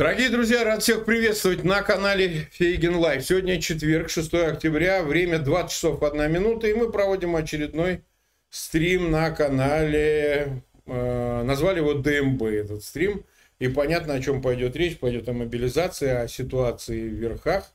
Дорогие 0.00 0.30
друзья, 0.30 0.64
рад 0.64 0.82
всех 0.82 1.04
приветствовать 1.04 1.62
на 1.62 1.82
канале 1.82 2.48
Фейгин 2.52 2.96
Live. 2.96 3.22
Сегодня 3.22 3.60
четверг, 3.60 4.08
6 4.08 4.32
октября, 4.32 5.02
время 5.02 5.38
20 5.38 5.70
часов 5.70 6.02
1 6.02 6.32
минута, 6.32 6.68
и 6.68 6.72
мы 6.72 6.90
проводим 6.90 7.36
очередной 7.36 8.02
стрим 8.48 9.10
на 9.10 9.30
канале, 9.30 10.62
э, 10.86 11.42
назвали 11.42 11.80
его 11.80 11.92
ДМБ 11.92 12.42
этот 12.44 12.82
стрим, 12.82 13.26
и 13.58 13.68
понятно, 13.68 14.14
о 14.14 14.22
чем 14.22 14.40
пойдет 14.40 14.74
речь, 14.74 14.98
пойдет 14.98 15.28
о 15.28 15.34
мобилизации, 15.34 16.08
о 16.08 16.28
ситуации 16.28 17.06
в 17.06 17.12
верхах 17.12 17.70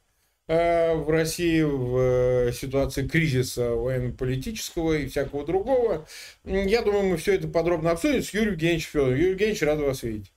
э, 0.47 0.95
в 0.95 1.07
России, 1.11 1.61
в 1.61 2.47
э, 2.47 2.51
ситуации 2.53 3.07
кризиса 3.07 3.75
военно-политического 3.75 4.93
и 4.93 5.05
всякого 5.05 5.45
другого. 5.45 6.07
Я 6.43 6.81
думаю, 6.81 7.05
мы 7.05 7.17
все 7.17 7.35
это 7.35 7.47
подробно 7.47 7.91
обсудим 7.91 8.23
с 8.23 8.33
Юрием 8.33 8.53
Евгеньевичем 8.53 8.89
Федоровым. 8.89 9.15
Юрий 9.15 9.29
Евгеньевич, 9.29 9.61
рад 9.61 9.79
вас 9.79 10.01
видеть. 10.01 10.31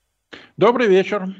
Добрый 0.58 0.88
вечер. 0.88 1.34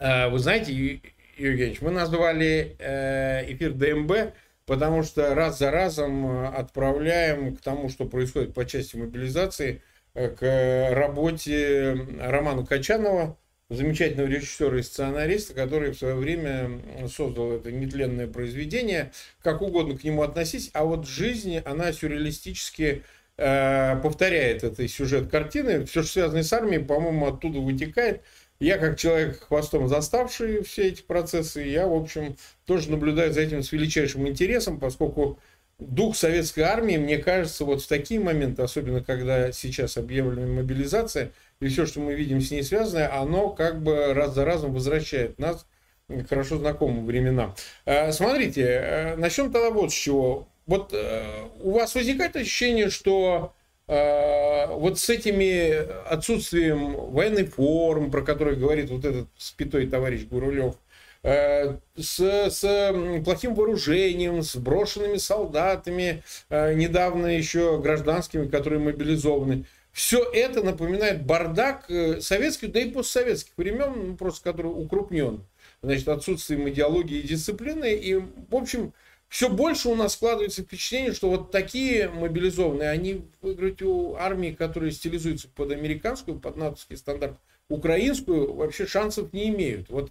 Э, 0.00 0.28
вы 0.28 0.38
знаете, 0.38 0.72
Юрий 0.72 1.02
Евгеньевич, 1.36 1.80
мы 1.80 1.90
назвали 1.90 2.76
э, 2.78 3.52
эфир 3.52 3.72
ДМБ, 3.72 4.34
потому 4.66 5.02
что 5.02 5.34
раз 5.34 5.58
за 5.58 5.70
разом 5.70 6.26
э, 6.26 6.46
отправляем 6.48 7.56
к 7.56 7.60
тому, 7.60 7.88
что 7.88 8.04
происходит 8.04 8.54
по 8.54 8.64
части 8.64 8.96
мобилизации, 8.96 9.82
к 10.14 10.88
работе 10.90 11.96
Романа 12.18 12.66
Качанова, 12.66 13.38
замечательного 13.70 14.26
режиссера 14.26 14.76
и 14.78 14.82
сценариста, 14.82 15.54
который 15.54 15.92
в 15.92 15.98
свое 15.98 16.16
время 16.16 16.80
создал 17.06 17.52
это 17.52 17.70
нетленное 17.70 18.26
произведение. 18.26 19.12
Как 19.42 19.62
угодно 19.62 19.96
к 19.96 20.02
нему 20.02 20.22
относись, 20.22 20.70
а 20.72 20.84
вот 20.84 21.06
жизнь, 21.06 21.58
она 21.58 21.92
сюрреалистически 21.92 23.04
повторяет 23.36 24.64
этот 24.64 24.90
сюжет 24.90 25.30
картины. 25.30 25.84
Все, 25.84 26.02
что 26.02 26.14
связано 26.14 26.42
с 26.42 26.52
армией, 26.52 26.82
по-моему, 26.82 27.28
оттуда 27.28 27.60
вытекает. 27.60 28.22
Я, 28.60 28.78
как 28.78 28.98
человек 28.98 29.46
хвостом 29.46 29.88
заставший 29.88 30.64
все 30.64 30.88
эти 30.88 31.02
процессы, 31.02 31.62
я, 31.62 31.86
в 31.86 31.94
общем, 31.94 32.36
тоже 32.66 32.90
наблюдаю 32.90 33.32
за 33.32 33.42
этим 33.42 33.62
с 33.62 33.70
величайшим 33.70 34.26
интересом, 34.26 34.80
поскольку 34.80 35.38
дух 35.78 36.16
советской 36.16 36.62
армии, 36.62 36.96
мне 36.96 37.18
кажется, 37.18 37.64
вот 37.64 37.82
в 37.82 37.86
такие 37.86 38.18
моменты, 38.18 38.62
особенно 38.62 39.02
когда 39.02 39.52
сейчас 39.52 39.96
объявлена 39.96 40.48
мобилизация, 40.48 41.30
и 41.60 41.68
все, 41.68 41.86
что 41.86 42.00
мы 42.00 42.14
видим 42.14 42.40
с 42.40 42.50
ней 42.50 42.64
связанное, 42.64 43.16
оно 43.16 43.50
как 43.50 43.80
бы 43.80 44.12
раз 44.12 44.34
за 44.34 44.44
разом 44.44 44.74
возвращает 44.74 45.38
нас 45.38 45.64
к 46.08 46.28
хорошо 46.28 46.58
знакомым 46.58 47.06
временам. 47.06 47.54
А, 47.84 48.10
смотрите, 48.10 48.62
э, 48.62 49.16
начнем 49.16 49.52
тогда 49.52 49.70
вот 49.70 49.92
с 49.92 49.94
чего. 49.94 50.48
Вот 50.66 50.92
э, 50.92 51.22
у 51.60 51.72
вас 51.72 51.94
возникает 51.94 52.34
ощущение, 52.34 52.90
что 52.90 53.52
Э, 53.52 53.57
вот 53.88 54.98
с 54.98 55.08
этими 55.08 55.72
отсутствием 56.08 56.94
военной 57.10 57.44
формы, 57.44 58.10
про 58.10 58.20
который 58.20 58.54
говорит 58.54 58.90
вот 58.90 59.04
этот 59.04 59.28
спитой 59.38 59.86
товарищ 59.86 60.26
Гурулев, 60.26 60.74
э, 61.22 61.76
с, 61.96 62.20
с 62.20 63.22
плохим 63.24 63.54
вооружением, 63.54 64.42
с 64.42 64.56
брошенными 64.56 65.16
солдатами, 65.16 66.22
э, 66.50 66.74
недавно 66.74 67.26
еще 67.26 67.80
гражданскими, 67.80 68.46
которые 68.46 68.80
мобилизованы. 68.80 69.64
Все 69.90 70.22
это 70.22 70.62
напоминает 70.62 71.24
бардак 71.24 71.90
советских, 72.20 72.70
да 72.70 72.80
и 72.80 72.90
постсоветских 72.90 73.54
времен, 73.56 74.08
ну, 74.10 74.16
просто 74.16 74.44
который 74.44 74.68
укрупнен. 74.68 75.44
Значит, 75.82 76.08
отсутствием 76.08 76.68
идеологии 76.68 77.20
и 77.20 77.26
дисциплины. 77.26 77.94
И, 77.94 78.14
в 78.14 78.54
общем, 78.54 78.92
все 79.28 79.50
больше 79.50 79.88
у 79.88 79.94
нас 79.94 80.14
складывается 80.14 80.62
впечатление, 80.62 81.12
что 81.12 81.28
вот 81.28 81.50
такие 81.50 82.08
мобилизованные, 82.08 82.90
они 82.90 83.26
выиграть 83.42 83.82
у 83.82 84.14
армии, 84.14 84.52
которые 84.52 84.90
стилизуются 84.90 85.48
под 85.48 85.70
американскую, 85.70 86.40
под 86.40 86.56
натовский 86.56 86.96
стандарт, 86.96 87.36
украинскую, 87.68 88.54
вообще 88.54 88.86
шансов 88.86 89.32
не 89.34 89.50
имеют. 89.50 89.90
Вот 89.90 90.10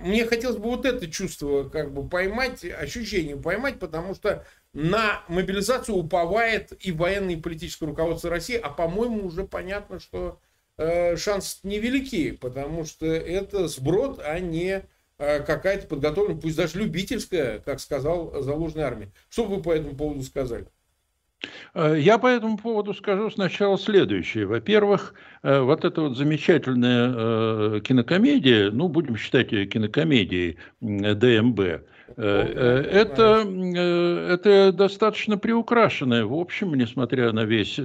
мне 0.00 0.26
хотелось 0.26 0.56
бы 0.56 0.64
вот 0.64 0.84
это 0.84 1.08
чувство 1.08 1.68
как 1.68 1.92
бы 1.92 2.08
поймать, 2.08 2.64
ощущение 2.64 3.36
поймать, 3.36 3.78
потому 3.78 4.14
что 4.14 4.44
на 4.72 5.22
мобилизацию 5.28 5.94
уповает 5.94 6.72
и 6.84 6.90
военное, 6.90 7.36
и 7.36 7.40
политическое 7.40 7.86
руководство 7.86 8.30
России, 8.30 8.56
а 8.56 8.70
по-моему 8.70 9.26
уже 9.26 9.44
понятно, 9.44 10.00
что 10.00 10.40
э, 10.76 11.16
шансы 11.16 11.58
невелики, 11.62 12.32
потому 12.32 12.84
что 12.84 13.06
это 13.06 13.68
сброд, 13.68 14.20
а 14.24 14.40
не 14.40 14.82
какая-то 15.18 15.86
подготовленная, 15.86 16.40
пусть 16.40 16.56
даже 16.56 16.78
любительская, 16.78 17.58
как 17.58 17.80
сказал 17.80 18.40
Залужной 18.42 18.84
армии. 18.84 19.12
Что 19.28 19.44
вы 19.44 19.60
по 19.60 19.72
этому 19.72 19.96
поводу 19.96 20.22
сказали? 20.22 20.66
Э, 21.74 21.96
я 21.98 22.18
по 22.18 22.28
этому 22.28 22.56
поводу 22.56 22.94
скажу 22.94 23.30
сначала 23.30 23.78
следующее. 23.78 24.46
Во-первых, 24.46 25.14
э, 25.42 25.60
вот 25.60 25.84
эта 25.84 26.02
вот 26.02 26.16
замечательная 26.16 27.80
кинокомедия, 27.80 28.70
ну, 28.70 28.88
будем 28.88 29.16
считать 29.16 29.52
ее 29.52 29.66
кинокомедией 29.66 30.58
ДМБ, 30.80 31.60
это, 32.16 33.46
это 34.30 34.72
достаточно 34.72 35.36
приукрашенное, 35.36 36.24
в 36.24 36.32
общем, 36.32 36.74
несмотря 36.74 37.32
на 37.32 37.44
весь 37.44 37.78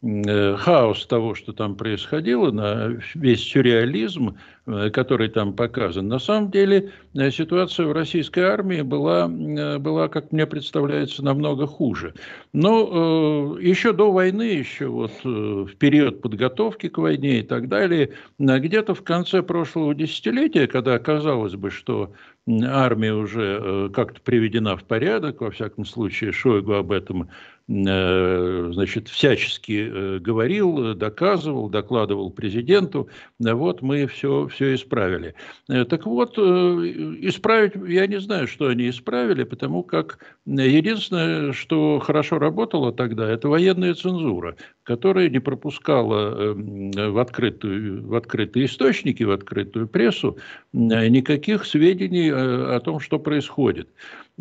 хаос 0.00 1.04
того, 1.06 1.34
что 1.34 1.52
там 1.52 1.76
происходило, 1.76 2.52
на 2.52 2.96
весь 3.14 3.42
сюрреализм, 3.42 4.36
Э, 4.36 4.53
который 4.66 5.28
там 5.28 5.52
показан. 5.52 6.08
На 6.08 6.18
самом 6.18 6.50
деле 6.50 6.90
э, 7.14 7.30
ситуация 7.30 7.86
в 7.86 7.92
российской 7.92 8.40
армии 8.40 8.80
была, 8.80 9.28
э, 9.28 9.78
была 9.78 10.08
как 10.08 10.32
мне 10.32 10.46
представляется, 10.46 11.22
намного 11.22 11.66
хуже. 11.66 12.14
Но 12.52 13.58
еще 13.60 13.92
до 13.92 14.10
войны, 14.10 14.42
еще 14.42 14.86
вот 14.86 15.12
в 15.22 15.74
период 15.76 16.22
подготовки 16.22 16.88
к 16.88 16.98
войне 16.98 17.40
и 17.40 17.42
так 17.42 17.68
далее, 17.68 18.12
где-то 18.38 18.94
в 18.94 19.02
конце 19.02 19.42
прошлого 19.42 19.94
десятилетия, 19.94 20.66
когда 20.66 20.98
казалось 20.98 21.54
бы, 21.54 21.70
что 21.70 22.12
армия 22.46 23.14
уже 23.14 23.90
как-то 23.94 24.20
приведена 24.20 24.76
в 24.76 24.84
порядок, 24.84 25.40
во 25.40 25.50
всяком 25.50 25.84
случае 25.84 26.32
Шойгу 26.32 26.74
об 26.74 26.92
этом 26.92 27.28
Э, 27.28 27.53
значит, 27.66 29.08
всячески 29.08 29.88
э, 29.90 30.18
говорил, 30.18 30.94
доказывал, 30.94 31.70
докладывал 31.70 32.30
президенту, 32.30 33.08
вот 33.38 33.80
мы 33.80 34.06
все, 34.06 34.48
все 34.48 34.74
исправили. 34.74 35.34
Э, 35.70 35.86
так 35.86 36.04
вот, 36.04 36.36
исправить, 36.36 37.72
я 37.88 38.06
не 38.06 38.20
знаю, 38.20 38.48
что 38.48 38.66
они 38.66 38.90
исправили, 38.90 39.44
потому 39.44 39.82
как 39.82 40.18
единственное, 40.44 41.52
что 41.52 42.00
хорошо 42.00 42.38
работало 42.38 42.92
тогда, 42.92 43.30
это 43.30 43.48
военная 43.48 43.94
цензура, 43.94 44.56
которая 44.82 45.30
не 45.30 45.38
пропускала 45.38 46.54
в, 46.54 47.18
открытую, 47.18 48.06
в 48.06 48.14
открытые 48.14 48.66
источники, 48.66 49.22
в 49.22 49.30
открытую 49.30 49.88
прессу 49.88 50.36
никаких 50.72 51.64
сведений 51.64 52.30
о 52.30 52.78
том, 52.80 53.00
что 53.00 53.18
происходит. 53.18 53.88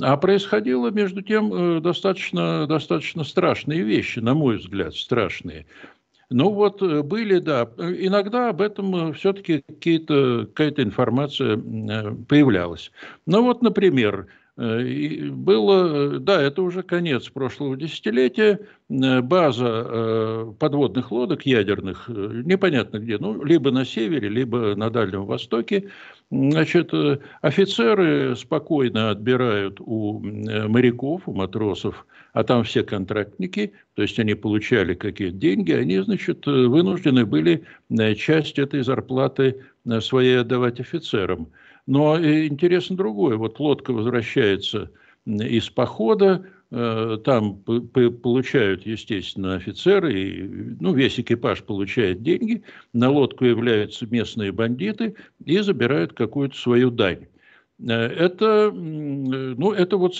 А 0.01 0.17
происходило, 0.17 0.89
между 0.89 1.21
тем, 1.21 1.53
э, 1.53 1.79
достаточно, 1.79 2.65
достаточно 2.65 3.23
страшные 3.23 3.83
вещи, 3.83 4.19
на 4.19 4.33
мой 4.33 4.57
взгляд, 4.57 4.95
страшные. 4.95 5.67
Ну 6.31 6.49
вот 6.49 6.81
э, 6.81 7.03
были, 7.03 7.37
да, 7.37 7.69
иногда 7.77 8.49
об 8.49 8.61
этом 8.61 9.09
э, 9.09 9.13
все-таки 9.13 9.61
какая-то 9.61 10.81
информация 10.81 11.57
появлялась. 11.57 12.91
Ну 13.27 13.43
вот, 13.43 13.61
например, 13.61 14.27
было, 14.55 16.19
да, 16.19 16.41
это 16.41 16.61
уже 16.61 16.83
конец 16.83 17.27
прошлого 17.29 17.75
десятилетия, 17.75 18.59
база 18.87 20.53
подводных 20.59 21.11
лодок 21.11 21.45
ядерных, 21.45 22.07
непонятно 22.07 22.99
где, 22.99 23.17
ну, 23.17 23.43
либо 23.43 23.71
на 23.71 23.83
севере, 23.83 24.29
либо 24.29 24.75
на 24.75 24.91
Дальнем 24.91 25.25
Востоке, 25.25 25.89
Значит, 26.33 26.91
э, 26.93 27.19
офицеры 27.41 28.35
спокойно 28.35 29.11
отбирают 29.11 29.79
у 29.79 30.19
э, 30.25 30.67
моряков, 30.67 31.21
у 31.27 31.33
матросов, 31.33 32.07
а 32.33 32.43
там 32.43 32.63
все 32.63 32.81
контрактники, 32.81 33.73
то 33.93 34.01
есть 34.01 34.17
они 34.17 34.33
получали 34.33 34.95
какие-то 34.95 35.37
деньги, 35.37 35.71
они, 35.71 35.99
значит, 35.99 36.47
вынуждены 36.47 37.27
были 37.27 37.65
э, 37.91 38.15
часть 38.15 38.57
этой 38.57 38.83
зарплаты 38.83 39.61
своей 39.99 40.39
отдавать 40.39 40.79
офицерам. 40.79 41.49
Но 41.85 42.17
интересно 42.17 42.95
другое, 42.95 43.37
вот 43.37 43.59
лодка 43.59 43.91
возвращается 43.91 44.91
из 45.25 45.69
похода, 45.69 46.45
Э, 46.75 47.19
там 47.23 47.57
получают, 47.57 48.87
естественно, 48.87 49.53
офицеры, 49.53 50.11
и, 50.11 50.43
ну, 50.79 50.91
весь 50.91 51.19
экипаж 51.19 51.61
получает 51.61 52.23
деньги, 52.23 52.63
на 52.93 53.11
лодку 53.11 53.45
являются 53.45 54.07
местные 54.07 54.51
бандиты 54.51 55.15
и 55.45 55.59
забирают 55.59 56.13
какую-то 56.13 56.57
свою 56.57 56.89
дань. 56.89 57.27
Э, 57.79 57.93
это, 57.93 58.71
ну, 58.73 59.71
это 59.71 59.97
вот 59.97 60.15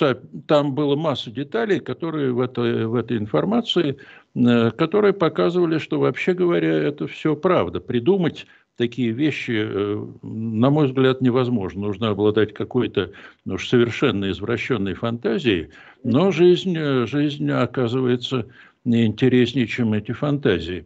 там 0.48 0.76
было 0.76 0.96
масса 0.96 1.32
деталей, 1.32 1.80
которые 1.80 2.34
в 2.34 2.40
этой, 2.40 2.86
в 2.86 2.94
этой 2.94 3.18
информации, 3.18 3.98
э, 4.36 4.70
которые 4.78 5.14
показывали, 5.14 5.80
что 5.80 6.00
вообще 6.00 6.36
говоря, 6.36 6.72
это 6.72 7.08
все 7.08 7.36
правда. 7.36 7.80
Придумать 7.80 8.46
такие 8.78 9.12
вещи, 9.12 9.52
э, 9.52 10.06
на 10.24 10.70
мой 10.70 10.88
взгляд, 10.88 11.22
невозможно. 11.22 11.82
Нужно 11.82 12.10
обладать 12.10 12.54
какой-то 12.54 13.12
ну, 13.46 13.58
совершенно 13.58 14.32
извращенной 14.32 14.94
фантазией, 14.94 15.70
но 16.04 16.32
жизнь, 16.32 16.76
э, 16.78 17.06
жизнь 17.06 17.50
оказывается 17.52 18.48
неинтереснее, 18.84 19.68
чем 19.68 19.94
эти 19.94 20.12
фантазии. 20.12 20.86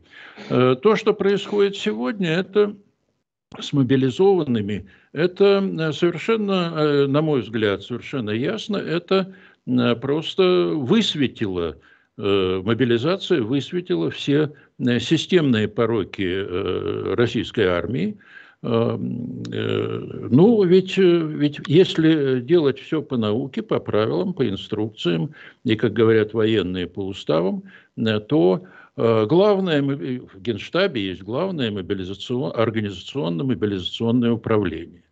Э, 0.50 0.76
то, 0.82 0.96
что 0.96 1.14
происходит 1.14 1.78
сегодня, 1.78 2.32
это 2.32 2.76
с 3.58 3.72
мобилизованными, 3.72 4.88
это 5.14 5.94
совершенно, 5.94 7.08
на 7.08 7.22
мой 7.22 7.42
взгляд, 7.42 7.82
совершенно 7.82 8.32
ясно, 8.32 8.76
это 8.76 9.34
просто 10.02 10.74
высветило 10.76 11.78
мобилизация 12.18 13.42
высветила 13.42 14.12
все 14.12 14.52
системные 14.80 15.68
пороки 15.68 17.16
российской 17.16 17.66
армии, 17.66 18.18
э, 18.64 18.98
ну, 18.98 20.64
ведь, 20.64 20.98
э, 20.98 21.02
ведь 21.02 21.60
если 21.68 22.40
делать 22.42 22.80
все 22.80 23.02
по 23.02 23.18
науке, 23.18 23.62
по 23.62 23.80
правилам, 23.80 24.34
по 24.34 24.48
инструкциям, 24.48 25.32
и, 25.64 25.76
как 25.76 25.94
говорят 25.94 26.34
военные, 26.34 26.88
по 26.88 27.06
уставам, 27.06 27.64
э, 27.98 28.20
то 28.20 28.64
главное, 28.96 29.82
в 29.84 30.42
Генштабе 30.42 31.06
есть 31.10 31.22
главное 31.22 31.70
мобилизацион, 31.70 32.52
организационно-мобилизационное 32.56 34.32
управление. 34.32 35.04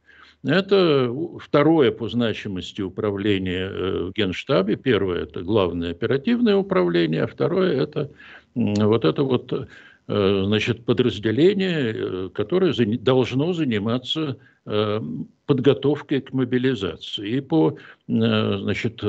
Это 0.44 1.12
второе 1.40 1.92
по 1.92 2.10
значимости 2.10 2.82
управление 2.82 4.08
в 4.08 4.12
Генштабе. 4.14 4.76
Первое– 4.76 5.22
это 5.24 5.44
главное 5.44 5.92
оперативное 5.92 6.56
управление, 6.56 7.24
а 7.24 7.28
второе– 7.28 7.80
это 7.84 8.10
вот 8.56 9.06
это 9.06 9.24
вот 9.24 9.68
Э, 10.08 10.44
значит, 10.46 10.86
подразделение, 10.86 11.94
э, 11.96 12.30
которое 12.32 12.74
должно 13.00 13.54
заниматься 13.54 14.38
э, 14.68 15.02
подготовкой 15.48 16.22
к 16.22 16.32
мобилизации. 16.32 17.38
И 17.38 17.42
по, 17.42 17.78
значит, 18.08 19.02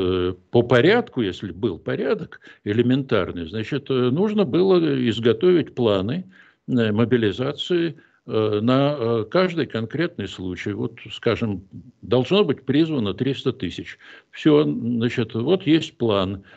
по 0.50 0.62
порядку, 0.62 1.20
если 1.20 1.52
был 1.52 1.78
порядок 1.78 2.40
элементарный, 2.64 3.46
значит, 3.46 3.88
нужно 3.88 4.44
было 4.44 4.78
изготовить 5.08 5.74
планы 5.74 6.24
мобилизации 6.66 7.96
на 8.26 9.24
каждый 9.30 9.66
конкретный 9.66 10.28
случай. 10.28 10.72
Вот, 10.72 10.98
скажем, 11.10 11.62
должно 12.02 12.44
быть 12.44 12.66
призвано 12.66 13.14
300 13.14 13.52
тысяч. 13.54 13.98
Все, 14.30 14.64
значит, 14.64 15.32
вот 15.34 15.66
есть 15.66 15.96
план– 15.96 16.42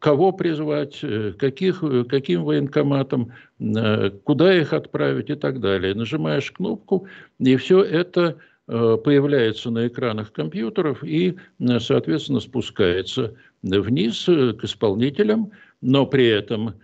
кого 0.00 0.32
призвать, 0.32 0.98
э, 1.02 1.32
каких, 1.38 1.82
э, 1.82 2.04
каким 2.04 2.44
военкоматом, 2.44 3.32
куда 4.24 4.52
их 4.52 4.72
отправить 4.72 5.30
и 5.30 5.36
так 5.36 5.60
далее. 5.60 5.94
Нажимаешь 5.94 6.50
кнопку, 6.50 7.06
и 7.38 7.56
все 7.56 7.82
это 7.82 8.36
появляется 8.66 9.70
на 9.70 9.86
экранах 9.86 10.32
компьютеров 10.32 11.04
и, 11.04 11.36
соответственно, 11.78 12.40
спускается 12.40 13.34
вниз 13.62 14.24
к 14.24 14.64
исполнителям, 14.64 15.52
но 15.80 16.04
при 16.04 16.26
этом 16.26 16.74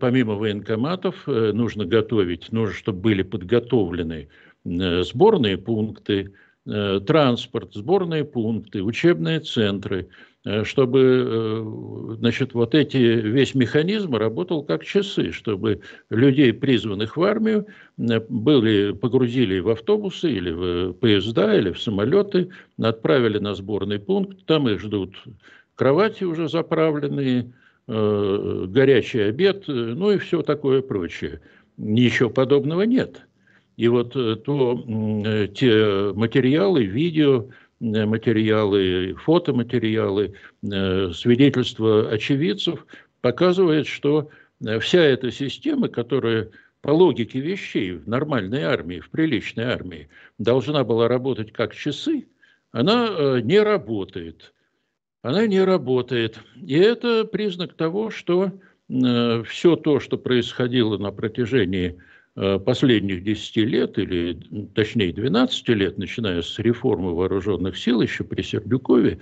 помимо 0.00 0.34
военкоматов 0.34 1.26
нужно 1.26 1.84
готовить, 1.84 2.50
нужно, 2.52 2.74
чтобы 2.74 3.00
были 3.00 3.22
подготовлены 3.22 4.28
сборные 4.64 5.58
пункты, 5.58 6.32
транспорт, 6.64 7.74
сборные 7.74 8.24
пункты, 8.24 8.82
учебные 8.82 9.40
центры– 9.40 10.08
Э, 10.16 10.33
чтобы 10.64 11.00
э, 11.26 12.16
значит, 12.18 12.52
вот 12.52 12.74
эти, 12.74 12.98
весь 12.98 13.54
механизм 13.54 14.14
работал 14.14 14.62
как 14.62 14.84
часы, 14.84 15.32
чтобы 15.32 15.80
людей, 16.10 16.52
призванных 16.52 17.16
в 17.16 17.22
армию, 17.22 17.66
э, 17.96 18.20
были, 18.28 18.92
погрузили 18.92 19.60
в 19.60 19.70
автобусы 19.70 20.30
или 20.30 20.50
в 20.50 20.92
поезда, 20.94 21.56
или 21.56 21.70
в 21.70 21.80
самолеты, 21.80 22.50
отправили 22.78 23.38
на 23.38 23.54
сборный 23.54 23.98
пункт, 23.98 24.44
там 24.44 24.68
их 24.68 24.80
ждут 24.80 25.14
кровати 25.76 26.24
уже 26.24 26.48
заправленные, 26.48 27.52
горячий 27.86 29.20
обед, 29.20 29.64
ну 29.66 30.12
и 30.12 30.18
все 30.18 30.40
такое 30.40 30.80
прочее. 30.80 31.40
Ничего 31.76 32.30
подобного 32.30 32.82
нет. 32.82 33.26
И 33.76 33.88
вот 33.88 34.12
то, 34.12 34.84
те 35.54 36.12
материалы, 36.14 36.84
видео, 36.84 37.48
Э, 37.48 37.63
материалы, 37.84 39.14
фотоматериалы, 39.14 40.34
э, 40.62 41.10
свидетельства 41.12 42.08
очевидцев 42.08 42.86
показывает, 43.20 43.86
что 43.86 44.30
э, 44.64 44.78
вся 44.78 45.00
эта 45.00 45.30
система, 45.30 45.88
которая 45.88 46.50
по 46.80 46.90
логике 46.90 47.40
вещей 47.40 47.92
в 47.92 48.08
нормальной 48.08 48.62
армии, 48.62 49.00
в 49.00 49.10
приличной 49.10 49.64
армии, 49.64 50.08
должна 50.38 50.84
была 50.84 51.08
работать 51.08 51.52
как 51.52 51.74
часы, 51.74 52.26
она 52.72 53.40
не 53.40 53.60
работает. 53.60 54.52
Она 55.22 55.46
не 55.46 55.62
работает. 55.62 56.38
И 56.56 56.74
это 56.74 57.24
признак 57.24 57.74
того, 57.74 58.10
что 58.10 58.52
все 58.88 59.76
то, 59.76 60.00
что 60.00 60.18
происходило 60.18 60.98
на 60.98 61.10
протяжении 61.12 61.96
Э, 61.96 62.02
последних 62.34 63.22
10 63.22 63.56
лет, 63.56 63.98
или 63.98 64.38
точнее 64.74 65.12
12 65.12 65.68
лет, 65.68 65.98
начиная 65.98 66.42
с 66.42 66.58
реформы 66.58 67.14
вооруженных 67.14 67.78
сил 67.78 68.00
еще 68.00 68.24
при 68.24 68.42
Сердюкове, 68.42 69.20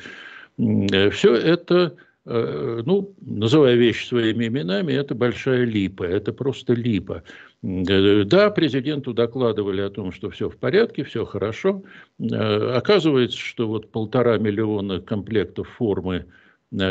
э, 0.59 1.11
все 1.11 1.35
это, 1.35 1.94
э, 2.25 2.82
ну, 2.87 3.14
называя 3.20 3.75
вещи 3.75 4.06
своими 4.06 4.47
именами, 4.47 4.94
это 4.94 5.14
большая 5.14 5.64
липа, 5.64 6.05
это 6.05 6.32
просто 6.32 6.73
липа. 6.73 7.23
Да, 7.61 8.50
президенту 8.50 9.12
докладывали 9.12 9.82
о 9.82 9.91
том, 9.91 10.11
что 10.11 10.31
все 10.31 10.49
в 10.49 10.56
порядке, 10.56 11.05
все 11.05 11.25
хорошо. 11.25 11.85
Оказывается, 12.19 13.38
что 13.38 13.69
вот 13.69 13.93
полтора 13.93 14.37
миллиона 14.38 15.00
комплектов 15.00 15.69
формы, 15.69 16.26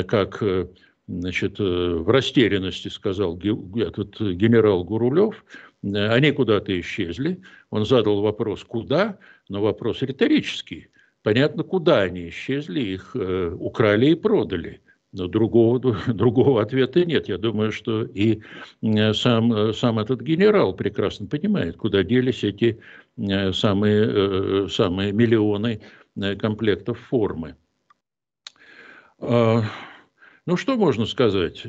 как 0.07 0.41
значит, 1.09 1.59
в 1.59 2.09
растерянности 2.09 2.87
сказал 2.87 3.37
этот 3.37 4.21
генерал 4.21 4.85
Гурулев, 4.85 5.43
они 5.83 6.31
куда-то 6.31 6.79
исчезли. 6.79 7.41
Он 7.69 7.85
задал 7.85 8.21
вопрос, 8.21 8.63
куда, 8.63 9.17
но 9.49 9.61
вопрос 9.61 10.01
риторический. 10.01 10.87
Понятно, 11.23 11.63
куда 11.63 12.01
они 12.01 12.29
исчезли, 12.29 12.81
их 12.81 13.15
э, 13.15 13.55
украли 13.57 14.07
и 14.07 14.15
продали. 14.15 14.81
Но 15.11 15.27
другого, 15.27 15.79
другого 16.07 16.61
ответа 16.61 17.05
нет. 17.05 17.27
Я 17.27 17.37
думаю, 17.37 17.71
что 17.71 18.03
и 18.03 18.41
э, 18.81 19.13
сам, 19.13 19.53
э, 19.53 19.73
сам 19.73 19.99
этот 19.99 20.21
генерал 20.21 20.73
прекрасно 20.73 21.27
понимает, 21.27 21.77
куда 21.77 22.03
делись 22.03 22.43
эти 22.43 22.79
э, 23.17 23.51
самые, 23.51 24.69
самые 24.69 25.11
миллионы 25.11 25.81
комплектов 26.39 26.99
формы. 26.99 27.55
А, 29.19 29.63
ну, 30.45 30.57
что 30.57 30.75
можно 30.75 31.05
сказать? 31.05 31.67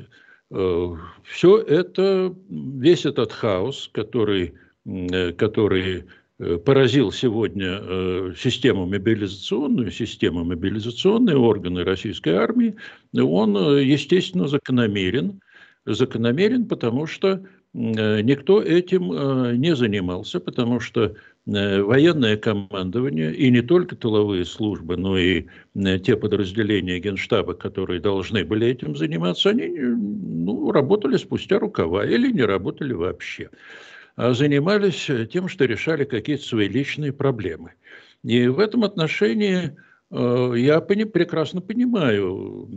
Э, 0.52 0.96
Все 1.24 1.58
это, 1.58 2.34
весь 2.50 3.06
этот 3.06 3.32
хаос, 3.32 3.88
который, 3.92 4.54
э, 4.84 5.32
который 5.32 6.04
э, 6.38 6.58
поразил 6.58 7.10
сегодня 7.10 8.34
систему 8.36 8.86
мобилизационную, 8.86 9.90
систему 9.90 10.44
мобилизационные 10.44 11.36
органы 11.36 11.84
российской 11.84 12.34
армии, 12.34 12.74
он, 13.14 13.56
естественно, 13.78 14.46
закономерен. 14.48 15.40
Закономерен, 15.86 16.68
потому 16.68 17.06
что 17.06 17.44
никто 17.72 18.62
этим 18.62 19.58
не 19.58 19.74
занимался, 19.74 20.38
потому 20.38 20.78
что 20.78 21.16
Э, 21.16 21.31
военное 21.46 22.36
командование 22.36 23.34
и 23.34 23.50
не 23.50 23.62
только 23.62 23.96
тыловые 23.96 24.44
службы, 24.44 24.96
но 24.96 25.18
и 25.18 25.46
э, 25.74 25.98
те 25.98 26.16
подразделения 26.16 27.00
Генштаба, 27.00 27.54
которые 27.54 28.00
должны 28.00 28.44
были 28.44 28.68
этим 28.68 28.94
заниматься, 28.96 29.50
они 29.50 29.68
ну, 29.68 30.70
работали 30.70 31.16
спустя 31.16 31.58
рукава 31.58 32.06
или 32.06 32.30
не 32.30 32.42
работали 32.42 32.92
вообще, 32.92 33.50
а 34.14 34.34
занимались 34.34 35.10
тем, 35.32 35.48
что 35.48 35.64
решали 35.64 36.04
какие-то 36.04 36.44
свои 36.44 36.68
личные 36.68 37.12
проблемы. 37.12 37.72
И 38.22 38.46
в 38.46 38.60
этом 38.60 38.84
отношении 38.84 39.76
э, 40.12 40.52
я 40.56 40.80
пони, 40.80 41.04
прекрасно 41.04 41.60
понимаю 41.60 42.68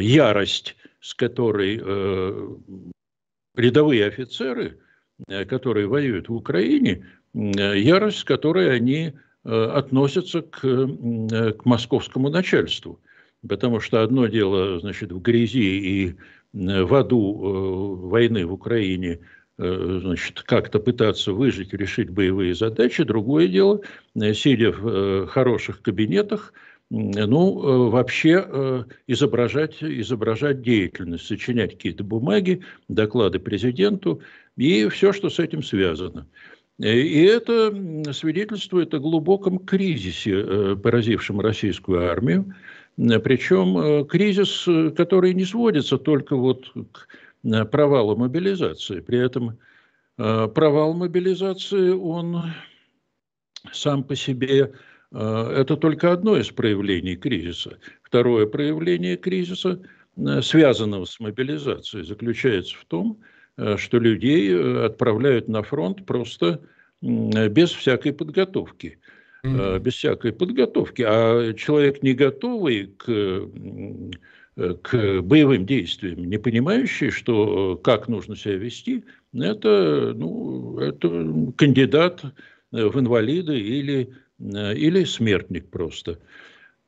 ярость, 0.00 0.76
с 1.00 1.14
которой 1.14 1.76
рядовые 3.54 4.06
офицеры, 4.06 4.78
которые 5.46 5.86
воюют 5.86 6.28
в 6.28 6.34
Украине, 6.34 7.04
Э, 7.04 7.23
ярость, 7.34 8.18
с 8.18 8.24
которой 8.24 8.74
они 8.74 9.12
э, 9.44 9.64
относятся 9.64 10.42
к, 10.42 10.64
э, 10.64 11.52
к 11.52 11.64
московскому 11.64 12.30
начальству. 12.30 13.00
Потому 13.46 13.80
что 13.80 14.02
одно 14.02 14.26
дело, 14.26 14.78
значит, 14.80 15.12
в 15.12 15.20
грязи 15.20 15.58
и 15.58 16.14
в 16.52 16.94
аду 16.94 17.98
войны 18.08 18.46
в 18.46 18.52
Украине 18.52 19.18
значит, 19.58 20.40
как-то 20.42 20.78
пытаться 20.78 21.32
выжить, 21.32 21.74
решить 21.74 22.08
боевые 22.08 22.54
задачи. 22.54 23.04
Другое 23.04 23.48
дело, 23.48 23.80
сидя 24.32 24.70
в 24.72 25.26
хороших 25.26 25.82
кабинетах, 25.82 26.54
ну, 26.90 27.90
вообще 27.90 28.86
изображать, 29.08 29.82
изображать 29.82 30.62
деятельность, 30.62 31.26
сочинять 31.26 31.72
какие-то 31.72 32.04
бумаги, 32.04 32.62
доклады 32.88 33.40
президенту 33.40 34.22
и 34.56 34.88
все, 34.88 35.12
что 35.12 35.28
с 35.28 35.38
этим 35.38 35.62
связано. 35.62 36.26
И 36.78 37.22
это 37.22 37.72
свидетельствует 38.12 38.94
о 38.94 38.98
глубоком 38.98 39.58
кризисе, 39.60 40.32
э, 40.32 40.76
поразившем 40.76 41.40
российскую 41.40 42.10
армию. 42.10 42.52
Причем 42.96 43.78
э, 43.78 44.04
кризис, 44.04 44.68
который 44.96 45.34
не 45.34 45.44
сводится 45.44 45.98
только 45.98 46.34
вот 46.34 46.72
к 46.92 47.06
э, 47.44 47.64
провалу 47.64 48.16
мобилизации. 48.16 49.00
При 49.00 49.18
этом 49.18 49.58
провал 50.16 50.94
мобилизации, 50.94 51.90
он 51.90 52.52
сам 53.72 54.04
по 54.04 54.14
себе 54.14 54.72
это 55.10 55.76
только 55.76 56.12
одно 56.12 56.36
из 56.36 56.52
проявлений 56.52 57.16
кризиса. 57.16 57.78
Второе 58.04 58.46
проявление 58.46 59.16
кризиса, 59.16 59.80
связанного 60.42 61.04
с 61.04 61.18
мобилизацией, 61.18 62.04
заключается 62.04 62.76
в 62.76 62.84
том, 62.84 63.18
что 63.18 63.33
людей 63.56 64.84
отправляют 64.84 65.48
на 65.48 65.62
фронт 65.62 66.04
просто 66.06 66.60
без 67.00 67.70
всякой 67.70 68.12
подготовки. 68.12 68.98
Mm-hmm. 69.44 69.78
Без 69.80 69.94
всякой 69.94 70.32
подготовки. 70.32 71.02
А 71.06 71.52
человек 71.52 72.02
не 72.02 72.14
готовый 72.14 72.94
к, 72.96 73.50
к 74.82 75.20
боевым 75.20 75.66
действиям, 75.66 76.24
не 76.24 76.38
понимающий, 76.38 77.10
что 77.10 77.76
как 77.76 78.08
нужно 78.08 78.36
себя 78.36 78.56
вести, 78.56 79.04
это, 79.34 80.12
ну, 80.14 80.78
это 80.78 81.52
кандидат 81.56 82.22
в 82.70 82.98
инвалиды 82.98 83.58
или, 83.58 84.14
или 84.38 85.04
смертник 85.04 85.68
просто. 85.68 86.18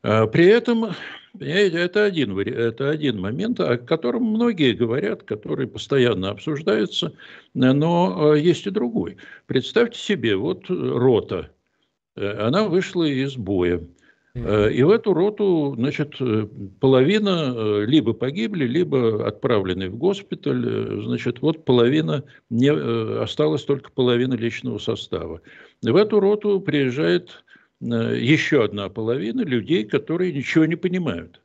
А 0.03 0.27
при 0.27 0.47
этом 0.47 0.95
это 1.41 2.05
один, 2.05 2.39
это 2.39 2.91
один 2.91 3.21
момент, 3.21 3.61
о 3.61 3.77
котором 3.77 4.25
многие 4.25 4.73
говорят, 4.73 5.23
который 5.23 5.67
постоянно 5.67 6.31
обсуждается, 6.31 7.13
но 7.55 8.35
э, 8.35 8.41
есть 8.41 8.67
и 8.67 8.71
другой. 8.71 9.17
Представьте 9.47 9.99
себе, 9.99 10.37
вот 10.37 10.65
рота, 10.69 11.51
э, 12.17 12.47
она 12.47 12.65
вышла 12.65 13.05
из 13.05 13.37
боя. 13.37 13.83
Э, 14.35 14.71
и 14.71 14.83
в 14.83 14.91
эту 14.91 15.15
роту, 15.15 15.75
значит, 15.77 16.15
половина 16.81 17.85
либо 17.85 18.13
погибли, 18.13 18.67
либо 18.67 19.27
отправлены 19.27 19.91
в 19.91 19.97
госпиталь. 19.97 21.03
Значит, 21.05 21.41
вот 21.41 21.65
половина, 21.65 22.25
не, 22.51 22.71
осталась 22.71 23.65
только 23.65 23.91
половина 23.91 24.35
личного 24.35 24.79
состава. 24.79 25.41
В 25.83 25.97
эту 25.97 26.21
роту 26.21 26.61
приезжает 26.61 27.31
Э, 27.31 27.46
еще 27.81 28.65
одна 28.65 28.89
половина 28.89 29.43
людей, 29.43 29.85
которые 29.85 30.33
ничего 30.33 30.65
не 30.65 30.77
понимают. 30.77 31.41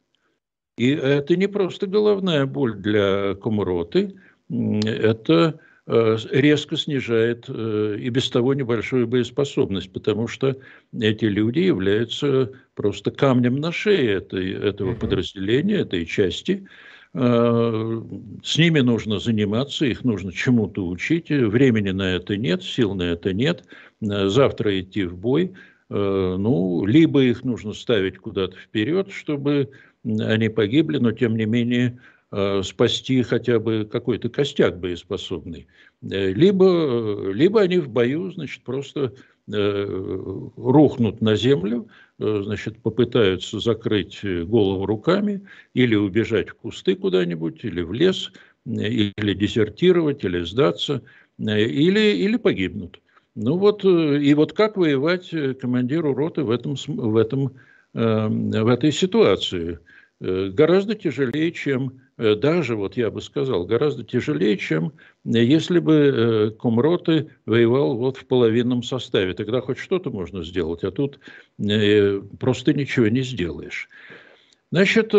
И 0.77 0.89
это 0.91 1.35
не 1.35 1.47
просто 1.47 1.87
головная 1.87 2.45
боль 2.45 2.75
для 2.75 3.35
комроты, 3.35 4.15
это 4.49 5.59
э, 5.85 6.17
резко 6.31 6.77
снижает 6.77 7.45
э, 7.47 7.97
и 7.99 8.09
без 8.09 8.29
того 8.29 8.53
небольшую 8.53 9.07
боеспособность, 9.07 9.91
потому 9.91 10.27
что 10.27 10.57
эти 10.97 11.25
люди 11.25 11.59
являются 11.59 12.51
просто 12.75 13.11
камнем 13.11 13.57
на 13.57 13.71
шее 13.71 14.13
этой, 14.13 14.53
этого 14.53 14.95
подразделения, 14.95 15.79
этой 15.79 16.05
части. 16.05 16.65
С 17.13 18.57
ними 18.57 18.79
нужно 18.79 19.19
заниматься, 19.19 19.85
их 19.85 20.05
нужно 20.05 20.31
чему-то 20.31 20.87
учить, 20.87 21.29
времени 21.29 21.89
на 21.89 22.15
это 22.15 22.37
нет, 22.37 22.63
сил 22.63 22.95
на 22.95 23.03
это 23.03 23.33
нет. 23.33 23.65
Завтра 23.99 24.79
идти 24.79 25.03
в 25.03 25.17
бой– 25.17 25.51
Э, 25.70 25.70
ну, 25.91 26.85
либо 26.85 27.21
их 27.21 27.43
нужно 27.43 27.73
ставить 27.73 28.17
куда-то 28.17 28.55
вперед, 28.57 29.11
чтобы 29.11 29.69
они 30.03 30.49
погибли, 30.49 30.97
но 30.97 31.11
тем 31.11 31.35
не 31.35 31.45
менее 31.45 31.99
э, 32.31 32.61
спасти 32.63 33.21
хотя 33.23 33.59
бы 33.59 33.87
какой-то 33.91 34.29
костяк 34.29 34.79
боеспособный. 34.79 35.67
Э, 36.01 36.31
либо, 36.31 37.31
либо 37.31 37.61
они 37.61 37.79
в 37.79 37.89
бою, 37.89 38.31
значит, 38.31 38.63
просто 38.63 39.13
рухнут 39.47 41.19
на 41.19 41.35
землю, 41.35 41.89
значит, 42.19 42.77
попытаются 42.81 43.59
закрыть 43.59 44.23
голову 44.23 44.85
руками 44.85 45.41
или 45.73 45.95
убежать 45.95 46.49
в 46.49 46.53
кусты 46.53 46.95
куда-нибудь, 46.95 47.65
или 47.65 47.81
в 47.81 47.91
лес, 47.91 48.31
или 48.65 49.33
дезертировать, 49.33 50.23
или 50.23 50.43
сдаться, 50.43 51.01
или, 51.37 52.15
или 52.15 52.37
погибнут. 52.37 53.01
Ну 53.35 53.57
вот, 53.57 53.85
э, 53.85 54.17
и 54.21 54.33
вот 54.33 54.53
как 54.53 54.77
воевать 54.77 55.33
э, 55.33 55.53
командиру 55.53 56.13
роты 56.13 56.43
в, 56.43 56.51
этом, 56.51 56.75
в, 56.87 57.15
этом, 57.15 57.53
эм, 57.93 58.51
в 58.51 58.67
этой 58.67 58.91
ситуации? 58.91 59.79
Э, 60.19 60.49
гораздо 60.49 60.95
тяжелее, 60.95 61.51
чем, 61.51 62.01
даже, 62.17 62.75
вот 62.75 62.97
я 62.97 63.09
бы 63.09 63.19
сказал, 63.19 63.65
гораздо 63.65 64.03
тяжелее, 64.03 64.55
чем 64.55 64.93
если 65.23 65.79
бы 65.79 66.55
комроты 66.59 67.31
воевал 67.47 67.97
вот 67.97 68.17
в 68.17 68.25
половинном 68.25 68.83
составе. 68.83 69.33
Тогда 69.33 69.61
хоть 69.61 69.79
что-то 69.79 70.11
можно 70.11 70.43
сделать, 70.43 70.83
а 70.83 70.91
тут 70.91 71.19
просто 71.57 72.73
ничего 72.73 73.07
не 73.07 73.21
сделаешь. 73.21 73.89
Значит, 74.71 75.15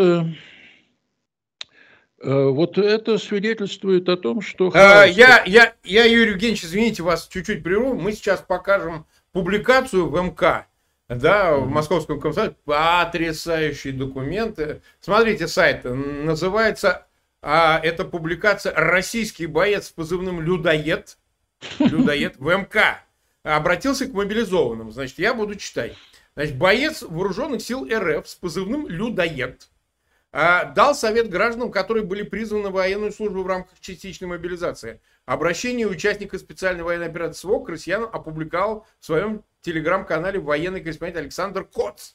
вот 2.23 2.79
это 2.79 3.19
свидетельствует 3.19 4.09
о 4.09 4.17
том, 4.17 4.41
что... 4.41 4.71
А, 4.75 5.05
я, 5.05 5.43
я, 5.45 5.75
я, 5.83 6.05
Юрий 6.05 6.33
Евгеньевич, 6.33 6.65
извините, 6.65 7.03
вас 7.03 7.27
чуть-чуть 7.27 7.63
прерву. 7.63 7.95
Мы 7.95 8.13
сейчас 8.13 8.41
покажем 8.41 9.07
публикацию 9.33 10.09
в 10.09 10.23
МК, 10.23 10.67
да, 11.09 11.57
в 11.57 11.69
Московском 11.69 12.21
комсомоле. 12.21 12.55
Потрясающие 12.65 13.93
документы. 13.93 14.83
Смотрите, 15.01 15.49
сайт 15.49 15.85
называется, 15.85 17.07
а, 17.41 17.81
это 17.83 18.05
публикация 18.05 18.73
«Российский 18.75 19.47
боец 19.47 19.89
с 19.89 19.91
позывным 19.91 20.41
«Людоед», 20.41 21.19
«Людоед» 21.81 22.37
в 22.39 22.49
МК. 22.49 23.03
Обратился 23.43 24.07
к 24.07 24.13
мобилизованным. 24.13 24.93
Значит, 24.93 25.19
я 25.19 25.35
буду 25.35 25.57
читать. 25.57 25.97
Значит, 26.37 26.57
боец 26.57 27.03
вооруженных 27.03 27.63
сил 27.63 27.85
РФ 27.93 28.29
с 28.29 28.37
позывным 28.37 28.87
«Людоед» 28.89 29.69
дал 30.33 30.95
совет 30.95 31.29
гражданам, 31.29 31.71
которые 31.71 32.05
были 32.05 32.23
призваны 32.23 32.71
в 32.71 32.73
военную 32.73 33.13
службу 33.13 33.43
в 33.43 33.47
рамках 33.47 33.79
частичной 33.81 34.29
мобилизации. 34.29 35.01
Обращение 35.27 35.87
участника 35.87 36.39
специальной 36.39 36.83
военной 36.83 37.07
операции 37.07 37.41
СВО 37.41 37.61
к 37.61 37.69
россиянам 37.69 38.09
опубликовал 38.13 38.87
в 38.99 39.05
своем 39.05 39.45
телеграм-канале 39.61 40.41
военный 40.41 40.81
корреспондент 40.81 41.19
Александр 41.19 41.65
Коц. 41.65 42.15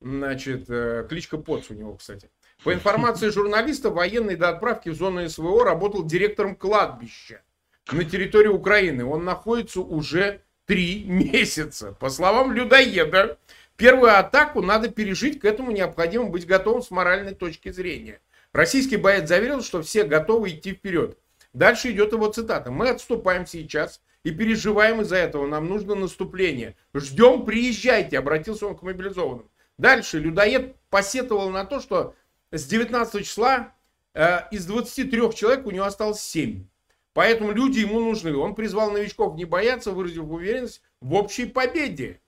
Значит, 0.00 0.66
э, 0.68 1.06
кличка 1.08 1.38
Поц 1.38 1.70
у 1.70 1.74
него, 1.74 1.94
кстати. 1.94 2.30
По 2.64 2.72
информации 2.72 3.30
журналиста, 3.30 3.90
военный 3.90 4.36
до 4.36 4.50
отправки 4.50 4.88
в 4.88 4.94
зону 4.94 5.28
СВО 5.28 5.64
работал 5.64 6.04
директором 6.04 6.54
кладбища 6.54 7.42
на 7.90 8.04
территории 8.04 8.48
Украины. 8.48 9.04
Он 9.04 9.24
находится 9.24 9.80
уже 9.80 10.42
три 10.66 11.04
месяца. 11.06 11.92
По 11.98 12.10
словам 12.10 12.52
людоеда, 12.52 13.38
Первую 13.78 14.18
атаку 14.18 14.60
надо 14.60 14.88
пережить, 14.88 15.38
к 15.38 15.44
этому 15.44 15.70
необходимо 15.70 16.24
быть 16.24 16.48
готовым 16.48 16.82
с 16.82 16.90
моральной 16.90 17.32
точки 17.32 17.70
зрения. 17.70 18.20
Российский 18.52 18.96
боец 18.96 19.28
заверил, 19.28 19.62
что 19.62 19.82
все 19.82 20.02
готовы 20.02 20.50
идти 20.50 20.72
вперед. 20.72 21.16
Дальше 21.52 21.92
идет 21.92 22.12
его 22.12 22.26
цитата. 22.26 22.72
Мы 22.72 22.88
отступаем 22.88 23.46
сейчас 23.46 24.02
и 24.24 24.32
переживаем 24.32 25.02
из-за 25.02 25.14
этого. 25.18 25.46
Нам 25.46 25.68
нужно 25.68 25.94
наступление. 25.94 26.74
Ждем, 26.92 27.44
приезжайте, 27.44 28.18
обратился 28.18 28.66
он 28.66 28.76
к 28.76 28.82
мобилизованным. 28.82 29.48
Дальше 29.78 30.18
людоед 30.18 30.74
посетовал 30.90 31.50
на 31.50 31.64
то, 31.64 31.78
что 31.78 32.16
с 32.50 32.64
19 32.64 33.24
числа 33.24 33.74
э, 34.12 34.40
из 34.50 34.66
23 34.66 35.32
человек 35.36 35.64
у 35.66 35.70
него 35.70 35.84
осталось 35.84 36.20
7. 36.20 36.66
Поэтому 37.12 37.52
люди 37.52 37.78
ему 37.78 38.00
нужны. 38.00 38.34
Он 38.36 38.56
призвал 38.56 38.90
новичков 38.90 39.36
не 39.36 39.44
бояться, 39.44 39.92
выразив 39.92 40.24
уверенность 40.24 40.82
в 41.00 41.14
общей 41.14 41.46
победе. 41.46 42.20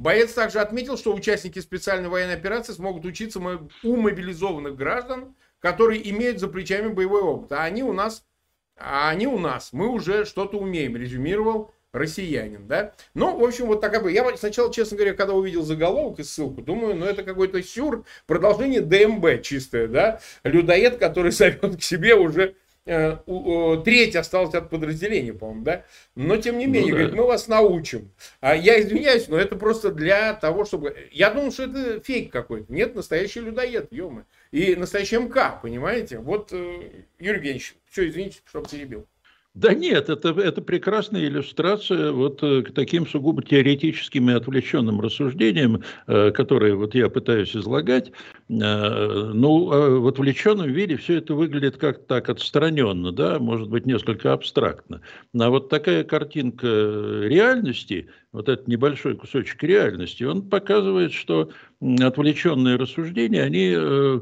Боец 0.00 0.32
также 0.32 0.60
отметил, 0.60 0.96
что 0.96 1.12
участники 1.12 1.58
специальной 1.58 2.08
военной 2.08 2.32
операции 2.32 2.72
смогут 2.72 3.04
учиться 3.04 3.38
у 3.38 3.96
мобилизованных 3.96 4.74
граждан, 4.74 5.34
которые 5.58 6.08
имеют 6.10 6.40
за 6.40 6.48
плечами 6.48 6.88
боевой 6.88 7.20
опыт. 7.20 7.52
А 7.52 7.64
они 7.64 7.82
у 7.82 7.92
нас, 7.92 8.24
а 8.78 9.10
они 9.10 9.26
у 9.26 9.38
нас, 9.38 9.74
мы 9.74 9.88
уже 9.88 10.24
что-то 10.24 10.56
умеем, 10.56 10.96
резюмировал 10.96 11.74
россиянин, 11.92 12.66
да. 12.66 12.94
Ну, 13.12 13.36
в 13.36 13.44
общем, 13.44 13.66
вот 13.66 13.82
такая... 13.82 14.02
Я 14.08 14.34
сначала, 14.38 14.72
честно 14.72 14.96
говоря, 14.96 15.12
когда 15.12 15.34
увидел 15.34 15.64
заголовок 15.64 16.18
и 16.20 16.22
ссылку, 16.22 16.62
думаю, 16.62 16.94
ну, 16.94 17.04
это 17.04 17.22
какой-то 17.22 17.62
сюр, 17.62 18.06
продолжение 18.26 18.80
ДМБ 18.80 19.42
чистое, 19.42 19.86
да. 19.86 20.20
Людоед, 20.44 20.96
который 20.96 21.30
зовет 21.32 21.76
к 21.76 21.82
себе 21.82 22.14
уже 22.14 22.54
треть 23.84 24.16
осталась 24.16 24.54
от 24.54 24.70
подразделения, 24.70 25.32
по-моему, 25.32 25.62
да? 25.62 25.84
Но, 26.14 26.36
тем 26.36 26.58
не 26.58 26.66
ну 26.66 26.72
менее, 26.72 26.90
ну, 26.90 26.96
да. 26.96 27.02
говорит, 27.02 27.18
мы 27.18 27.26
вас 27.26 27.48
научим. 27.48 28.10
А 28.40 28.54
я 28.54 28.80
извиняюсь, 28.80 29.28
но 29.28 29.38
это 29.38 29.56
просто 29.56 29.92
для 29.92 30.34
того, 30.34 30.64
чтобы... 30.64 30.96
Я 31.12 31.30
думал, 31.30 31.52
что 31.52 31.64
это 31.64 32.00
фейк 32.00 32.32
какой-то. 32.32 32.72
Нет, 32.72 32.94
настоящий 32.94 33.40
людоед, 33.40 33.92
ё 33.92 34.24
И 34.50 34.74
настоящий 34.74 35.18
МК, 35.18 35.58
понимаете? 35.62 36.18
Вот, 36.18 36.52
э, 36.52 37.04
Юрий 37.18 37.36
Евгеньевич, 37.36 37.76
все, 37.90 38.08
извините, 38.08 38.40
что 38.46 38.62
перебил. 38.62 39.06
Да 39.54 39.74
нет, 39.74 40.08
это, 40.08 40.28
это 40.28 40.62
прекрасная 40.62 41.24
иллюстрация 41.24 42.12
вот 42.12 42.40
э, 42.40 42.62
к 42.62 42.72
таким 42.72 43.04
сугубо 43.04 43.42
теоретическим 43.42 44.30
и 44.30 44.34
отвлеченным 44.34 45.00
рассуждениям, 45.00 45.82
э, 46.06 46.30
которые 46.30 46.76
вот 46.76 46.94
я 46.94 47.08
пытаюсь 47.08 47.56
излагать. 47.56 48.12
Э, 48.48 49.32
ну, 49.34 50.00
в 50.00 50.06
отвлеченном 50.06 50.70
виде 50.70 50.96
все 50.96 51.16
это 51.16 51.34
выглядит 51.34 51.78
как-то 51.78 52.04
так 52.06 52.28
отстраненно, 52.28 53.10
да, 53.10 53.40
может 53.40 53.68
быть, 53.68 53.86
несколько 53.86 54.32
абстрактно. 54.32 55.00
А 55.36 55.50
вот 55.50 55.68
такая 55.68 56.04
картинка 56.04 56.68
реальности, 57.24 58.08
вот 58.30 58.48
этот 58.48 58.68
небольшой 58.68 59.16
кусочек 59.16 59.60
реальности, 59.64 60.22
он 60.22 60.48
показывает, 60.48 61.12
что 61.12 61.50
отвлеченные 61.80 62.76
рассуждения, 62.76 63.42
они, 63.42 63.72
э, 63.74 64.20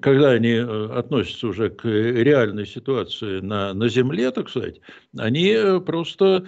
когда 0.00 0.30
они 0.32 0.50
э, 0.50 0.88
относятся 0.92 1.48
уже 1.48 1.70
к 1.70 1.84
реальной 1.86 2.66
ситуации 2.66 3.40
на, 3.40 3.72
на 3.72 3.88
Земле, 3.88 4.30
так 4.30 4.50
сказать, 4.50 4.80
они 5.16 5.48
э, 5.48 5.80
просто, 5.80 6.46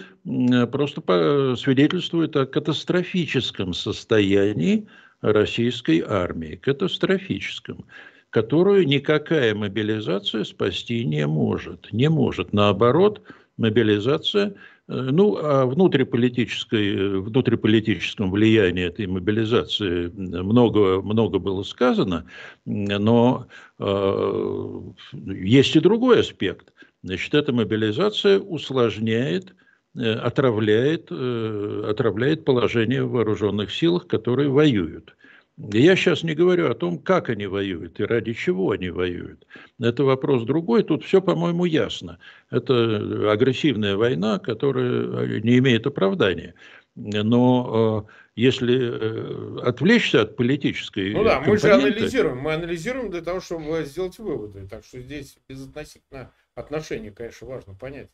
просто 0.71 1.55
свидетельствуют 1.55 2.35
о 2.35 2.45
катастрофическом 2.45 3.73
состоянии 3.73 4.87
российской 5.21 6.03
армии, 6.07 6.55
катастрофическом 6.55 7.85
которую 8.29 8.85
никакая 8.85 9.55
мобилизация 9.55 10.43
спасти 10.43 11.05
не 11.05 11.25
может. 11.25 11.91
Не 11.93 12.09
может. 12.09 12.51
Наоборот, 12.51 13.21
мобилизация 13.55 14.53
ну, 14.87 15.35
о 15.37 15.65
внутриполитической, 15.65 16.95
э, 16.95 17.17
внутриполитическом 17.19 18.31
влиянии 18.31 18.85
этой 18.85 19.05
мобилизации 19.07 20.07
много, 20.07 21.01
много 21.01 21.39
было 21.39 21.63
сказано, 21.63 22.25
но 22.65 23.47
э, 23.79 24.81
есть 25.13 25.75
и 25.75 25.79
другой 25.81 26.21
аспект. 26.21 26.71
Значит, 27.03 27.33
эта 27.33 27.51
мобилизация 27.51 28.39
усложняет, 28.39 29.53
э, 29.95 30.13
отравляет, 30.13 31.07
э, 31.11 31.83
отравляет 31.89 32.45
положение 32.45 33.03
в 33.03 33.11
вооруженных 33.11 33.73
силах, 33.73 34.07
которые 34.07 34.47
воюют. 34.47 35.16
Я 35.57 35.95
сейчас 35.95 36.21
не 36.21 36.35
говорю 36.35 36.69
о 36.69 36.75
том, 36.75 36.99
как 36.99 37.29
они 37.29 37.47
воюют 37.47 37.99
и 37.99 38.03
ради 38.03 38.33
чего 38.33 38.71
они 38.71 38.89
воюют. 38.89 39.47
Это 39.79 40.03
вопрос 40.03 40.43
другой. 40.43 40.83
Тут 40.83 41.03
все, 41.03 41.19
по-моему, 41.19 41.65
ясно. 41.65 42.19
Это 42.51 43.31
агрессивная 43.31 43.95
война, 43.95 44.37
которая 44.37 45.41
не 45.41 45.57
имеет 45.57 45.87
оправдания. 45.87 46.53
Но 46.95 48.05
э, 48.07 48.11
если 48.35 48.77
э, 48.79 49.59
отвлечься 49.61 50.21
от 50.21 50.35
политической 50.35 51.13
Ну 51.13 51.23
да, 51.23 51.41
мы 51.41 51.57
же 51.57 51.73
анализируем. 51.73 52.37
Мы 52.37 52.53
анализируем 52.53 53.09
для 53.09 53.21
того, 53.21 53.39
чтобы 53.39 53.83
сделать 53.85 54.17
выводы. 54.19 54.67
Так 54.67 54.85
что 54.85 54.99
здесь 54.99 55.37
безотносительно 55.49 56.31
отношения, 56.53 57.11
конечно, 57.11 57.47
важно 57.47 57.73
понять. 57.73 58.09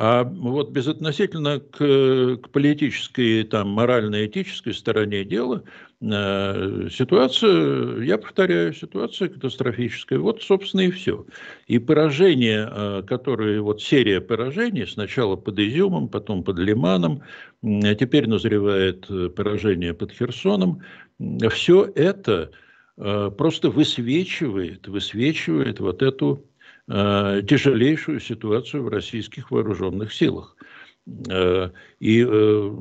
А 0.00 0.22
вот 0.22 0.70
безотносительно 0.70 1.58
к, 1.58 2.36
к 2.36 2.50
политической, 2.50 3.42
там, 3.42 3.70
морально-этической 3.70 4.72
стороне 4.72 5.24
дела, 5.24 5.64
э, 5.64 5.87
ситуация, 6.00 8.02
я 8.02 8.18
повторяю, 8.18 8.72
ситуация 8.72 9.28
катастрофическая. 9.28 10.18
Вот, 10.18 10.42
собственно, 10.42 10.82
и 10.82 10.90
все. 10.90 11.26
И 11.66 11.78
поражения, 11.78 12.70
э, 12.70 13.02
которые, 13.02 13.60
вот 13.60 13.82
серия 13.82 14.20
поражений, 14.20 14.86
сначала 14.86 15.34
под 15.34 15.58
Изюмом, 15.58 16.08
потом 16.08 16.44
под 16.44 16.58
Лиманом, 16.58 17.22
а 17.62 17.94
теперь 17.94 18.28
назревает 18.28 19.10
э, 19.10 19.28
поражение 19.28 19.92
под 19.92 20.12
Херсоном, 20.12 20.82
все 21.50 21.90
это 21.96 22.52
э, 22.96 23.30
просто 23.36 23.70
высвечивает, 23.70 24.86
высвечивает 24.86 25.80
вот 25.80 26.02
эту 26.02 26.48
Э, 26.90 27.42
тяжелейшую 27.46 28.18
ситуацию 28.18 28.82
в 28.82 28.88
российских 28.88 29.50
вооруженных 29.50 30.10
силах. 30.10 30.56
Э, 31.30 31.70
и 32.00 32.24
э, 32.24 32.76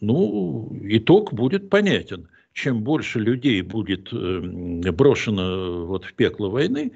ну, 0.00 0.78
итог 0.82 1.32
будет 1.32 1.70
понятен. 1.70 2.28
Чем 2.58 2.82
больше 2.82 3.20
людей 3.20 3.62
будет 3.62 4.12
брошено 4.12 5.86
вот 5.86 6.04
в 6.04 6.12
пекло 6.14 6.50
войны, 6.50 6.90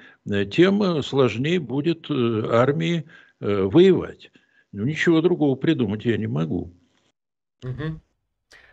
тем 0.51 1.01
сложнее 1.01 1.61
будет 1.61 2.11
армии 2.11 3.05
воевать. 3.39 4.29
Ну, 4.73 4.83
ничего 4.83 5.21
другого 5.21 5.55
придумать 5.55 6.03
я 6.03 6.17
не 6.17 6.27
могу. 6.27 6.73
Угу. 7.63 8.01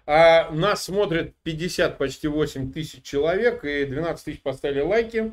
А 0.06 0.50
нас 0.50 0.82
смотрят 0.82 1.32
50, 1.44 1.96
почти 1.96 2.26
8 2.26 2.72
тысяч 2.72 3.04
человек, 3.04 3.64
и 3.64 3.84
12 3.84 4.24
тысяч 4.24 4.42
поставили 4.42 4.80
лайки. 4.80 5.30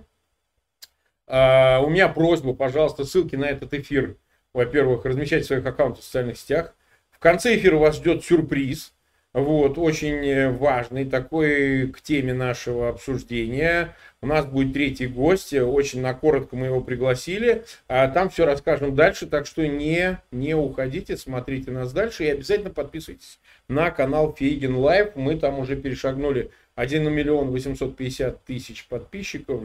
А, 1.25 1.81
у 1.83 1.89
меня 1.89 2.07
просьба, 2.07 2.53
пожалуйста, 2.53 3.03
ссылки 3.03 3.35
на 3.35 3.45
этот 3.45 3.73
эфир, 3.73 4.17
во-первых, 4.53 5.05
размещать 5.05 5.45
в 5.45 5.47
своих 5.47 5.65
аккаунтах 5.65 6.03
в 6.03 6.05
социальных 6.05 6.37
сетях. 6.37 6.75
В 7.09 7.17
конце 7.17 7.57
эфира 7.57 7.77
вас 7.77 7.95
ждет 7.95 8.23
сюрприз, 8.23 8.93
вот, 9.39 9.77
очень 9.77 10.51
важный 10.57 11.05
такой 11.05 11.89
к 11.89 12.01
теме 12.01 12.33
нашего 12.33 12.89
обсуждения. 12.89 13.95
У 14.19 14.25
нас 14.25 14.47
будет 14.47 14.73
третий 14.73 15.05
гость, 15.05 15.53
очень 15.53 16.01
на 16.01 16.15
коротко 16.15 16.55
мы 16.55 16.65
его 16.65 16.81
пригласили. 16.81 17.63
А 17.87 18.07
там 18.07 18.31
все 18.31 18.47
расскажем 18.47 18.95
дальше, 18.95 19.27
так 19.27 19.45
что 19.45 19.67
не, 19.67 20.17
не 20.31 20.55
уходите, 20.55 21.17
смотрите 21.17 21.69
нас 21.69 21.93
дальше 21.93 22.25
и 22.25 22.29
обязательно 22.29 22.71
подписывайтесь 22.71 23.39
на 23.67 23.91
канал 23.91 24.35
Фейгин 24.35 24.75
Live. 24.75 25.15
Мы 25.15 25.37
там 25.37 25.59
уже 25.59 25.75
перешагнули 25.75 26.49
1 26.73 27.13
миллион 27.13 27.51
850 27.51 28.43
тысяч 28.43 28.87
подписчиков 28.87 29.61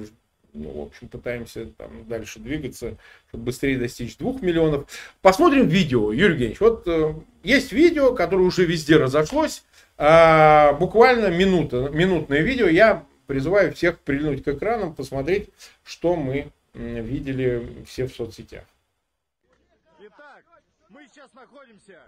ну, 0.52 0.70
в 0.70 0.86
общем, 0.86 1.08
пытаемся 1.08 1.66
там 1.66 2.06
дальше 2.06 2.38
двигаться, 2.38 2.96
чтобы 3.28 3.44
быстрее 3.44 3.78
достичь 3.78 4.16
двух 4.18 4.42
миллионов. 4.42 4.88
Посмотрим 5.22 5.68
видео, 5.68 6.12
Юрий 6.12 6.32
Евгеньевич. 6.34 6.60
Вот 6.60 6.86
э, 6.86 7.14
есть 7.42 7.72
видео, 7.72 8.14
которое 8.14 8.42
уже 8.42 8.64
везде 8.66 8.96
разошлось. 8.96 9.64
Э, 9.96 10.74
буквально 10.74 11.28
минута, 11.28 11.88
минутное 11.92 12.40
видео. 12.42 12.66
Я 12.66 13.06
призываю 13.26 13.72
всех 13.72 13.98
прильнуть 14.00 14.44
к 14.44 14.48
экранам, 14.48 14.94
посмотреть, 14.94 15.48
что 15.84 16.16
мы 16.16 16.52
видели 16.74 17.84
все 17.86 18.06
в 18.06 18.14
соцсетях. 18.14 18.64
Итак, 20.00 20.44
мы 20.88 21.06
сейчас 21.08 21.32
находимся 21.34 21.98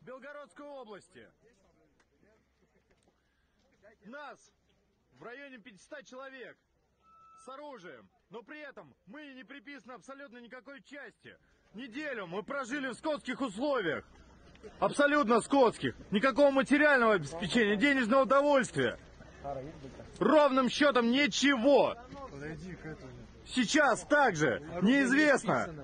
в 0.00 0.06
Белгородской 0.06 0.66
области. 0.66 1.26
Нас 4.06 4.38
в 5.18 5.22
районе 5.22 5.58
500 5.58 6.04
человек 6.06 6.56
с 7.44 7.48
оружием. 7.48 8.08
Но 8.30 8.42
при 8.42 8.60
этом 8.60 8.94
мы 9.06 9.32
не 9.34 9.44
приписаны 9.44 9.92
абсолютно 9.92 10.38
никакой 10.38 10.82
части. 10.82 11.36
Неделю 11.74 12.26
мы 12.26 12.42
прожили 12.42 12.88
в 12.88 12.94
скотских 12.94 13.40
условиях. 13.40 14.04
Абсолютно 14.78 15.40
скотских. 15.40 15.94
Никакого 16.10 16.50
материального 16.50 17.14
обеспечения, 17.14 17.76
денежного 17.76 18.22
удовольствия. 18.22 18.98
Ровным 20.18 20.68
счетом 20.68 21.10
ничего. 21.10 21.96
Сейчас 23.46 24.04
также 24.04 24.62
неизвестно, 24.82 25.74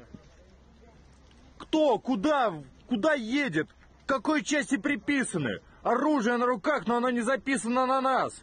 кто, 1.57 1.99
куда, 1.99 2.53
куда 2.87 3.15
едет, 3.15 3.69
к 4.05 4.09
какой 4.09 4.43
части 4.45 4.77
приписаны. 4.77 5.61
Оружие 5.83 6.37
на 6.37 6.47
руках, 6.47 6.87
но 6.87 6.97
оно 6.97 7.11
не 7.11 7.23
записано 7.23 7.87
на 7.87 8.01
нас. 8.01 8.35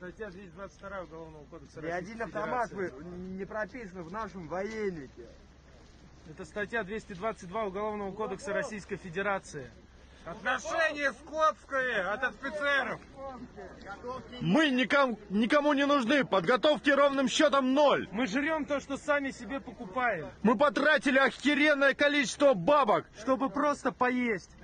Статья 0.00 0.30
222 0.30 1.00
Уголовного 1.02 1.44
кодекса 1.44 1.82
Ни 1.82 1.90
один 1.90 2.22
автомат 2.22 2.72
вы 2.72 2.90
не 3.36 3.44
прописан 3.44 4.02
в 4.02 4.10
нашем 4.10 4.48
военнике. 4.48 5.26
Это 6.30 6.46
статья 6.46 6.84
222 6.84 7.64
Уголовного 7.64 8.10
кодекса 8.12 8.54
Российской 8.54 8.96
Федерации. 8.96 9.70
Отношение 10.24 11.12
скотское 11.12 12.14
от 12.14 12.24
офицеров. 12.24 12.98
Мы 14.40 14.70
никому, 14.70 15.18
никому 15.28 15.74
не 15.74 15.84
нужны. 15.84 16.24
Подготовки 16.24 16.88
ровным 16.88 17.28
счетом 17.28 17.74
ноль. 17.74 18.08
Мы 18.10 18.26
жрем 18.26 18.64
то, 18.64 18.80
что 18.80 18.96
сами 18.96 19.32
себе 19.32 19.60
покупаем. 19.60 20.30
Мы 20.42 20.56
потратили 20.56 21.18
охеренное 21.18 21.92
количество 21.92 22.54
бабок. 22.54 23.04
Чтобы 23.20 23.50
просто 23.50 23.92
поесть. 23.92 24.56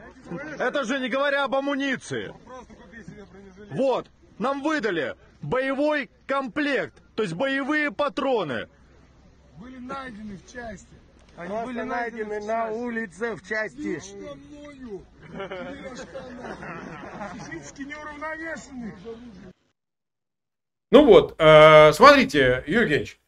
Это 0.59 0.85
же 0.85 0.99
не 0.99 1.11
говоря 1.11 1.44
об 1.44 1.55
амуниции. 1.55 2.35
Вот, 3.70 4.09
нам 4.38 4.62
выдали 4.62 5.14
боевой 5.46 6.11
комплект, 6.26 7.02
то 7.14 7.22
есть 7.22 7.35
боевые 7.35 7.90
патроны. 7.90 8.68
Были 9.56 9.78
найдены 9.78 10.37
в 10.37 10.52
части. 10.52 10.88
Они 11.37 11.48
Просто 11.48 11.66
были 11.66 11.82
найдены, 11.82 12.24
найдены 12.24 12.46
на 12.46 12.70
улице 12.70 13.35
в 13.37 13.46
части. 13.46 14.00
Физически 17.35 17.82
неуравновешенный. 17.82 18.92
Ну 20.90 21.04
вот, 21.04 21.35
э, 21.38 21.92
смотрите, 21.92 22.62
Юрий 22.66 22.82
Евгеньевич, 22.82 23.20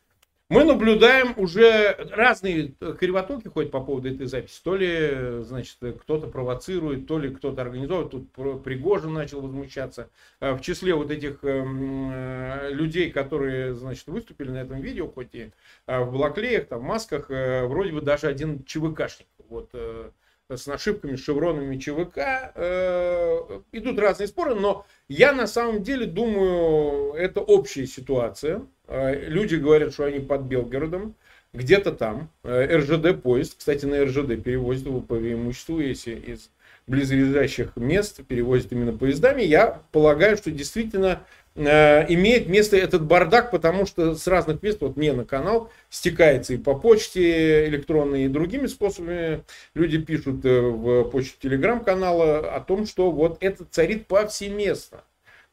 мы 0.48 0.64
наблюдаем 0.64 1.34
уже 1.36 1.94
разные 2.10 2.72
кривотоки 2.98 3.48
ходят 3.48 3.70
по 3.70 3.80
поводу 3.80 4.08
этой 4.08 4.26
записи. 4.26 4.60
То 4.62 4.76
ли, 4.76 5.42
значит, 5.42 5.76
кто-то 6.00 6.26
провоцирует, 6.28 7.06
то 7.06 7.18
ли 7.18 7.34
кто-то 7.34 7.60
организовывает. 7.62 8.10
Тут 8.10 8.62
Пригожин 8.62 9.12
начал 9.12 9.40
возмущаться. 9.40 10.10
В 10.40 10.60
числе 10.60 10.94
вот 10.94 11.10
этих 11.10 11.40
э, 11.42 12.70
людей, 12.70 13.10
которые, 13.10 13.74
значит, 13.74 14.06
выступили 14.06 14.50
на 14.50 14.58
этом 14.58 14.80
видео, 14.80 15.08
хоть 15.08 15.34
и 15.34 15.50
в 15.86 16.10
блоклеях, 16.10 16.68
там, 16.68 16.80
в 16.80 16.82
масках, 16.82 17.30
э, 17.30 17.66
вроде 17.66 17.92
бы 17.92 18.00
даже 18.00 18.26
один 18.26 18.64
ЧВКшник. 18.64 19.26
Вот, 19.48 19.70
э, 19.72 20.10
с 20.56 20.66
нашивками, 20.66 21.16
с 21.16 21.24
шевронами 21.24 21.76
ЧВК. 21.76 22.52
Э, 22.54 23.60
идут 23.72 23.98
разные 23.98 24.28
споры, 24.28 24.54
но 24.54 24.86
я 25.08 25.32
на 25.32 25.46
самом 25.46 25.82
деле 25.82 26.06
думаю, 26.06 27.12
это 27.12 27.40
общая 27.40 27.86
ситуация. 27.86 28.62
Э, 28.86 29.28
люди 29.28 29.56
говорят, 29.56 29.92
что 29.92 30.04
они 30.04 30.20
под 30.20 30.42
Белгородом, 30.42 31.14
где-то 31.52 31.92
там. 31.92 32.30
Э, 32.44 32.78
РЖД 32.78 33.22
поезд, 33.22 33.56
кстати, 33.58 33.84
на 33.84 34.02
РЖД 34.04 34.42
перевозят 34.42 34.86
его 34.86 35.02
по 35.02 35.16
преимуществу, 35.16 35.80
если 35.80 36.14
из 36.14 36.50
близлежащих 36.86 37.76
мест 37.76 38.24
перевозят 38.26 38.72
именно 38.72 38.96
поездами. 38.96 39.42
Я 39.42 39.82
полагаю, 39.92 40.38
что 40.38 40.50
действительно 40.50 41.20
имеет 41.58 42.48
место 42.48 42.76
этот 42.76 43.04
бардак, 43.04 43.50
потому 43.50 43.86
что 43.86 44.14
с 44.14 44.26
разных 44.26 44.62
мест, 44.62 44.80
вот 44.80 44.96
мне 44.96 45.12
на 45.12 45.24
канал, 45.24 45.70
стекается 45.90 46.54
и 46.54 46.56
по 46.56 46.74
почте 46.74 47.66
электронной, 47.66 48.24
и 48.24 48.28
другими 48.28 48.66
способами. 48.66 49.42
Люди 49.74 49.98
пишут 49.98 50.44
э, 50.44 50.60
в 50.60 51.04
почту 51.04 51.36
телеграм-канала 51.40 52.54
о 52.54 52.60
том, 52.60 52.86
что 52.86 53.10
вот 53.10 53.38
это 53.40 53.64
царит 53.64 54.06
повсеместно. 54.06 55.02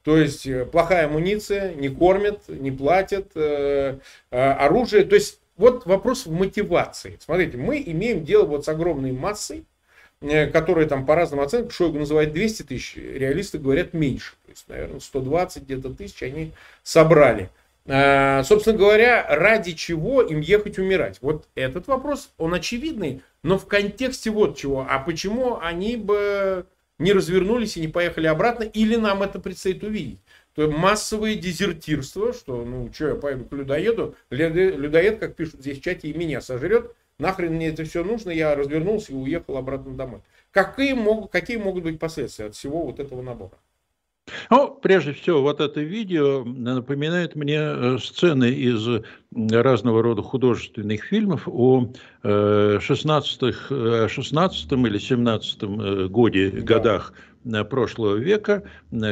То 0.03 0.17
есть 0.17 0.45
э, 0.45 0.65
плохая 0.65 1.05
амуниция, 1.05 1.73
не 1.73 1.89
кормят, 1.89 2.47
не 2.47 2.71
платят, 2.71 3.31
э, 3.35 3.99
э, 4.31 4.37
оружие. 4.37 5.03
То 5.03 5.15
есть 5.15 5.39
вот 5.57 5.85
вопрос 5.85 6.25
в 6.25 6.31
мотивации. 6.31 7.17
Смотрите, 7.19 7.57
мы 7.57 7.81
имеем 7.85 8.23
дело 8.23 8.45
вот 8.45 8.65
с 8.65 8.69
огромной 8.69 9.11
массой, 9.11 9.65
э, 10.21 10.47
которые 10.47 10.87
там 10.87 11.05
по 11.05 11.15
разным 11.15 11.39
оценкам, 11.39 11.71
Шойгу 11.71 11.97
называет 11.97 12.33
200 12.33 12.63
тысяч, 12.63 12.95
реалисты 12.95 13.57
говорят 13.57 13.93
меньше. 13.93 14.33
Есть, 14.55 14.69
наверное, 14.69 15.01
120 15.01 15.63
где-то 15.63 15.93
тысяч 15.93 16.23
они 16.23 16.53
собрали. 16.81 17.49
А, 17.85 18.41
собственно 18.43 18.77
говоря, 18.77 19.25
ради 19.29 19.73
чего 19.73 20.21
им 20.21 20.39
ехать 20.39 20.79
умирать? 20.79 21.17
Вот 21.19 21.49
этот 21.55 21.87
вопрос, 21.87 22.31
он 22.37 22.53
очевидный, 22.53 23.21
но 23.43 23.59
в 23.59 23.67
контексте 23.67 24.31
вот 24.31 24.57
чего. 24.57 24.87
А 24.89 24.99
почему 24.99 25.59
они 25.59 25.97
бы 25.97 26.65
не 26.99 27.11
развернулись 27.11 27.75
и 27.75 27.81
не 27.81 27.89
поехали 27.89 28.27
обратно, 28.27 28.63
или 28.63 28.95
нам 28.95 29.23
это 29.23 29.39
предстоит 29.39 29.83
увидеть? 29.83 30.19
То 30.53 30.63
есть 30.63 30.77
массовое 30.77 31.35
дезертирство, 31.35 32.31
что, 32.31 32.63
ну, 32.63 32.89
что, 32.93 33.09
я 33.09 33.15
поеду 33.15 33.43
к 33.43 33.51
людоеду, 33.51 34.15
людоед, 34.29 35.19
как 35.19 35.35
пишут 35.35 35.59
здесь 35.59 35.79
в 35.79 35.81
чате, 35.81 36.07
и 36.07 36.17
меня 36.17 36.39
сожрет, 36.39 36.95
нахрен 37.19 37.55
мне 37.55 37.67
это 37.67 37.83
все 37.83 38.05
нужно, 38.05 38.31
я 38.31 38.55
развернулся 38.55 39.11
и 39.11 39.15
уехал 39.15 39.57
обратно 39.57 39.93
домой. 39.95 40.21
Какие 40.51 40.93
могут, 40.93 41.29
какие 41.29 41.57
могут 41.57 41.83
быть 41.83 41.99
последствия 41.99 42.45
от 42.45 42.55
всего 42.55 42.85
вот 42.85 43.01
этого 43.01 43.21
набора? 43.21 43.51
Ну, 44.49 44.77
прежде 44.81 45.13
всего, 45.13 45.41
вот 45.41 45.59
это 45.59 45.81
видео 45.81 46.43
напоминает 46.43 47.35
мне 47.35 47.59
э, 47.59 47.97
сцены 47.99 48.51
из 48.51 48.87
разного 49.33 50.01
рода 50.01 50.21
художественных 50.21 51.03
фильмов 51.03 51.47
о 51.47 51.91
16, 52.23 53.41
э, 53.69 54.07
16 54.09 54.71
э, 54.71 54.75
или 54.75 54.97
17 54.97 55.63
годе, 56.09 56.51
да. 56.51 56.61
годах 56.61 57.13
прошлого 57.69 58.15
века, 58.15 58.63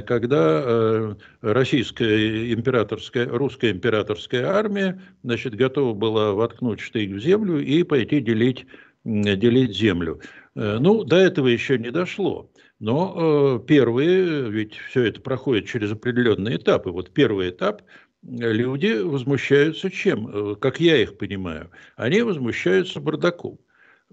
когда 0.08 1.16
российская 1.42 2.52
императорская, 2.52 3.28
русская 3.28 3.70
императорская 3.70 4.48
армия 4.48 5.00
значит, 5.22 5.54
готова 5.54 5.94
была 5.94 6.32
воткнуть 6.32 6.80
штык 6.80 7.12
в 7.12 7.20
землю 7.20 7.64
и 7.64 7.84
пойти 7.84 8.22
делить, 8.22 8.66
делить 9.04 9.78
землю. 9.78 10.20
Ну, 10.56 11.04
до 11.04 11.18
этого 11.18 11.46
еще 11.46 11.78
не 11.78 11.92
дошло. 11.92 12.50
Но 12.80 13.60
э, 13.62 13.66
первые, 13.66 14.50
ведь 14.50 14.76
все 14.76 15.04
это 15.04 15.22
проходит 15.22 15.68
через 15.68 15.92
определенные 15.92 16.58
этапы. 16.58 16.92
Вот 16.92 17.14
первый 17.14 17.50
этап 17.50 17.82
люди 18.22 19.00
возмущаются 19.02 19.90
чем? 19.90 20.28
Э, 20.28 20.56
как 20.56 20.80
я 20.80 20.98
их 21.02 21.18
понимаю, 21.18 21.72
они 21.96 22.22
возмущаются 22.22 23.00
бардаком. 23.00 23.60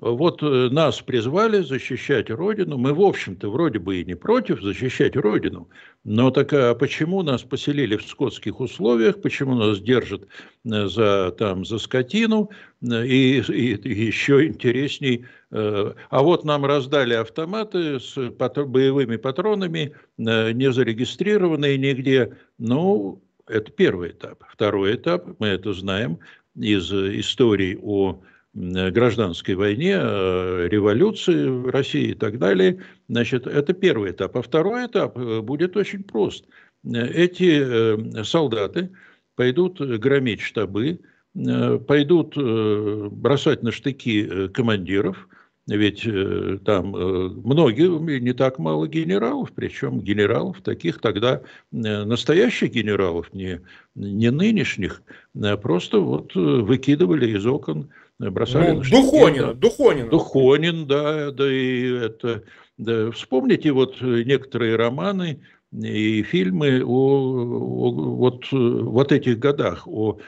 Вот 0.01 0.43
э, 0.43 0.69
нас 0.71 1.01
призвали 1.01 1.63
защищать 1.63 2.31
Родину. 2.31 2.79
Мы, 2.79 2.93
в 2.93 3.01
общем-то, 3.01 3.51
вроде 3.51 3.79
бы 3.79 4.01
и 4.01 4.05
не 4.05 4.15
против 4.15 4.63
защищать 4.63 5.17
Родину. 5.17 5.69
Но 6.05 6.31
так 6.31 6.53
а 6.53 6.75
почему 6.75 7.23
нас 7.23 7.43
поселили 7.43 7.97
в 7.97 8.03
скотских 8.07 8.61
условиях? 8.61 9.21
Почему 9.21 9.55
нас 9.55 9.81
держат 9.81 10.27
э, 10.65 10.87
за, 10.87 11.35
там, 11.39 11.65
за 11.65 11.79
скотину? 11.79 12.51
И, 12.83 13.43
и, 13.47 13.75
и 13.75 14.05
еще 14.07 14.47
интересней– 14.47 15.27
Э, 15.53 15.95
а 16.11 16.23
вот 16.23 16.45
нам 16.45 16.65
раздали 16.65 17.15
автоматы 17.15 17.99
с 17.99 18.17
боевыми 18.17 19.17
патронами, 19.17 19.93
э, 20.19 20.53
не 20.53 20.73
зарегистрированные 20.73 21.77
нигде. 21.77 22.37
Ну, 22.59 23.21
это 23.47 23.71
первый 23.73 24.11
этап. 24.11 24.45
Второй 24.49 24.95
этап, 24.95 25.27
мы 25.39 25.49
это 25.49 25.73
знаем 25.73 26.19
из 26.57 26.93
истории 26.93 27.79
о 27.83 28.21
гражданской 28.61 29.55
войне, 29.55 29.95
революции 29.95 31.49
в 31.49 31.71
России 31.71 32.11
и 32.11 32.15
так 32.15 32.39
далее. 32.39 32.83
Значит, 33.09 33.47
это 33.47 33.73
первый 33.73 34.13
этап. 34.13 34.37
А 34.37 34.43
второй 34.43 34.87
этап 34.87 35.19
э, 35.19 35.41
будет 35.41 35.77
очень 35.77 36.05
прост. 36.05 36.45
Эти 36.85 38.23
солдаты 38.23 38.91
пойдут 39.37 39.81
громить 39.81 40.41
штабы, 40.41 41.01
пойдут 41.35 42.35
бросать 42.37 43.63
на 43.63 43.71
штыки 43.71 44.49
командиров– 44.49 45.29
ведь 45.77 46.05
э, 46.05 46.59
там 46.65 46.97
э, 46.97 47.29
многие, 47.29 48.19
не 48.19 48.33
так 48.33 48.59
мало 48.59 48.89
генералов, 48.89 49.53
причем 49.55 50.01
генералов 50.01 50.61
таких 50.63 51.01
тогда, 51.01 51.43
э, 51.73 52.05
настоящих 52.05 52.73
генералов, 52.73 53.33
не, 53.33 53.61
не 53.95 54.31
нынешних, 54.31 55.03
а 55.41 55.57
просто 55.57 56.01
вот 56.01 56.35
выкидывали 56.35 57.37
из 57.37 57.47
окон, 57.47 57.91
бросали 58.29 58.73
ну. 58.73 58.83
Духонин, 58.83 59.59
Духонин. 59.59 60.09
Духонин, 60.09 60.87
да, 60.87 61.31
да 61.31 61.53
и 61.53 61.91
это... 61.93 62.45
Да, 62.77 63.11
вспомните 63.11 63.73
вот 63.73 64.01
некоторые 64.01 64.77
романы, 64.77 65.43
и 65.71 66.23
фильмы 66.23 66.83
о, 66.83 66.89
о 66.89 67.93
вот, 67.93 68.47
вот 68.51 69.13
этих 69.13 69.39
годах, 69.39 69.87
о 69.87 70.19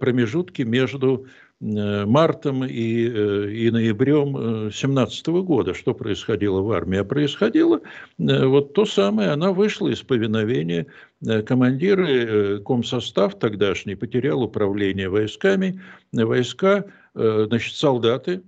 промежутке 0.00 0.64
между 0.64 1.26
Э, 1.62 2.06
мартом 2.06 2.64
и, 2.64 3.08
э, 3.08 3.50
и 3.52 3.70
ноябрем 3.70 4.72
17 4.72 5.28
э, 5.28 5.30
года. 5.42 5.74
Что 5.74 5.94
происходило 5.94 6.60
в 6.60 6.72
армии? 6.72 6.98
А 6.98 7.04
происходило 7.04 7.80
вот 8.18 8.74
то 8.74 8.84
самое. 8.84 9.30
Она 9.30 9.52
вышла 9.52 9.88
из 9.88 10.02
повиновения. 10.02 10.86
Командиры, 11.46 12.60
комсостав 12.64 13.38
тогдашний 13.38 13.94
потерял 13.94 14.42
управление 14.42 15.08
войсками. 15.08 15.80
Войска, 16.12 16.86
значит, 17.14 17.74
солдаты, 17.74 18.42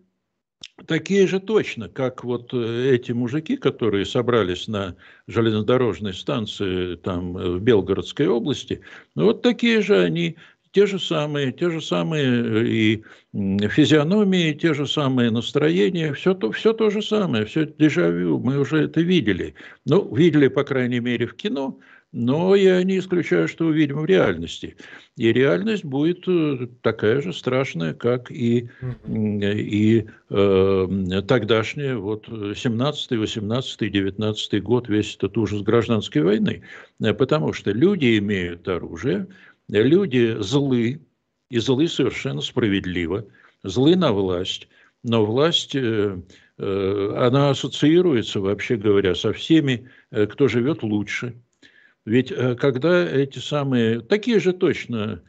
такие 0.86 1.26
же 1.26 1.40
точно, 1.40 1.88
как 1.88 2.24
вот 2.24 2.52
эти 2.54 3.12
мужики, 3.12 3.56
которые 3.56 4.06
собрались 4.06 4.68
на 4.68 4.96
железнодорожной 5.26 6.14
станции 6.14 6.96
там 6.96 7.34
в 7.34 7.60
Белгородской 7.60 8.26
области, 8.26 8.80
ну 9.14 9.24
вот 9.24 9.42
такие 9.42 9.80
же 9.80 9.98
они. 9.98 10.36
Те 10.72 10.86
же 10.86 10.98
самые, 10.98 11.52
те 11.52 11.70
же 11.70 11.80
самые 11.80 12.24
э, 12.26 12.66
и 12.66 13.04
физиономии, 13.68 14.52
те 14.54 14.74
же 14.74 14.88
самые 14.88 15.30
настроения, 15.30 16.12
все 16.14 16.34
то, 16.34 16.50
все 16.50 16.72
то 16.72 16.90
же 16.90 17.00
самое, 17.00 17.44
все 17.44 17.64
дежавю, 17.64 18.40
мы 18.40 18.58
уже 18.58 18.82
это 18.82 19.00
видели. 19.00 19.54
Ну, 19.84 20.12
видели, 20.12 20.48
по 20.48 20.64
крайней 20.64 20.98
мере, 20.98 21.28
в 21.28 21.34
кино, 21.34 21.78
но 22.14 22.54
я 22.54 22.80
не 22.84 23.00
исключаю, 23.00 23.48
что 23.48 23.66
увидим 23.66 23.98
в 23.98 24.04
реальности. 24.04 24.76
И 25.16 25.32
реальность 25.32 25.84
будет 25.84 26.28
э, 26.28 26.68
такая 26.80 27.20
же 27.20 27.32
страшная, 27.32 27.92
как 27.92 28.30
и, 28.30 28.70
и 29.08 30.06
э, 30.30 31.22
тогдашняя, 31.26 31.96
вот 31.96 32.26
17, 32.28 33.18
18, 33.18 33.92
19 33.92 34.62
год, 34.62 34.88
весь 34.88 35.16
этот 35.16 35.36
ужас 35.36 35.62
гражданской 35.62 36.22
войны. 36.22 36.62
Потому 37.00 37.52
что 37.52 37.72
люди 37.72 38.16
имеют 38.18 38.68
оружие, 38.68 39.26
люди 39.68 40.36
злы, 40.38 41.00
и 41.50 41.58
злы 41.58 41.88
совершенно 41.88 42.42
справедливо, 42.42 43.26
злы 43.64 43.96
на 43.96 44.12
власть, 44.12 44.68
но 45.02 45.26
власть, 45.26 45.74
э, 45.74 46.16
э, 46.58 47.12
она 47.16 47.50
ассоциируется, 47.50 48.40
вообще 48.40 48.76
говоря, 48.76 49.16
со 49.16 49.32
всеми, 49.32 49.90
э, 50.12 50.26
кто 50.26 50.46
живет 50.46 50.84
лучше. 50.84 51.34
Ведь 52.04 52.32
когда 52.58 53.08
эти 53.08 53.38
самые, 53.38 54.00
такие 54.00 54.38
же 54.38 54.52
точно, 54.52 55.22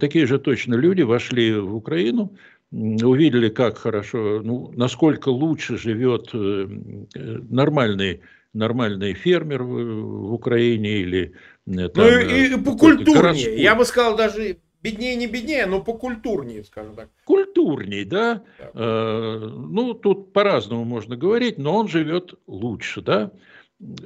такие 0.00 0.26
же 0.26 0.38
точно 0.38 0.74
люди 0.74 1.02
вошли 1.02 1.54
в 1.54 1.74
Украину, 1.74 2.36
увидели, 2.70 3.48
как 3.48 3.78
хорошо, 3.78 4.42
ну, 4.42 4.72
насколько 4.76 5.30
лучше 5.30 5.78
живет 5.78 6.30
нормальный, 6.32 8.20
нормальный 8.52 9.14
фермер 9.14 9.62
в, 9.62 10.28
в 10.28 10.32
Украине 10.34 10.98
или 10.98 11.34
Э, 11.66 11.88
там, 11.88 12.04
ну 12.04 12.10
и, 12.10 12.54
и 12.54 12.56
покультурнее. 12.56 13.62
Я 13.62 13.74
бы 13.74 13.84
сказал 13.84 14.16
даже 14.16 14.58
беднее 14.82 15.16
не 15.16 15.26
беднее, 15.26 15.66
но 15.66 15.80
покультурнее, 15.80 16.64
скажем 16.64 16.94
так. 16.94 17.08
Культурнее, 17.24 18.04
да. 18.04 18.42
да. 18.58 18.70
Э, 18.74 19.38
ну, 19.38 19.94
тут 19.94 20.32
по-разному 20.32 20.84
можно 20.84 21.16
говорить, 21.16 21.58
но 21.58 21.78
он 21.78 21.88
живет 21.88 22.34
лучше, 22.46 23.00
да. 23.00 23.30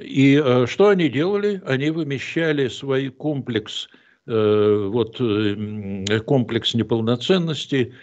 И 0.01 0.41
э, 0.43 0.65
что 0.67 0.89
они 0.89 1.09
делали? 1.09 1.61
Они 1.65 1.89
вымещали 1.89 2.67
свой 2.67 3.09
комплекс, 3.09 3.87
э, 4.27 4.89
вот 4.91 5.17
э, 5.19 6.19
комплекс 6.25 6.73
неполноценности, 6.73 7.93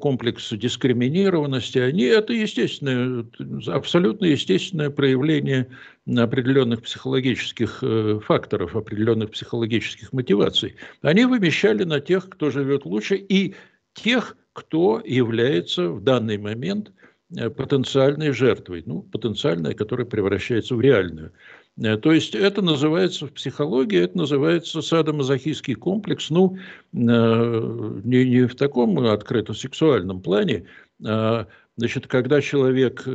комплекс 0.00 0.50
дискриминированности, 0.50 1.78
они, 1.78 2.04
это 2.04 2.32
естественное, 2.32 3.26
абсолютно 3.66 4.24
естественное 4.24 4.88
проявление 4.88 5.68
определенных 6.16 6.82
психологических 6.82 7.84
факторов, 8.24 8.74
определенных 8.74 9.30
психологических 9.32 10.12
мотиваций. 10.14 10.74
Они 11.02 11.26
вымещали 11.26 11.84
на 11.84 12.00
тех, 12.00 12.30
кто 12.30 12.50
живет 12.50 12.86
лучше, 12.86 13.16
и 13.16 13.54
тех, 13.92 14.38
кто 14.54 15.02
является 15.04 15.90
в 15.90 16.02
данный 16.02 16.38
момент 16.38 16.90
потенциальной 17.30 18.32
жертвой, 18.32 18.82
ну, 18.86 19.02
потенциальная, 19.02 19.74
которая 19.74 20.06
превращается 20.06 20.74
в 20.74 20.80
реальную. 20.80 21.32
То 21.76 22.12
есть 22.12 22.34
это 22.34 22.62
называется 22.62 23.26
в 23.26 23.32
психологии, 23.32 24.00
это 24.00 24.18
называется 24.18 24.80
садомазохистский 24.82 25.74
комплекс, 25.74 26.30
ну, 26.30 26.58
не, 26.92 28.24
не 28.24 28.46
в 28.46 28.54
таком 28.56 28.98
открыто 29.06 29.52
сексуальном 29.52 30.20
плане, 30.20 30.64
а, 31.04 31.46
значит, 31.76 32.06
когда 32.08 32.40
человек 32.40 33.06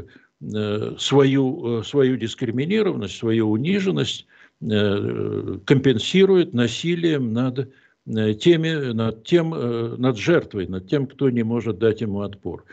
свою, 0.99 1.83
свою 1.83 2.17
дискриминированность, 2.17 3.17
свою 3.17 3.49
униженность 3.49 4.27
компенсирует 4.59 6.53
насилием 6.53 7.33
над 7.33 7.69
Э, 8.05 8.33
теме, 8.33 8.93
над, 8.93 9.23
тем, 9.23 9.53
э, 9.53 9.95
над 9.97 10.17
жертвой, 10.17 10.67
над 10.67 10.89
тем, 10.89 11.07
кто 11.07 11.29
не 11.29 11.43
может 11.43 11.79
дать 11.79 12.01
ему 12.01 12.19
отпор. 12.19 12.65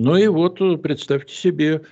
Ну 0.00 0.16
и 0.16 0.28
вот 0.28 0.60
э, 0.60 0.76
представьте 0.76 1.34
себе 1.34 1.82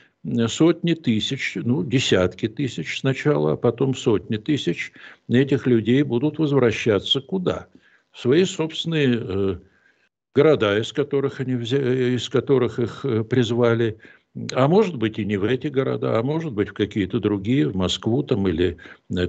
сотни 0.46 0.94
тысяч, 0.94 1.56
ну 1.56 1.82
десятки 1.82 2.46
тысяч 2.46 3.00
сначала, 3.00 3.54
а 3.54 3.56
потом 3.56 3.96
сотни 3.96 4.36
тысяч 4.36 4.92
этих 5.28 5.66
людей 5.66 6.04
будут 6.04 6.38
возвращаться 6.38 7.20
куда? 7.20 7.66
В 8.12 8.20
свои 8.20 8.44
собственные 8.44 9.60
города, 10.36 10.78
из 10.78 10.92
которых, 10.92 11.40
они 11.40 11.56
взяли, 11.56 12.14
из 12.14 12.28
которых 12.28 12.78
их 12.78 13.04
призвали, 13.28 13.98
а 14.52 14.68
может 14.68 14.96
быть 14.96 15.18
и 15.18 15.24
не 15.24 15.36
в 15.36 15.42
эти 15.42 15.66
города, 15.66 16.16
а 16.16 16.22
может 16.22 16.52
быть 16.52 16.68
в 16.68 16.74
какие-то 16.74 17.18
другие, 17.18 17.68
в 17.68 17.74
Москву 17.74 18.22
там 18.22 18.46
или 18.46 18.76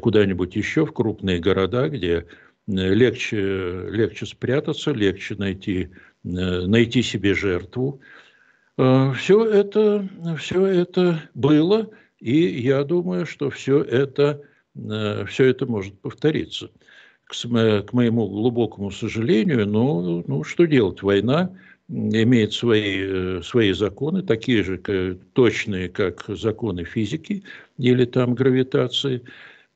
куда-нибудь 0.01 0.55
еще, 0.55 0.85
в 0.85 0.93
крупные 0.93 1.39
города, 1.39 1.89
где 1.89 2.27
легче, 2.67 3.87
легче 3.89 4.25
спрятаться, 4.25 4.91
легче 4.91 5.35
найти, 5.35 5.89
э, 6.23 6.27
найти 6.67 7.01
себе 7.01 7.33
жертву. 7.33 8.01
Э, 8.77 9.11
все 9.13 9.45
это, 9.45 10.07
все 10.37 10.65
это 10.65 11.23
было, 11.33 11.89
и 12.19 12.61
я 12.61 12.83
думаю, 12.83 13.25
что 13.25 13.49
все 13.49 13.81
это, 13.81 14.41
э, 14.75 15.25
все 15.27 15.45
это 15.45 15.65
может 15.65 15.99
повториться. 15.99 16.69
К, 17.25 17.35
моему 17.91 18.27
глубокому 18.29 18.91
сожалению, 18.91 19.67
но 19.67 20.23
ну, 20.25 20.43
что 20.43 20.65
делать? 20.65 21.01
Война 21.01 21.51
имеет 21.89 22.53
свои, 22.53 23.41
свои 23.41 23.73
законы, 23.73 24.21
такие 24.21 24.63
же 24.63 24.77
точные, 25.33 25.89
как 25.89 26.25
законы 26.27 26.83
физики 26.85 27.43
или 27.77 28.05
там 28.05 28.33
гравитации. 28.33 29.23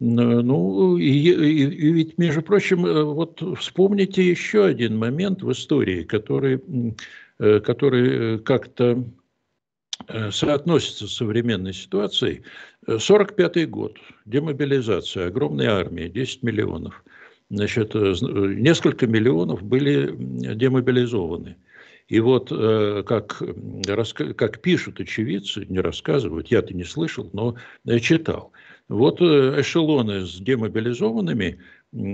Ну, 0.04 0.98
и, 0.98 1.04
и, 1.04 1.30
и 1.30 1.92
ведь, 1.92 2.18
между 2.18 2.42
прочим, 2.42 2.88
э, 2.88 3.04
вот 3.04 3.40
вспомните 3.60 4.28
еще 4.28 4.66
один 4.66 4.98
момент 4.98 5.44
в 5.44 5.52
истории, 5.52 6.02
который, 6.02 6.60
э, 7.42 7.60
который 7.60 8.36
э, 8.36 8.38
как-то 8.40 9.04
соотносится 10.32 11.06
с 11.06 11.14
современной 11.14 11.74
ситуацией. 11.74 12.42
45 12.88 13.70
год, 13.70 14.00
демобилизация, 14.26 15.28
огромная 15.28 15.70
армия, 15.70 16.10
10 16.10 16.42
миллионов. 16.42 17.04
Значит, 17.52 17.94
несколько 17.94 19.06
миллионов 19.06 19.62
были 19.62 20.12
демобилизованы. 20.56 21.56
И 22.08 22.20
вот 22.20 22.50
как, 22.50 23.44
как 24.36 24.62
пишут 24.62 25.00
очевидцы, 25.00 25.68
не 25.70 25.80
рассказывают, 25.82 26.48
я-то 26.48 26.74
не 26.74 26.84
слышал, 26.84 27.30
но 27.32 27.56
читал– 28.00 28.54
вот 28.92 29.22
э, 29.22 29.62
эшелоны 29.62 30.26
с 30.26 30.36
демобилизованными, 30.36 31.60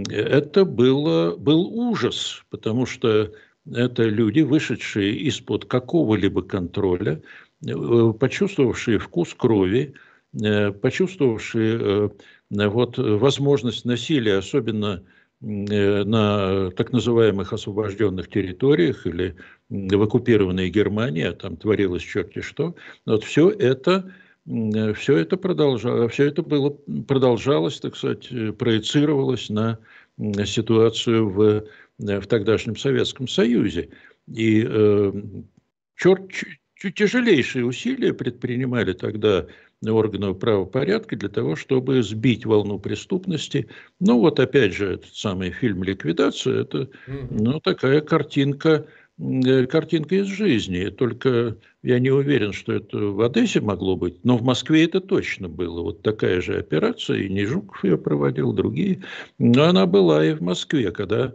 это 0.09 0.63
было, 0.63 1.35
был 1.35 1.65
ужас, 1.65 2.43
потому 2.51 2.85
что 2.85 3.31
это 3.73 4.03
люди, 4.03 4.41
вышедшие 4.41 5.15
из-под 5.27 5.65
какого-либо 5.65 6.41
контроля, 6.41 7.21
э, 7.65 8.13
почувствовавшие 8.19 8.99
вкус 8.99 9.34
крови, 9.34 9.93
э, 10.41 10.71
почувствовавшие 10.71 12.12
вот, 12.49 12.97
возможность 12.97 13.86
насилия, 13.86 14.38
особенно 14.38 15.03
на 15.39 16.71
так 16.71 16.91
называемых 16.91 17.53
освобожденных 17.53 18.27
территориях 18.27 19.06
или 19.06 19.36
в 19.69 20.01
оккупированной 20.01 20.69
Германии, 20.71 21.25
а 21.25 21.34
там 21.34 21.58
творилось 21.58 22.01
черти 22.01 22.41
что. 22.41 22.73
Вот 23.06 23.23
все 23.23 23.49
это 23.49 24.12
Э, 24.47 24.93
все 24.93 25.17
это, 25.17 25.38
продолжалось, 25.38 26.13
все 26.13 26.25
это 26.25 26.41
было, 26.41 26.69
продолжалось, 27.08 27.80
так 27.80 27.95
сказать, 27.95 28.27
э, 28.32 28.53
проецировалось 28.53 29.49
на 29.49 29.80
ситуацию 30.45 31.30
в, 31.30 31.41
э, 31.41 31.63
в 31.97 32.27
тогдашнем 32.27 32.75
Советском 32.75 33.27
Союзе. 33.27 33.89
И 34.27 34.65
э, 34.67 35.13
черт, 35.95 36.29
тяжелейшие 36.95 37.65
усилия 37.65 38.13
предпринимали 38.13 38.93
тогда 38.93 39.47
органы 39.86 40.33
правопорядка 40.33 41.15
для 41.15 41.29
того, 41.29 41.55
чтобы 41.55 42.01
сбить 42.01 42.45
волну 42.45 42.79
преступности. 42.79 43.67
Ну 43.99 44.19
вот 44.19 44.39
опять 44.39 44.73
же 44.73 44.93
этот 44.93 45.15
самый 45.15 45.51
фильм 45.51 45.83
«Ликвидация»– 45.83 46.62
это 46.62 46.89
ну, 47.29 47.60
такая 47.60 48.01
картинка 48.01 48.88
Э, 49.19 49.65
картинка 49.65 50.15
из 50.15 50.27
жизни. 50.27 50.89
Только 50.89 51.57
я 51.81 51.99
не 51.99 52.12
уверен, 52.12 52.53
что 52.53 52.73
это 52.73 52.97
в 52.97 53.21
Одессе 53.21 53.62
могло 53.62 53.95
быть, 53.95 54.23
но 54.23 54.38
в 54.38 54.43
Москве 54.43 54.86
это 54.86 55.01
точно 55.01 55.49
было. 55.49 55.81
Вот 55.81 56.03
такая 56.03 56.39
же 56.39 56.57
операция, 56.60 57.21
и 57.21 57.29
не 57.29 57.45
Жуков 57.45 57.83
ее 57.83 57.97
проводил, 57.97 58.53
другие. 58.53 59.03
Но 59.39 59.63
она 59.63 59.88
была 59.88 60.23
и 60.23 60.33
в 60.33 60.41
Москве, 60.41 60.91
когда, 60.91 61.25
э, 61.25 61.31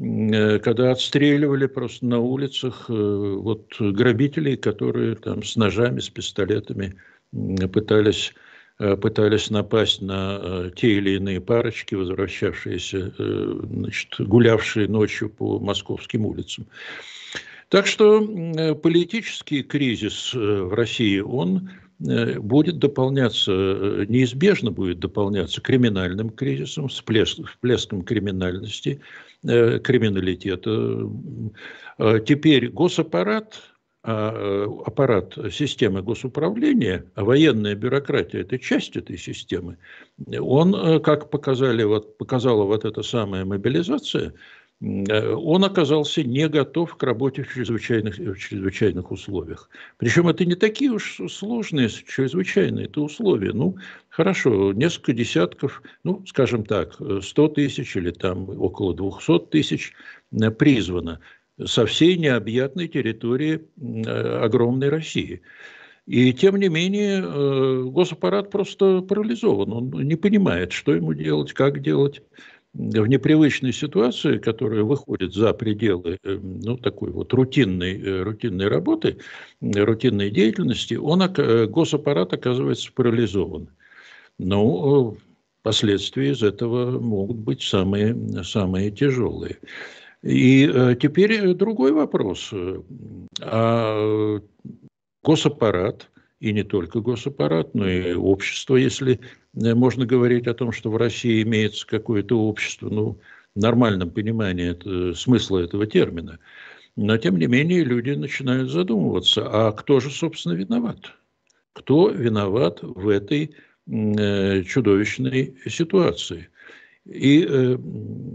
когда 0.00 0.92
отстреливали 0.92 1.66
просто 1.66 2.06
на 2.06 2.18
улицах 2.20 2.86
э, 2.88 2.92
вот 2.92 3.66
грабителей, 3.78 4.56
которые 4.56 5.14
там 5.16 5.42
с 5.42 5.56
ножами, 5.56 6.00
с 6.00 6.08
пистолетами 6.08 6.96
пытались 7.72 8.34
пытались 9.02 9.50
напасть 9.50 10.00
на 10.00 10.70
те 10.74 10.92
или 10.92 11.10
иные 11.10 11.38
парочки, 11.42 11.94
возвращавшиеся, 11.94 13.12
значит, 13.18 14.14
гулявшие 14.18 14.88
ночью 14.88 15.28
по 15.28 15.58
московским 15.58 16.24
улицам. 16.24 16.66
Так 17.70 17.86
что 17.86 18.20
политический 18.82 19.62
кризис 19.62 20.34
э, 20.34 20.38
в 20.38 20.74
России, 20.74 21.20
он 21.20 21.70
э, 22.04 22.40
будет 22.40 22.80
дополняться, 22.80 23.52
э, 23.52 24.06
неизбежно 24.08 24.72
будет 24.72 24.98
дополняться 24.98 25.60
криминальным 25.60 26.30
кризисом, 26.30 26.88
всплеском 26.88 28.02
криминальности, 28.02 29.00
криминалитета. 29.42 31.08
Теперь 32.26 32.68
госаппарат, 32.70 33.62
а, 34.02 34.66
аппарат 34.86 35.36
системы 35.52 36.02
госуправления, 36.02 37.04
а 37.14 37.24
военная 37.24 37.74
бюрократия– 37.74 38.40
это 38.42 38.58
часть 38.58 38.96
этой 38.96 39.18
системы, 39.18 39.76
он, 40.38 41.02
как 41.02 41.30
показали, 41.30 41.82
вот, 41.84 42.16
показала 42.16 42.64
вот 42.64 42.84
эта 42.84 43.02
самая 43.02 43.44
мобилизация– 43.44 44.32
Э, 44.42 44.69
он 44.82 45.64
оказался 45.64 46.22
не 46.22 46.48
готов 46.48 46.96
к 46.96 47.02
работе 47.02 47.42
в 47.42 47.52
чрезвычайных, 47.52 48.16
в 48.16 48.36
чрезвычайных 48.36 49.10
условиях. 49.10 49.68
Причем 49.98 50.28
это 50.28 50.46
не 50.46 50.54
такие 50.54 50.90
уж 50.90 51.20
сложные, 51.28 51.90
чрезвычайные 51.90 52.86
это 52.86 53.02
условия. 53.02 53.52
Ну, 53.52 53.76
хорошо, 54.08 54.72
несколько 54.72 55.12
десятков, 55.12 55.82
ну, 56.02 56.24
скажем 56.26 56.64
так, 56.64 56.96
100 57.22 57.48
тысяч 57.48 57.94
или 57.94 58.10
там 58.10 58.48
около 58.48 58.94
200 58.94 59.50
тысяч 59.50 59.92
э, 60.32 60.50
призвано 60.50 61.20
со 61.62 61.84
всей 61.84 62.16
необъятной 62.16 62.88
территории 62.88 63.60
э, 63.78 64.10
огромной 64.42 64.88
России. 64.88 65.42
И 66.06 66.32
тем 66.32 66.56
не 66.56 66.68
менее, 66.68 67.84
госаппарат 67.90 68.50
просто 68.50 69.00
парализован. 69.02 69.72
Он 69.72 69.90
не 69.90 70.16
понимает, 70.16 70.72
что 70.72 70.94
ему 70.94 71.12
делать, 71.12 71.52
как 71.52 71.82
делать 71.82 72.22
в 72.72 73.06
непривычной 73.06 73.72
ситуации, 73.72 74.38
которая 74.38 74.82
выходит 74.82 75.34
за 75.34 75.52
пределы 75.52 76.18
э, 76.22 76.38
ну, 76.40 76.76
такой 76.76 77.10
вот 77.10 77.32
рутинной, 77.32 78.00
э, 78.00 78.22
рутинной 78.22 78.68
работы, 78.68 79.18
рутинной 79.60 80.30
деятельности, 80.30 80.94
он, 80.94 81.22
э, 81.22 81.66
госаппарат 81.66 82.32
оказывается 82.32 82.92
парализован. 82.92 83.68
Ну, 84.38 85.16
последствия 85.62 86.30
из 86.30 86.42
этого 86.42 86.98
могут 87.00 87.38
быть 87.38 87.62
самые, 87.62 88.16
самые 88.44 88.90
тяжелые. 88.90 89.58
И 90.22 90.66
теперь 91.00 91.54
другой 91.54 91.92
вопрос. 91.92 92.52
А 93.40 94.38
госаппарат, 95.22 96.10
и 96.40 96.52
не 96.52 96.64
только 96.64 97.00
госаппарат, 97.00 97.74
но 97.74 97.88
и 97.88 98.14
общество, 98.14 98.76
если 98.76 99.20
Э, 99.54 99.74
можно 99.74 100.06
говорить 100.06 100.46
о 100.46 100.54
том, 100.54 100.72
что 100.72 100.90
в 100.90 100.96
России 100.96 101.42
имеется 101.42 101.86
какое-то 101.86 102.38
общество, 102.40 102.88
ну, 102.88 103.18
в 103.54 103.60
нормальном 103.60 104.10
понимании 104.10 104.70
это, 104.70 105.14
смысла 105.14 105.60
этого 105.60 105.86
термина. 105.86 106.38
Но, 106.96 107.16
тем 107.18 107.38
не 107.38 107.46
менее, 107.46 107.84
люди 107.84 108.10
начинают 108.10 108.70
задумываться, 108.70 109.46
а 109.48 109.72
кто 109.72 110.00
же, 110.00 110.10
собственно, 110.10 110.54
виноват? 110.54 111.12
Кто 111.72 112.10
виноват 112.10 112.80
в 112.82 113.08
этой 113.08 113.54
э, 113.88 114.62
чудовищной 114.64 115.56
ситуации? 115.66 116.48
И 117.06 117.46
э, 117.48 117.76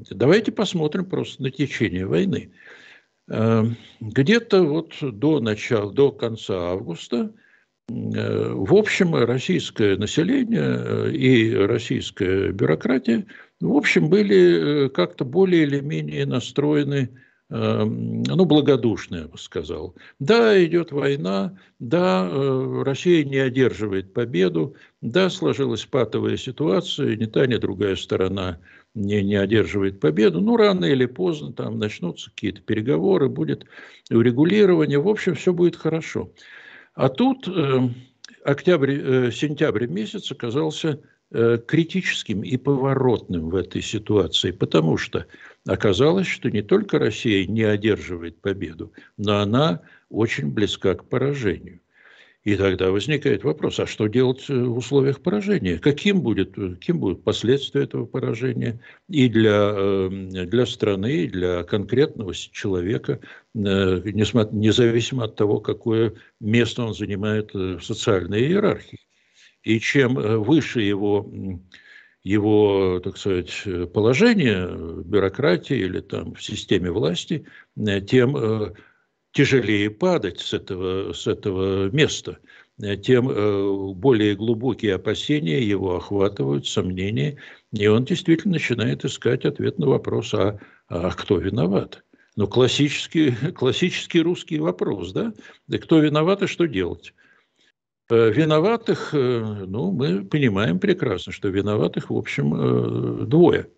давайте 0.09 0.51
посмотрим 0.51 1.05
просто 1.05 1.43
на 1.43 1.51
течение 1.51 2.05
войны. 2.05 2.51
Э, 3.29 3.63
где-то 3.99 4.63
вот 4.63 4.95
до 5.01 5.39
начала, 5.39 5.91
до 5.93 6.11
конца 6.11 6.71
августа– 6.71 7.33
в 7.87 8.73
общем, 8.73 9.15
российское 9.15 9.95
население 9.97 11.13
и 11.13 11.53
российская 11.53 12.51
бюрократия, 12.51 13.25
в 13.61 13.73
общем, 13.73 14.09
были 14.09 14.89
как-то 14.89 15.23
более 15.23 15.63
или 15.63 15.81
менее 15.81 16.25
настроены 16.25 17.11
Эм, 17.51 18.23
ну, 18.23 18.45
благодушно, 18.45 19.15
я 19.17 19.27
бы 19.27 19.37
сказал. 19.37 19.95
Да, 20.17 20.63
идет 20.65 20.91
война, 20.91 21.59
да, 21.77 22.27
э, 22.27 22.83
Россия 22.83 23.23
не 23.23 23.37
одерживает 23.37 24.13
победу, 24.13 24.75
да, 25.01 25.29
сложилась 25.29 25.85
патовая 25.85 26.37
ситуация, 26.37 27.15
ни 27.15 27.25
та, 27.25 27.45
ни 27.45 27.57
другая 27.57 27.97
сторона 27.97 28.59
не, 28.95 29.21
не 29.21 29.35
одерживает 29.35 29.99
победу, 29.99 30.41
ну, 30.41 30.57
рано 30.57 30.85
или 30.85 31.05
поздно 31.05 31.53
там 31.53 31.77
начнутся 31.77 32.31
какие-то 32.31 32.61
переговоры, 32.61 33.29
будет 33.29 33.65
урегулирование, 34.09 34.97
в 34.97 35.07
общем, 35.07 35.35
все 35.35 35.53
будет 35.53 35.75
хорошо. 35.75 36.31
А 36.95 37.09
тут 37.09 37.47
э, 37.47 37.89
октябрь, 38.43 39.27
э, 39.27 39.31
месяц 39.87 40.31
оказался 40.31 41.01
э, 41.31 41.59
критическим 41.65 42.43
и 42.43 42.57
поворотным 42.57 43.49
в 43.49 43.55
этой 43.55 43.81
ситуации, 43.81 44.51
потому 44.51 44.97
что 44.97 45.25
Оказалось, 45.67 46.27
что 46.27 46.51
не 46.51 46.61
только 46.61 46.99
Россия 46.99 47.47
не 47.47 47.63
одерживает 47.63 48.39
победу, 48.39 48.93
но 49.17 49.39
она 49.39 49.81
очень 50.09 50.51
близка 50.51 50.93
к 50.93 51.09
поражению. 51.09 51.79
И 52.45 52.55
тогда 52.57 52.91
возникает 52.91 53.43
вопрос, 53.43 53.79
а 53.79 53.87
что 53.87 54.05
делать 54.05 54.47
в 54.47 54.77
условиях 54.77 55.19
поражения? 55.19 55.79
Каким 55.79 56.21
будет, 56.21 56.53
каким 56.53 56.99
будут 56.99 57.23
последствия 57.23 57.83
этого 57.83 58.05
поражения 58.05 58.79
и 59.09 59.27
для, 59.27 59.73
э, 59.75 60.09
для 60.45 60.65
страны, 60.67 61.23
и 61.23 61.27
для 61.27 61.63
конкретного 61.63 62.35
человека, 62.35 63.19
э, 63.55 63.57
независимо 63.57 65.23
от 65.23 65.35
того, 65.35 65.59
какое 65.59 66.13
место 66.39 66.83
он 66.83 66.93
занимает 66.93 67.51
в 67.55 67.81
социальной 67.81 68.41
иерархии. 68.41 68.99
И 69.63 69.79
чем 69.79 70.13
выше 70.13 70.81
его 70.81 71.27
его, 72.25 72.99
так 73.03 73.17
сказать, 73.17 73.63
положение 73.93 74.67
в 74.67 75.07
бюрократии 75.07 75.77
или 75.77 75.99
там 75.99 76.33
в 76.33 76.43
системе 76.43 76.91
власти, 76.91 77.45
э, 77.77 78.01
тем 78.01 78.35
э, 78.35 78.73
тяжелее 79.35 79.91
падать 79.91 80.39
с 80.39 80.53
этого, 80.53 81.13
с 81.13 81.27
этого 81.27 81.91
места, 81.91 82.39
э, 82.81 82.97
тем 82.97 83.27
более 83.95 84.35
глубокие 84.35 84.95
опасения 84.95 85.61
его 85.61 85.97
охватывают, 85.97 86.65
сомнения, 86.65 87.37
и 87.71 87.85
он 87.85 88.05
действительно 88.05 88.53
начинает 88.53 89.05
искать 89.05 89.45
ответ 89.45 89.77
на 89.77 89.87
вопрос, 89.87 90.33
а, 90.33 90.57
а 90.87 91.11
кто 91.11 91.37
виноват? 91.37 92.03
Ну, 92.35 92.47
классический, 92.47 93.31
классический 93.55 94.21
русский 94.21 94.59
вопрос, 94.59 95.11
да? 95.11 95.33
Да 95.67 95.77
кто 95.77 95.99
виноват 95.99 96.41
и 96.41 96.47
что 96.47 96.65
делать? 96.65 97.13
Э, 98.09 98.29
виноватых, 98.31 99.13
э, 99.13 99.65
ну, 99.67 99.91
мы 99.91 100.25
понимаем 100.25 100.79
прекрасно, 100.79 101.31
что 101.31 101.49
виноватых, 101.49 102.09
в 102.09 102.17
общем, 102.17 102.53
э, 102.53 103.25
двое. 103.25 103.69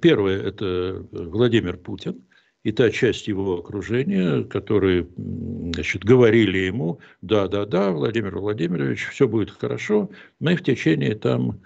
Первое– 0.00 0.40
это 0.44 1.04
Владимир 1.10 1.76
Путин 1.76 2.24
и 2.64 2.72
та 2.72 2.90
часть 2.90 3.28
его 3.28 3.58
окружения, 3.58 4.42
которые 4.44 5.06
значит, 5.16 6.04
говорили 6.04 6.58
ему, 6.58 6.98
да-да-да, 7.22 7.92
Владимир 7.92 8.38
Владимирович, 8.38 9.06
все 9.10 9.28
будет 9.28 9.50
хорошо, 9.50 10.10
мы 10.40 10.56
в 10.56 10.62
течение 10.62 11.14
там 11.14 11.60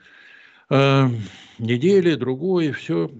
недели, 1.59 2.15
другой, 2.15 2.73
все, 2.73 3.11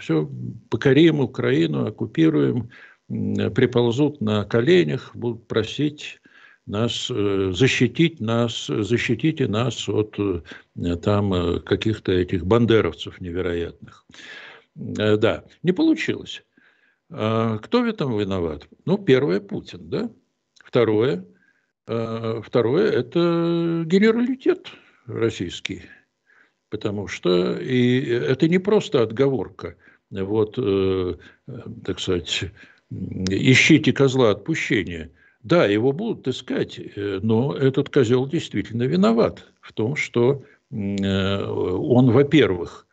все 0.00 0.30
покорим 0.70 1.20
Украину, 1.20 1.86
оккупируем, 1.86 2.70
приползут 3.08 4.22
на 4.22 4.44
коленях, 4.44 5.14
будут 5.14 5.46
просить 5.46 6.20
нас, 6.66 7.10
э, 7.10 7.52
защитить 7.52 8.20
нас, 8.20 8.66
защитите 8.68 9.48
нас 9.48 9.88
от 9.88 10.16
э, 10.18 10.96
там 10.96 11.34
э, 11.34 11.60
каких-то 11.60 12.12
этих 12.12 12.46
бандеровцев 12.46 13.20
невероятных. 13.20 14.06
Да, 14.74 15.44
не 15.62 15.72
получилось. 15.72 16.42
А 17.10 17.58
кто 17.58 17.82
в 17.82 17.86
этом 17.86 18.18
виноват? 18.18 18.68
Ну, 18.84 18.98
первое, 18.98 19.40
Путин, 19.40 19.88
да? 19.88 20.10
Второе, 20.64 21.26
второе– 21.86 22.90
это 22.92 23.84
генералитет 23.86 24.68
российский. 25.06 25.82
Потому 26.70 27.06
что 27.06 27.56
и 27.58 28.00
это 28.06 28.48
не 28.48 28.58
просто 28.58 29.02
отговорка. 29.02 29.76
Вот, 30.10 30.56
так 31.84 32.00
сказать, 32.00 32.44
ищите 32.90 33.92
козла 33.92 34.30
отпущения– 34.30 35.10
да, 35.44 35.66
его 35.66 35.92
будут 35.92 36.26
искать, 36.26 36.78
э, 36.78 37.20
но 37.22 37.54
этот 37.54 37.90
козел 37.90 38.26
действительно 38.26 38.84
виноват 38.84 39.52
в 39.60 39.74
том, 39.74 39.94
что 39.94 40.42
э, 40.70 40.74
он, 40.74 42.10
во-первых, 42.10 42.86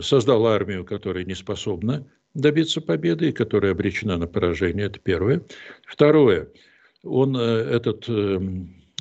создал 0.00 0.46
армию, 0.46 0.84
которая 0.84 1.24
не 1.24 1.34
способна 1.34 2.06
добиться 2.34 2.80
победы 2.80 3.28
и 3.28 3.32
которая 3.32 3.72
обречена 3.72 4.16
на 4.16 4.26
поражение. 4.26 4.86
Это 4.86 4.98
первое. 4.98 5.42
Второе. 5.86 6.48
Он 7.02 7.36
э, 7.36 7.40
этот, 7.40 8.08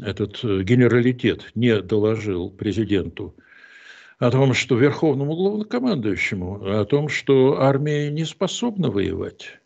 этот 0.01 0.43
генералитет 0.43 1.51
не 1.55 1.81
доложил 1.81 2.49
президенту 2.49 3.35
о 4.21 4.29
том, 4.29 4.53
что 4.53 4.77
верховному 4.77 5.35
главнокомандующему, 5.35 6.79
о 6.79 6.85
том, 6.85 7.09
что 7.09 7.59
армия 7.59 8.11
не 8.11 8.23
способна 8.23 8.91
воевать. 8.91 9.61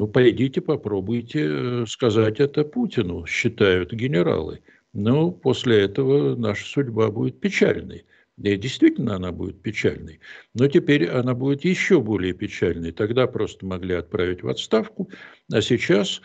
Ну, 0.00 0.08
пойдите, 0.08 0.62
попробуйте 0.62 1.40
э, 1.44 1.84
сказать 1.86 2.40
это 2.40 2.64
Путину, 2.64 3.26
считают 3.26 3.92
генералы. 3.92 4.60
Но 4.94 5.30
после 5.30 5.82
этого 5.82 6.34
наша 6.34 6.64
судьба 6.66 7.10
будет 7.10 7.38
печальной. 7.38 8.06
И 8.42 8.56
действительно 8.56 9.16
она 9.16 9.32
будет 9.32 9.60
печальной. 9.60 10.20
Но 10.54 10.66
теперь 10.66 11.08
она 11.08 11.34
будет 11.34 11.64
еще 11.64 12.00
более 12.00 12.32
печальной. 12.32 12.90
Тогда 12.90 13.26
просто 13.26 13.66
могли 13.66 13.94
отправить 13.94 14.42
в 14.42 14.48
отставку, 14.48 15.10
а 15.52 15.60
сейчас, 15.60 16.22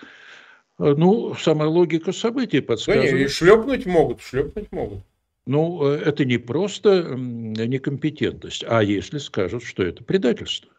э, 0.80 0.94
ну, 0.98 1.36
сама 1.36 1.68
логика 1.68 2.14
событий 2.14 2.62
подсказывает. 2.62 3.12
Да, 3.12 3.20
и 3.20 3.28
шлепнуть 3.28 3.86
могут, 3.86 4.22
шлепнуть 4.22 4.72
могут. 4.72 5.00
Ну, 5.46 5.86
э, 5.90 5.98
это 6.06 6.24
не 6.24 6.38
просто 6.38 7.16
некомпетентность, 7.18 8.64
а 8.66 8.82
если 8.82 9.18
скажут, 9.18 9.64
что 9.64 9.84
это 9.84 10.02
предательство. 10.04 10.72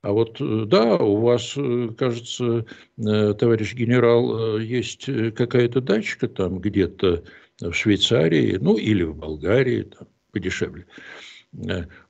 А 0.00 0.12
вот 0.12 0.40
э, 0.40 0.64
да, 0.66 0.96
у 0.96 1.16
вас, 1.16 1.52
кажется, 1.98 2.64
товарищ 2.96 3.74
генерал, 3.74 4.56
есть 4.58 5.04
какая-то 5.34 5.82
дачка 5.82 6.28
там 6.28 6.60
где-то 6.60 7.24
в 7.60 7.74
Швейцарии, 7.74 8.56
ну 8.58 8.78
или 8.78 9.02
в 9.02 9.14
Болгарии, 9.14 9.82
там, 9.82 10.08
подешевле. 10.36 10.84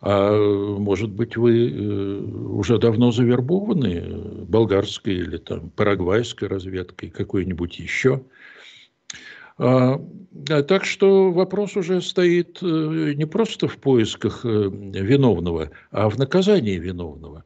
А 0.00 0.78
может 0.78 1.10
быть, 1.10 1.36
вы 1.36 2.20
уже 2.58 2.78
давно 2.78 3.12
завербованы 3.12 4.44
болгарской 4.48 5.14
или 5.14 5.36
там 5.36 5.70
парагвайской 5.70 6.48
разведкой, 6.48 7.10
какой-нибудь 7.10 7.78
еще? 7.78 8.22
А, 9.58 10.00
так 10.68 10.84
что 10.84 11.30
вопрос 11.30 11.76
уже 11.76 12.00
стоит 12.00 12.60
не 12.60 13.26
просто 13.26 13.68
в 13.68 13.76
поисках 13.76 14.44
виновного, 14.44 15.70
а 15.92 16.10
в 16.10 16.18
наказании 16.18 16.78
виновного. 16.78 17.44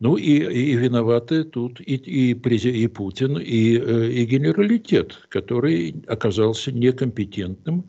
Ну 0.00 0.16
и, 0.16 0.32
и 0.32 0.76
виноваты 0.76 1.42
тут 1.44 1.80
и, 1.80 1.96
и, 1.96 2.32
и 2.32 2.86
Путин, 2.86 3.36
и, 3.38 3.78
э, 3.78 4.10
и 4.10 4.24
генералитет, 4.26 5.26
который 5.28 6.04
оказался 6.06 6.70
некомпетентным 6.70 7.84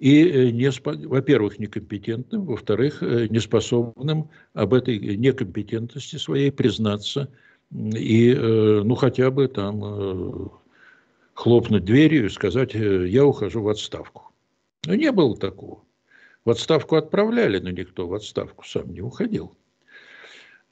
и, 0.00 0.24
э, 0.24 0.50
не, 0.50 0.70
во-первых, 1.06 1.58
некомпетентным, 1.60 2.44
во-вторых, 2.44 3.02
э, 3.02 3.28
неспособным 3.28 4.30
об 4.54 4.74
этой 4.74 4.98
некомпетентности 5.16 6.16
своей 6.16 6.50
признаться 6.50 7.28
и, 7.72 8.34
ну, 8.34 8.96
хотя 8.96 9.30
бы 9.30 9.46
там 9.46 10.50
хлопнуть 11.34 11.84
дверью 11.84 12.26
и 12.26 12.28
сказать, 12.28 12.74
я 12.74 13.24
ухожу 13.24 13.62
в 13.62 13.68
отставку. 13.68 14.32
Но 14.86 14.96
не 14.96 15.12
было 15.12 15.36
такого. 15.36 15.84
В 16.44 16.50
отставку 16.50 16.96
отправляли, 16.96 17.60
но 17.60 17.70
никто 17.70 18.08
в 18.08 18.14
отставку 18.14 18.66
сам 18.66 18.92
не 18.92 19.02
уходил. 19.02 19.54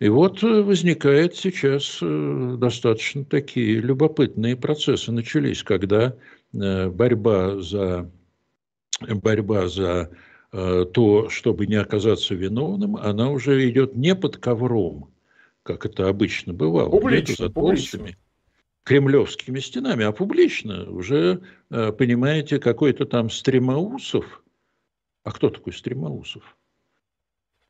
И 0.01 0.09
вот 0.09 0.43
э, 0.45 0.63
возникает 0.63 1.35
сейчас 1.35 1.99
э, 2.01 2.57
достаточно 2.57 3.25
такие 3.25 3.81
любопытные 3.81 4.57
процессы 4.57 5.11
начались, 5.11 5.63
когда 5.65 6.15
э, 6.53 6.89
борьба 6.89 7.59
за, 7.59 8.09
борьба 9.01 9.69
за 9.69 10.11
то, 10.51 11.29
чтобы 11.29 11.67
не 11.67 11.75
оказаться 11.75 12.35
виновным, 12.35 12.97
она 12.97 13.31
уже 13.31 13.69
идет 13.69 13.95
не 13.95 14.15
под 14.15 14.39
ковром, 14.39 15.11
как 15.63 15.85
это 15.85 16.09
обычно 16.09 16.55
бывало, 16.55 16.89
публично, 16.89 17.47
за 17.47 17.53
толстыми 17.53 18.17
кремлевскими 18.85 19.61
стенами, 19.61 20.05
а 20.07 20.13
публично 20.13 20.91
уже, 20.91 21.43
понимаете, 21.69 22.59
какой-то 22.59 23.05
там 23.05 23.29
Стремоусов. 23.29 24.43
А 25.25 25.33
кто 25.33 25.51
такой 25.51 25.75
Стремоусов? 25.75 26.57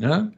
А? 0.00 0.30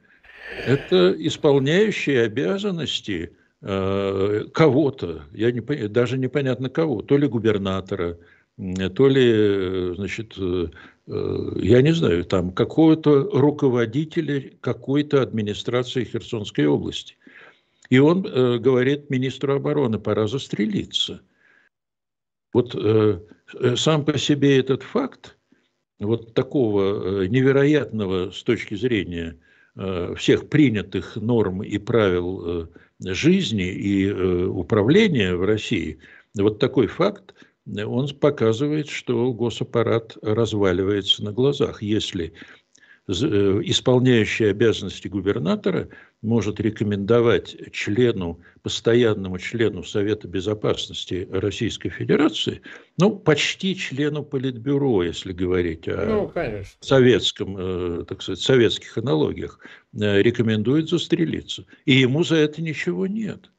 Это 0.64 1.14
исполняющие 1.18 2.22
обязанности 2.22 3.36
э, 3.60 4.44
кого-то, 4.54 5.24
я 5.32 5.52
не, 5.52 5.60
даже 5.60 6.16
непонятно 6.16 6.70
кого, 6.70 7.02
то 7.02 7.18
ли 7.18 7.28
губернатора, 7.28 8.16
то 8.56 9.08
ли, 9.08 9.94
значит, 9.94 10.36
я 10.36 11.82
не 11.82 11.92
знаю, 11.92 12.24
там 12.24 12.52
какого-то 12.52 13.30
руководителя 13.32 14.52
какой-то 14.60 15.22
администрации 15.22 16.04
Херсонской 16.04 16.66
области. 16.66 17.16
И 17.88 17.98
он 17.98 18.22
говорит 18.22 19.10
министру 19.10 19.54
обороны, 19.54 19.98
пора 19.98 20.28
застрелиться. 20.28 21.22
Вот 22.52 22.76
сам 23.76 24.04
по 24.04 24.18
себе 24.18 24.58
этот 24.58 24.82
факт, 24.82 25.38
вот 25.98 26.34
такого 26.34 27.24
невероятного 27.24 28.30
с 28.30 28.42
точки 28.42 28.74
зрения 28.74 29.38
Э, 29.76 30.14
всех 30.16 30.48
принятых 30.48 31.16
норм 31.16 31.62
и 31.62 31.78
правил 31.78 32.64
э, 32.64 32.66
жизни 33.14 33.72
и 33.72 34.08
э, 34.08 34.44
управления 34.44 35.36
в 35.36 35.44
России, 35.44 35.98
вот 36.36 36.58
такой 36.58 36.88
факт, 36.88 37.34
он 37.76 38.08
показывает, 38.08 38.88
что 38.88 39.32
госаппарат 39.32 40.16
разваливается 40.22 41.24
на 41.24 41.32
глазах. 41.32 41.82
Если 41.82 42.34
Э, 43.10 43.60
исполняющий 43.64 44.44
обязанности 44.44 45.08
губернатора 45.08 45.88
может 46.22 46.60
рекомендовать 46.60 47.56
члену, 47.72 48.40
постоянному 48.62 49.38
члену 49.38 49.82
Совета 49.82 50.28
Безопасности 50.28 51.26
Российской 51.32 51.88
Федерации, 51.88 52.60
ну, 52.98 53.16
почти 53.16 53.74
члену 53.74 54.22
Политбюро, 54.22 55.02
если 55.02 55.32
говорить 55.32 55.88
о 55.88 56.04
ну, 56.06 56.32
советском, 56.80 57.56
э, 57.58 58.04
так 58.06 58.22
сказать, 58.22 58.40
советских 58.40 58.96
аналогиях, 58.96 59.58
э, 59.92 60.22
рекомендует 60.22 60.88
застрелиться. 60.88 61.64
И 61.86 61.94
ему 61.94 62.22
за 62.22 62.36
это 62.36 62.62
ничего 62.62 63.08
нет 63.08 63.50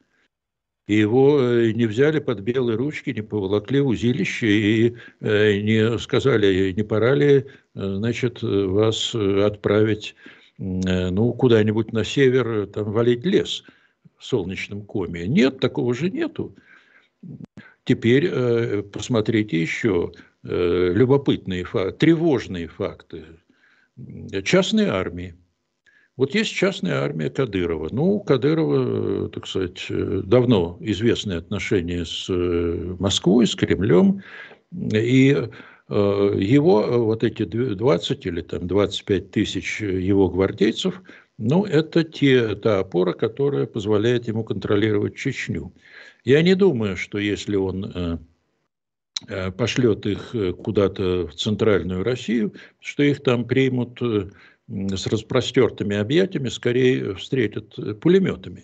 и 0.88 0.95
его 0.95 1.39
э, 1.39 1.71
не 1.71 1.86
взяли 1.86 2.19
под 2.19 2.41
белые 2.41 2.77
ручки, 2.77 3.11
не 3.11 3.21
поволокли 3.21 3.79
в 3.82 3.88
узилище 3.88 4.47
и 4.47 4.95
э, 5.19 5.59
не 5.61 5.97
сказали, 5.99 6.71
не 6.71 6.84
пора 6.84 7.15
ли, 7.15 7.27
э, 7.38 7.43
значит, 7.73 8.41
вас 8.41 9.13
отправить 9.15 10.15
ну, 10.57 11.34
куда-нибудь 11.34 11.91
на 11.91 12.03
север, 12.03 12.67
там, 12.67 12.91
валить 12.91 13.25
лес 13.25 13.63
в 14.17 14.25
солнечном 14.25 14.84
коме. 14.84 15.27
Нет, 15.27 15.59
такого 15.59 15.95
же 15.95 16.11
нету. 16.11 16.55
Теперь 17.84 18.84
посмотрите 18.84 19.59
еще 19.59 20.11
любопытные 20.43 21.63
факты, 21.63 21.97
тревожные 21.97 22.67
факты. 22.67 23.23
Частные 24.43 24.89
армии. 24.89 25.36
Вот 26.22 26.36
есть 26.36 26.53
частная 26.53 27.01
армия 27.01 27.32
Кадырова. 27.32 27.89
Ну, 27.91 28.19
Кадырова, 28.19 29.28
так 29.30 29.47
сказать, 29.47 29.88
давно 29.89 30.78
известные 30.80 31.39
отношения 31.39 32.05
с 32.05 32.28
э, 32.30 32.95
Москвой, 32.99 33.47
с 33.47 33.55
Кремлем. 33.55 34.22
И 34.93 35.36
э, 35.36 36.36
его 36.38 37.05
вот 37.05 37.24
эти 37.24 37.43
20 37.43 38.26
или 38.28 38.41
там 38.41 38.67
25 38.67 39.32
тысяч 39.32 39.82
его 39.82 40.30
гвардейцев, 40.30 41.01
ну, 41.39 41.65
это 41.65 42.03
те, 42.03 42.53
та 42.53 42.82
опора, 42.82 43.13
которая 43.13 43.65
позволяет 43.65 44.28
ему 44.28 44.43
контролировать 44.43 45.15
Чечню. 45.15 45.74
Я 46.24 46.43
не 46.43 46.53
думаю, 46.53 46.97
что 46.97 47.17
если 47.17 47.55
он 47.55 48.19
э, 49.28 49.51
пошлет 49.53 50.05
их 50.05 50.36
куда-то 50.59 51.26
в 51.30 51.34
центральную 51.34 52.03
Россию, 52.03 52.53
что 52.80 53.01
их 53.01 53.24
там 53.24 53.45
примут 53.45 53.99
с 54.95 55.07
распростертыми 55.07 55.95
объятиями 55.97 56.49
скорее 56.49 57.15
встретят 57.15 57.99
пулеметами. 57.99 58.63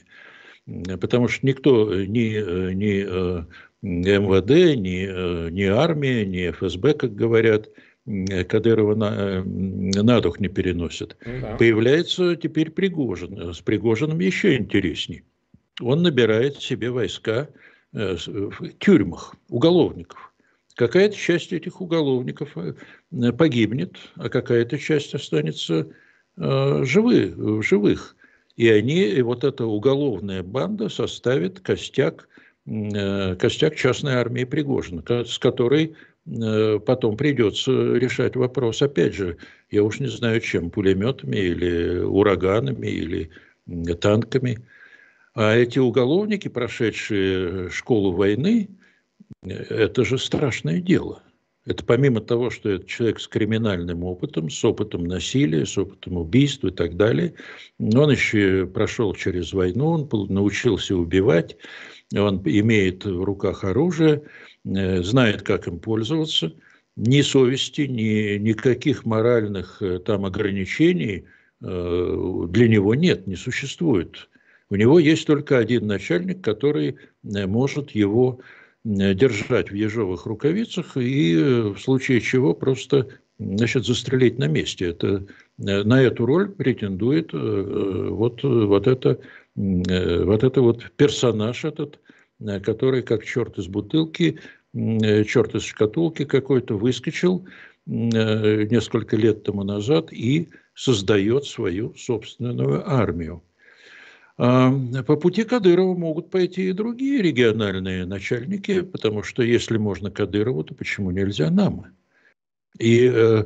Потому 1.00 1.28
что 1.28 1.46
никто, 1.46 1.94
ни, 1.96 2.74
ни 2.74 3.06
э, 3.08 3.44
МВД, 3.82 4.78
ни, 4.78 5.50
ни 5.50 5.64
армия, 5.64 6.26
ни 6.26 6.50
ФСБ, 6.52 6.94
как 6.94 7.16
говорят, 7.16 7.70
Кадырова 8.48 8.96
на, 8.96 9.14
э, 9.16 9.44
на 9.44 10.22
дух 10.22 10.40
не 10.40 10.48
переносит. 10.48 11.18
Ну 11.26 11.42
да. 11.42 11.56
Появляется 11.58 12.36
теперь 12.38 12.72
Пригожин. 12.72 13.54
С 13.54 13.60
Пригожиным 13.60 14.20
еще 14.20 14.56
интересней. 14.56 15.24
Он 15.82 16.04
набирает 16.04 16.58
себе 16.58 16.90
войска 16.90 17.50
э, 17.94 18.16
в 18.16 18.70
тюрьмах, 18.80 19.36
уголовников. 19.50 20.27
Какая-то 20.78 21.16
часть 21.16 21.54
этих 21.54 21.82
уголовников 21.82 22.56
э, 22.56 23.32
погибнет, 23.32 23.98
а 24.16 24.30
какая-то 24.30 24.78
часть 24.78 25.16
останется 25.16 25.88
э, 26.38 26.84
живы, 26.84 27.64
живых. 27.64 28.16
И 28.58 28.70
они, 28.70 29.02
и 29.02 29.22
вот 29.24 29.44
эта 29.44 29.66
уголовная 29.66 30.44
банда 30.44 30.88
составит 30.90 31.62
костяк, 31.62 32.30
э, 32.68 33.36
костяк 33.38 33.76
частной 33.76 34.14
армии 34.14 34.44
Пригожина, 34.44 35.04
с 35.26 35.40
которой 35.40 35.96
потом 36.86 37.16
придется 37.16 37.72
решать 37.72 38.36
вопрос, 38.36 38.82
опять 38.82 39.16
же, 39.16 39.38
я 39.72 39.82
уж 39.82 40.02
не 40.02 40.08
знаю 40.08 40.42
чем, 40.42 40.70
пулеметами 40.70 41.38
или 41.38 42.00
ураганами 42.00 42.88
или 42.88 43.32
танками. 43.96 44.60
А 45.34 45.56
эти 45.56 45.80
уголовники, 45.80 46.50
прошедшие 46.50 47.70
школу 47.70 48.12
войны, 48.12 48.68
это 49.44 50.06
же 50.06 50.18
страшное 50.18 50.82
дело. 50.82 51.22
Это 51.68 51.84
помимо 51.84 52.22
того, 52.22 52.50
что 52.50 52.70
это 52.70 52.88
человек 52.88 53.20
с 53.20 53.28
криминальным 53.28 54.06
опытом, 54.06 54.50
с 54.50 54.64
опытом 54.64 55.04
насилия, 55.04 55.66
с 55.66 55.78
опытом 55.78 56.16
убийств 56.16 56.64
и 56.64 56.72
так 56.72 56.96
далее, 56.96 57.34
он 57.78 58.10
еще 58.10 58.66
прошел 58.66 59.14
через 59.14 59.52
войну, 59.52 60.08
он 60.10 60.34
научился 60.34 60.96
убивать, 60.96 61.58
он 62.16 62.42
имеет 62.46 63.04
в 63.04 63.22
руках 63.22 63.66
оружие, 63.66 64.24
э, 64.64 65.04
знает, 65.04 65.42
как 65.42 65.68
им 65.68 65.80
пользоваться. 65.80 66.54
Ни 66.96 67.22
совести, 67.22 67.82
ни 67.82 68.38
никаких 68.38 69.06
моральных 69.06 69.82
э, 69.82 70.00
там 70.00 70.26
ограничений 70.26 71.26
э, 71.62 72.46
для 72.50 72.68
него 72.70 72.96
нет, 72.96 73.28
не 73.28 73.36
существует. 73.36 74.30
У 74.70 74.76
него 74.76 75.00
есть 75.00 75.28
только 75.28 75.58
один 75.58 75.86
начальник, 75.86 76.42
который 76.42 76.98
может 77.24 77.92
его 77.92 78.40
держать 78.88 79.70
в 79.70 79.76
ежовых 79.76 80.26
рукавицах 80.26 80.96
и 80.96 81.36
э, 81.36 81.62
в 81.70 81.78
случае 81.78 82.22
чего 82.22 82.54
просто 82.54 83.08
значит, 83.38 83.86
застрелить 83.86 84.38
на 84.38 84.48
месте. 84.48 84.90
Это, 84.90 85.26
э, 85.60 85.84
на 85.84 86.02
эту 86.02 86.26
роль 86.26 86.50
претендует 86.50 87.34
вот, 87.34 88.44
вот, 88.44 88.88
это, 88.88 89.20
вот 89.56 90.44
это 90.44 90.62
вот 90.62 90.90
персонаж 90.96 91.66
этот, 91.66 92.00
который 92.64 93.04
как 93.04 93.26
черт 93.26 93.58
из 93.58 93.68
бутылки, 93.68 94.40
черт 94.74 95.56
из 95.56 95.64
шкатулки 95.64 96.24
какой-то 96.24 96.78
выскочил 96.78 97.46
несколько 97.86 99.18
лет 99.18 99.44
тому 99.44 99.64
назад 99.64 100.14
и 100.14 100.48
создает 100.76 101.46
свою 101.46 101.94
собственную 101.96 102.90
армию. 102.90 103.42
По 104.38 105.16
пути 105.20 105.44
Кадырова 105.44 105.96
могут 105.96 106.30
пойти 106.30 106.70
и 106.70 106.74
другие 106.74 107.24
региональные 107.24 108.06
начальники, 108.06 108.82
потому 108.82 109.24
что 109.24 109.42
если 109.42 109.78
можно 109.78 110.12
Кадырову, 110.12 110.64
то 110.64 110.76
почему 110.76 111.10
нельзя 111.10 111.50
нам? 111.50 111.88
И 112.78 113.10
э, 113.12 113.46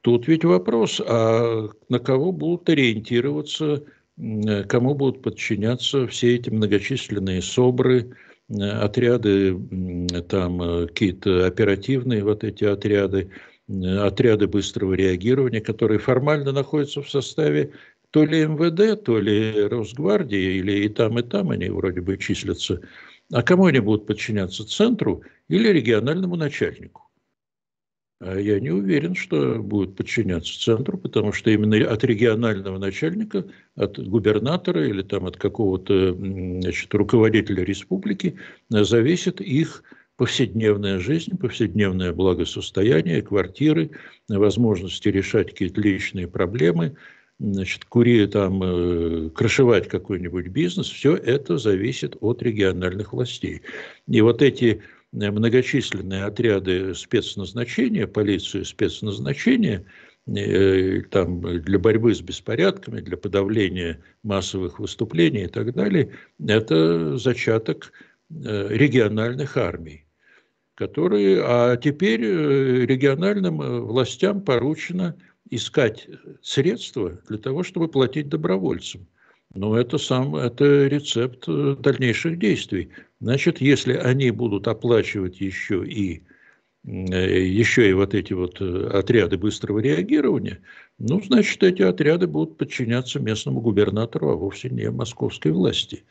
тут 0.00 0.26
ведь 0.26 0.44
вопрос, 0.44 1.00
а 1.06 1.68
на 1.88 1.98
кого 2.00 2.32
будут 2.32 2.68
ориентироваться, 2.68 3.84
кому 4.68 4.94
будут 4.96 5.22
подчиняться 5.22 6.08
все 6.08 6.34
эти 6.34 6.50
многочисленные 6.50 7.40
СОБРы, 7.40 8.16
отряды, 8.48 9.56
там 10.28 10.62
э, 10.62 10.86
какие-то 10.88 11.46
оперативные 11.46 12.24
вот 12.24 12.44
эти 12.44 12.64
отряды, 12.64 13.30
отряды 13.68 14.46
быстрого 14.46 14.94
реагирования, 14.94 15.60
которые 15.60 15.98
формально 15.98 16.52
находятся 16.52 17.02
в 17.02 17.10
составе 17.10 17.72
то 18.14 18.24
ли 18.24 18.46
МВД, 18.46 19.02
то 19.02 19.18
ли 19.18 19.66
Росгвардия, 19.66 20.52
или 20.52 20.84
и 20.84 20.88
там, 20.88 21.18
и 21.18 21.22
там 21.24 21.50
они 21.50 21.68
вроде 21.68 22.00
бы 22.00 22.16
числятся. 22.16 22.80
А 23.32 23.42
кому 23.42 23.66
они 23.66 23.80
будут 23.80 24.06
подчиняться? 24.06 24.64
Центру 24.64 25.22
или 25.48 25.66
региональному 25.66 26.36
начальнику? 26.36 27.10
А 28.20 28.38
я 28.38 28.60
не 28.60 28.70
уверен, 28.70 29.16
что 29.16 29.56
будут 29.58 29.96
подчиняться 29.96 30.60
центру, 30.60 30.96
потому 30.96 31.32
что 31.32 31.50
именно 31.50 31.76
от 31.92 32.04
регионального 32.04 32.78
начальника, 32.78 33.46
от 33.74 33.98
губернатора 33.98 34.86
или 34.86 35.02
там 35.02 35.26
от 35.26 35.36
какого-то 35.36 36.14
значит, 36.14 36.94
руководителя 36.94 37.64
республики 37.64 38.36
зависит 38.70 39.40
их 39.40 39.82
повседневная 40.14 41.00
жизнь, 41.00 41.36
повседневное 41.36 42.12
благосостояние, 42.12 43.22
квартиры, 43.22 43.90
возможности 44.28 45.08
решать 45.08 45.50
какие-то 45.50 45.80
личные 45.80 46.28
проблемы, 46.28 46.94
значит, 47.38 47.84
кури, 47.84 48.26
там, 48.26 48.62
э, 48.62 49.30
крышевать 49.30 49.88
какой-нибудь 49.88 50.48
бизнес, 50.48 50.88
все 50.88 51.16
это 51.16 51.58
зависит 51.58 52.16
от 52.20 52.42
региональных 52.42 53.12
властей. 53.12 53.62
И 54.08 54.20
вот 54.20 54.42
эти 54.42 54.82
э, 55.12 55.30
многочисленные 55.30 56.24
отряды 56.24 56.94
спецназначения, 56.94 58.06
полиции 58.06 58.62
спецназначения, 58.62 59.84
э, 60.26 61.02
там, 61.10 61.40
для 61.62 61.78
борьбы 61.78 62.14
с 62.14 62.20
беспорядками, 62.20 63.00
для 63.00 63.16
подавления 63.16 64.00
массовых 64.22 64.78
выступлений 64.78 65.44
и 65.44 65.48
так 65.48 65.74
далее, 65.74 66.12
это 66.46 67.16
зачаток 67.18 67.92
региональных 68.30 69.56
армий. 69.56 70.04
которые, 70.74 71.42
а 71.44 71.76
теперь 71.76 72.24
э, 72.24 72.86
региональным 72.86 73.62
э, 73.62 73.80
властям 73.80 74.40
поручено 74.40 75.16
искать 75.50 76.08
средства 76.42 77.18
для 77.28 77.38
того, 77.38 77.62
чтобы 77.62 77.88
платить 77.88 78.28
добровольцам. 78.28 79.06
Но 79.54 79.78
это 79.78 79.98
сам, 79.98 80.34
это 80.36 80.86
рецепт 80.86 81.44
э, 81.46 81.76
дальнейших 81.78 82.38
действий. 82.38 82.90
Значит, 83.20 83.60
если 83.60 83.92
они 83.94 84.30
будут 84.30 84.66
оплачивать 84.66 85.40
еще 85.40 85.86
и 85.86 86.22
еще 86.84 87.88
и 87.88 87.94
вот 87.94 88.14
эти 88.14 88.34
вот 88.34 88.60
отряды 88.60 89.38
быстрого 89.38 89.78
реагирования, 89.78 90.60
ну, 90.98 91.20
значит, 91.22 91.62
эти 91.62 91.80
отряды 91.80 92.26
будут 92.26 92.58
подчиняться 92.58 93.18
местному 93.20 93.60
губернатору, 93.60 94.30
а 94.30 94.36
вовсе 94.36 94.68
не 94.68 94.90
московской 94.90 95.52
власти. 95.52 96.04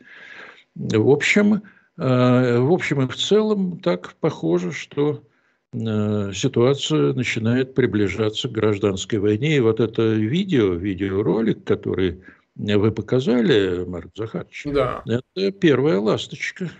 В 0.74 1.10
общем, 1.10 1.62
э, 1.96 2.58
в 2.58 2.72
общем 2.72 3.02
и 3.02 3.08
в 3.08 3.16
целом 3.16 3.78
так 3.78 4.14
похоже, 4.16 4.72
что 4.72 5.12
э, 5.12 5.33
ситуация 5.74 7.12
начинает 7.14 7.74
приближаться 7.74 8.48
к 8.48 8.52
гражданской 8.52 9.18
войне. 9.18 9.56
И 9.56 9.60
вот 9.60 9.80
это 9.80 10.02
видео, 10.12 10.74
видеоролик, 10.74 11.64
который 11.64 12.20
вы 12.56 12.92
показали, 12.92 13.84
Марк 13.84 14.10
Захарович, 14.14 14.66
да. 14.66 15.02
это 15.06 15.50
первая 15.50 15.98
ласточка. 15.98 16.70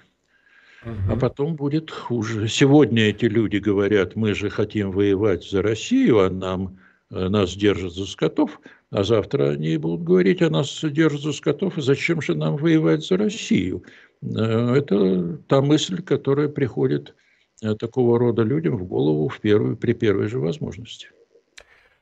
Угу. 0.84 1.12
А 1.12 1.16
потом 1.16 1.56
будет 1.56 1.90
хуже. 1.90 2.46
Сегодня 2.46 3.04
эти 3.08 3.24
люди 3.24 3.56
говорят, 3.56 4.16
мы 4.16 4.34
же 4.34 4.50
хотим 4.50 4.90
воевать 4.90 5.48
за 5.48 5.62
Россию, 5.62 6.20
а 6.20 6.30
нам 6.30 6.78
э, 7.10 7.28
нас 7.28 7.54
держат 7.54 7.94
за 7.94 8.04
скотов. 8.04 8.60
А 8.90 9.02
завтра 9.02 9.50
они 9.50 9.76
будут 9.78 10.04
говорить, 10.04 10.42
а 10.42 10.50
нас 10.50 10.84
держат 10.84 11.22
за 11.22 11.32
скотов, 11.32 11.78
и 11.78 11.82
зачем 11.82 12.20
же 12.20 12.34
нам 12.34 12.56
воевать 12.56 13.04
за 13.04 13.16
Россию? 13.16 13.82
Э, 14.22 14.74
это 14.74 15.38
та 15.48 15.62
мысль, 15.62 16.02
которая 16.02 16.48
приходит 16.48 17.08
э, 17.08 17.12
такого 17.78 18.18
рода 18.18 18.42
людям 18.42 18.76
в 18.76 18.84
голову 18.84 19.28
в 19.28 19.40
первую, 19.40 19.76
при 19.76 19.94
первой 19.94 20.26
же 20.26 20.38
возможности. 20.38 21.08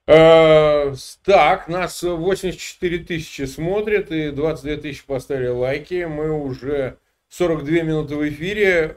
Э, 0.06 0.92
так, 1.24 1.68
нас 1.68 2.02
84 2.02 2.98
тысячи 2.98 3.42
смотрят 3.42 4.10
и 4.10 4.30
22 4.30 4.76
тысячи 4.76 5.06
поставили 5.06 5.48
лайки. 5.48 6.04
Мы 6.04 6.32
уже 6.32 6.98
42 7.28 7.82
минуты 7.82 8.16
в 8.16 8.28
эфире. 8.28 8.96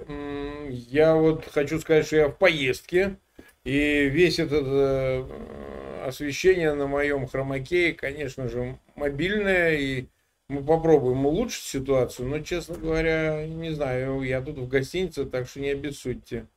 Я 0.70 1.16
вот 1.16 1.46
хочу 1.46 1.80
сказать, 1.80 2.08
что 2.08 2.16
я 2.16 2.30
в 2.30 2.38
поездке. 2.38 3.18
И 3.64 4.10
весь 4.10 4.40
этот 4.40 5.28
освещение 6.06 6.74
на 6.74 6.88
моем 6.88 7.28
хромакее, 7.28 7.94
конечно 7.94 8.48
же, 8.50 8.78
мобильное. 8.96 9.76
И 9.76 10.06
мы 10.48 10.64
попробуем 10.64 11.26
улучшить 11.26 11.64
ситуацию, 11.64 12.28
но, 12.28 12.40
честно 12.40 12.78
говоря, 12.78 13.46
не 13.48 13.72
знаю, 13.72 14.22
я 14.22 14.42
тут 14.42 14.58
в 14.58 14.68
гостинице, 14.68 15.26
так 15.26 15.48
что 15.48 15.60
не 15.60 15.70
обессудьте. 15.70 16.48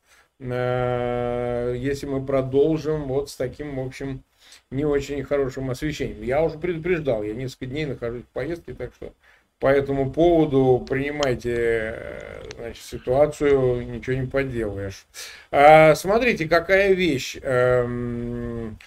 Э, 0.41 1.75
если 1.77 2.07
мы 2.07 2.25
продолжим 2.25 3.05
вот 3.05 3.31
с 3.31 3.37
таким, 3.37 3.77
в 3.77 3.87
общем, 3.87 4.23
не 4.71 4.85
очень 4.85 5.23
хорошим 5.25 5.71
освещением. 5.71 6.23
Я 6.23 6.43
уже 6.43 6.59
предупреждал, 6.59 7.23
я 7.23 7.35
несколько 7.35 7.67
дней 7.67 7.87
нахожусь 7.87 8.23
в 8.23 8.29
поездке, 8.29 8.75
так 8.75 8.95
что 8.95 9.13
по 9.59 9.67
этому 9.67 10.13
поводу 10.13 10.85
принимайте 10.89 11.55
э, 11.57 12.43
значит, 12.57 12.85
ситуацию, 12.85 13.87
ничего 13.89 14.17
не 14.17 14.27
поделаешь. 14.27 15.07
А, 15.51 15.95
смотрите, 15.97 16.49
какая 16.49 16.93
вещь. 16.93 17.37
Эм, 17.43 18.79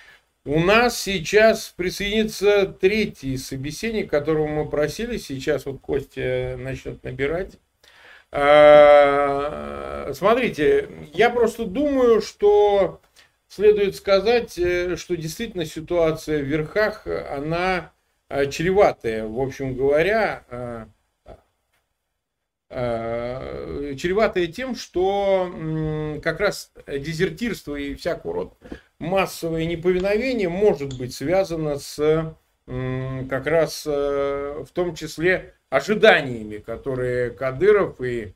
у 0.45 0.59
нас 0.59 0.99
сейчас 0.99 1.73
присоединится 1.75 2.65
третий 2.67 3.37
собеседник, 3.37 4.09
которого 4.09 4.47
мы 4.47 4.69
просили. 4.69 5.17
Сейчас 5.17 5.65
вот 5.65 5.81
Костя 5.81 6.55
начнет 6.57 7.03
набирать. 7.03 7.57
А, 8.31 9.90
смотрите, 10.13 10.89
я 11.13 11.29
просто 11.29 11.65
думаю, 11.65 12.21
что 12.21 13.01
следует 13.51 13.95
сказать, 13.95 14.57
э, 14.57 14.95
что 14.95 15.17
действительно 15.17 15.65
ситуация 15.65 16.39
в 16.39 16.45
верхах, 16.45 17.05
она 17.05 17.91
э, 18.29 18.49
чреватая, 18.49 19.27
в 19.27 19.39
общем 19.39 19.75
говоря, 19.75 20.43
э, 20.49 20.85
чреватая 23.97 24.47
тем, 24.47 24.75
что 24.75 25.53
как 26.23 26.39
раз 26.39 26.71
дезертирство 26.87 27.75
и 27.75 27.95
всякого 27.95 28.33
рода 28.33 28.51
массовое 28.97 29.65
неповиновение 29.65 30.47
может 30.47 30.97
быть 30.97 31.13
связано 31.13 31.79
с 31.79 32.33
как 32.65 33.45
раз 33.47 33.85
в 33.85 34.67
том 34.73 34.95
числе 34.95 35.53
ожиданиями, 35.69 36.59
которые 36.59 37.31
Кадыров 37.31 37.99
и 37.99 38.35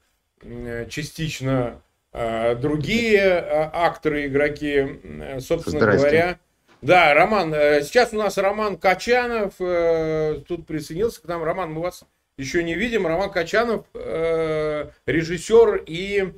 частично 0.89 1.81
другие 2.11 3.39
акторы, 3.73 4.27
игроки, 4.27 5.39
собственно 5.39 5.79
говоря, 5.79 6.39
да, 6.85 7.15
Роман, 7.15 7.51
э, 7.51 7.81
сейчас 7.81 8.13
у 8.13 8.17
нас 8.17 8.37
Роман 8.37 8.77
Качанов 8.77 9.55
э, 9.59 10.41
тут 10.47 10.67
присоединился 10.67 11.19
к 11.19 11.25
нам. 11.25 11.43
Роман, 11.43 11.71
мы 11.71 11.81
вас 11.81 12.03
еще 12.37 12.63
не 12.63 12.75
видим. 12.75 13.07
Роман 13.07 13.31
Качанов, 13.31 13.87
э, 13.95 14.89
режиссер 15.07 15.83
и 15.87 16.33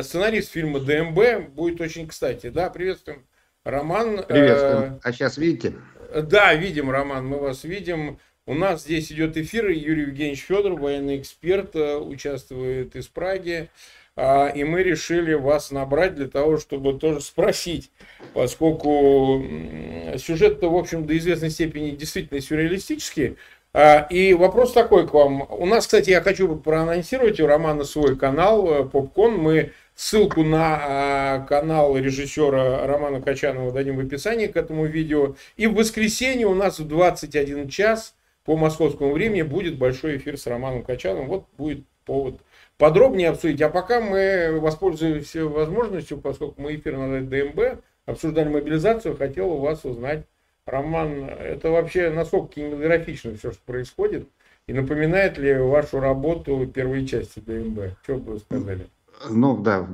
сценарист 0.00 0.50
фильма 0.50 0.80
ДМБ, 0.80 1.50
будет 1.50 1.80
очень 1.80 2.08
кстати. 2.08 2.48
Да, 2.48 2.70
приветствуем. 2.70 3.24
Роман. 3.62 4.24
Приветствуем. 4.26 5.00
А 5.00 5.12
сейчас 5.12 5.38
видите? 5.38 5.74
Да, 6.12 6.52
видим, 6.54 6.90
Роман, 6.90 7.24
мы 7.26 7.38
вас 7.38 7.62
видим. 7.62 8.18
У 8.46 8.52
нас 8.52 8.82
здесь 8.82 9.10
идет 9.10 9.38
эфир, 9.38 9.70
Юрий 9.70 10.02
Евгеньевич 10.02 10.42
Федоров, 10.42 10.78
военный 10.78 11.18
эксперт, 11.18 11.74
участвует 11.74 12.94
из 12.94 13.06
Праги. 13.06 13.70
А, 14.16 14.48
и 14.48 14.64
мы 14.64 14.82
решили 14.82 15.32
вас 15.32 15.70
набрать 15.70 16.14
для 16.14 16.28
того, 16.28 16.58
чтобы 16.58 16.98
тоже 16.98 17.22
спросить, 17.22 17.90
поскольку 18.34 19.42
сюжет-то, 20.18 20.70
в 20.70 20.76
общем, 20.76 21.06
до 21.06 21.16
известной 21.16 21.48
степени 21.48 21.92
действительно 21.92 22.40
сюрреалистический. 22.42 23.36
А, 23.72 24.06
и 24.10 24.34
вопрос 24.34 24.72
такой 24.72 25.08
к 25.08 25.14
вам. 25.14 25.46
У 25.50 25.64
нас, 25.64 25.86
кстати, 25.86 26.10
я 26.10 26.20
хочу 26.20 26.54
проанонсировать 26.54 27.40
у 27.40 27.46
Романа 27.46 27.84
свой 27.84 28.14
канал 28.14 28.72
э, 28.72 28.84
Попкон. 28.84 29.38
Мы 29.38 29.72
ссылку 29.96 30.44
на 30.44 30.78
а, 30.80 31.38
канал 31.40 31.96
режиссера 31.96 32.86
Романа 32.86 33.20
Качанова 33.20 33.72
дадим 33.72 33.96
в 33.96 34.00
описании 34.00 34.46
к 34.48 34.56
этому 34.56 34.84
видео. 34.84 35.34
И 35.56 35.66
в 35.66 35.74
воскресенье 35.74 36.46
у 36.46 36.54
нас 36.54 36.78
в 36.78 36.86
21 36.86 37.68
час 37.68 38.14
по 38.44 38.56
московскому 38.56 39.12
времени 39.12 39.42
будет 39.42 39.78
большой 39.78 40.18
эфир 40.18 40.38
с 40.38 40.46
Романом 40.46 40.82
Качановым. 40.82 41.28
Вот 41.28 41.46
будет 41.56 41.84
повод 42.04 42.40
подробнее 42.78 43.30
обсудить. 43.30 43.62
А 43.62 43.68
пока 43.68 44.00
мы 44.00 44.58
воспользуемся 44.60 45.46
возможностью, 45.46 46.18
поскольку 46.18 46.60
мы 46.60 46.74
эфир 46.74 46.98
на 46.98 47.20
ДМБ, 47.22 47.82
обсуждали 48.06 48.48
мобилизацию, 48.48 49.16
хотел 49.16 49.50
у 49.50 49.60
вас 49.60 49.84
узнать, 49.84 50.26
Роман, 50.66 51.24
это 51.28 51.70
вообще 51.70 52.10
насколько 52.10 52.54
кинематографично 52.54 53.34
все, 53.36 53.52
что 53.52 53.60
происходит, 53.66 54.28
и 54.66 54.72
напоминает 54.72 55.36
ли 55.36 55.54
вашу 55.58 56.00
работу 56.00 56.66
первой 56.66 57.06
части 57.06 57.40
ДМБ? 57.40 57.98
Что 58.02 58.16
бы 58.16 58.32
вы 58.32 58.38
сказали? 58.38 58.86
Ну 59.30 59.56
да, 59.58 59.86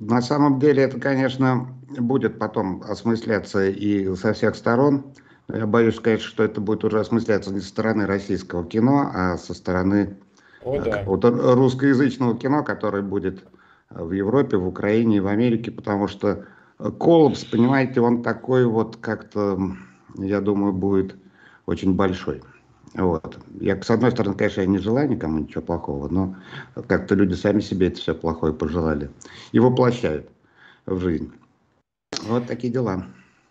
на 0.00 0.22
самом 0.22 0.58
деле 0.60 0.84
это, 0.84 0.98
конечно, 0.98 1.68
будет 1.98 2.38
потом 2.38 2.82
осмысляться 2.82 3.68
и 3.68 4.14
со 4.16 4.32
всех 4.32 4.54
сторон. 4.56 5.12
Я 5.54 5.66
боюсь 5.66 5.96
сказать, 5.96 6.20
что 6.20 6.42
это 6.42 6.60
будет 6.60 6.84
уже 6.84 7.00
осмысляться 7.00 7.52
не 7.52 7.60
со 7.60 7.68
стороны 7.68 8.06
российского 8.06 8.64
кино, 8.64 9.10
а 9.12 9.36
со 9.36 9.54
стороны 9.54 10.16
о, 10.62 10.80
да. 10.80 11.02
вот 11.04 11.24
русскоязычного 11.24 12.36
кино, 12.36 12.62
которое 12.62 13.02
будет 13.02 13.44
в 13.90 14.12
Европе, 14.12 14.56
в 14.56 14.66
Украине 14.66 15.20
в 15.20 15.26
Америке, 15.26 15.70
потому 15.70 16.08
что 16.08 16.44
коллапс, 16.98 17.44
понимаете, 17.44 18.00
он 18.00 18.22
такой 18.22 18.64
вот 18.64 18.96
как-то, 18.96 19.58
я 20.16 20.40
думаю, 20.40 20.72
будет 20.72 21.16
очень 21.66 21.94
большой. 21.94 22.42
Вот. 22.94 23.38
Я, 23.60 23.80
с 23.80 23.90
одной 23.90 24.10
стороны, 24.10 24.36
конечно, 24.36 24.62
я 24.62 24.66
не 24.66 24.78
желаю 24.78 25.08
никому 25.08 25.38
ничего 25.38 25.62
плохого, 25.62 26.08
но 26.08 26.36
как-то 26.88 27.14
люди 27.14 27.34
сами 27.34 27.60
себе 27.60 27.88
это 27.88 27.98
все 27.98 28.14
плохое 28.14 28.52
пожелали 28.52 29.10
и 29.52 29.60
воплощают 29.60 30.28
в 30.86 30.98
жизнь. 30.98 31.32
Вот 32.24 32.46
такие 32.46 32.72
дела. 32.72 33.06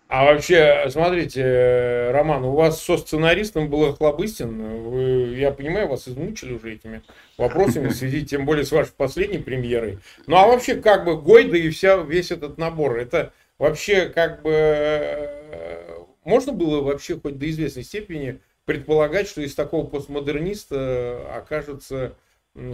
А 0.10 0.26
вообще, 0.26 0.88
смотрите, 0.90 2.10
Роман, 2.10 2.44
у 2.44 2.54
вас 2.54 2.82
со 2.82 2.98
сценаристом 2.98 3.70
был 3.70 3.94
Хлобыстин. 3.94 4.90
Вы, 4.90 5.36
я 5.38 5.52
понимаю, 5.52 5.88
вас 5.88 6.08
измучили 6.08 6.54
уже 6.54 6.74
этими 6.74 7.04
вопросами 7.38 7.90
в 7.90 7.92
связи, 7.96 8.26
тем 8.26 8.44
более 8.44 8.66
с 8.66 8.72
вашей 8.72 8.92
последней 8.92 9.38
премьерой. 9.38 10.00
Ну 10.26 10.36
а 10.36 10.48
вообще, 10.48 10.78
как 10.78 11.06
бы 11.06 11.16
Гойда 11.16 11.58
и 11.58 11.70
вся, 11.70 11.98
весь 11.98 12.32
этот 12.32 12.58
набор, 12.58 12.98
это 12.98 13.34
вообще 13.60 14.10
как 14.10 14.42
бы 14.42 14.50
э, 14.52 16.00
можно 16.24 16.54
было 16.54 16.82
вообще 16.82 17.20
хоть 17.20 17.38
до 17.38 17.48
известной 17.48 17.84
степени 17.84 18.40
предполагать, 18.66 19.28
что 19.28 19.42
из 19.42 19.54
такого 19.54 19.86
постмодерниста 19.86 21.36
окажется 21.36 22.16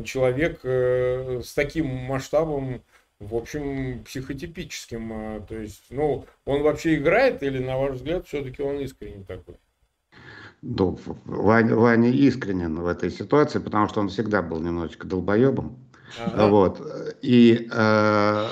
человек 0.05 0.61
э, 0.63 1.41
с 1.43 1.53
таким 1.53 1.87
масштабом 1.87 2.81
в 3.19 3.35
общем, 3.35 4.03
психотипическим. 4.03 5.11
А, 5.13 5.39
то 5.41 5.55
есть, 5.55 5.85
ну, 5.89 6.25
он 6.45 6.63
вообще 6.63 6.95
играет 6.95 7.43
или, 7.43 7.59
на 7.63 7.77
ваш 7.77 7.95
взгляд, 7.95 8.27
все-таки 8.27 8.61
он 8.61 8.79
искренне 8.79 9.23
такой? 9.23 9.55
Ну, 10.61 10.99
Ваня, 11.25 11.75
Ваня 11.75 12.09
искренен 12.09 12.75
в 12.79 12.87
этой 12.87 13.11
ситуации, 13.11 13.59
потому 13.59 13.87
что 13.87 14.01
он 14.01 14.09
всегда 14.09 14.41
был 14.41 14.59
немножечко 14.59 15.05
долбоебом. 15.05 15.77
Ага. 16.19 16.47
Вот. 16.47 17.17
И 17.21 17.67
э, 17.71 18.47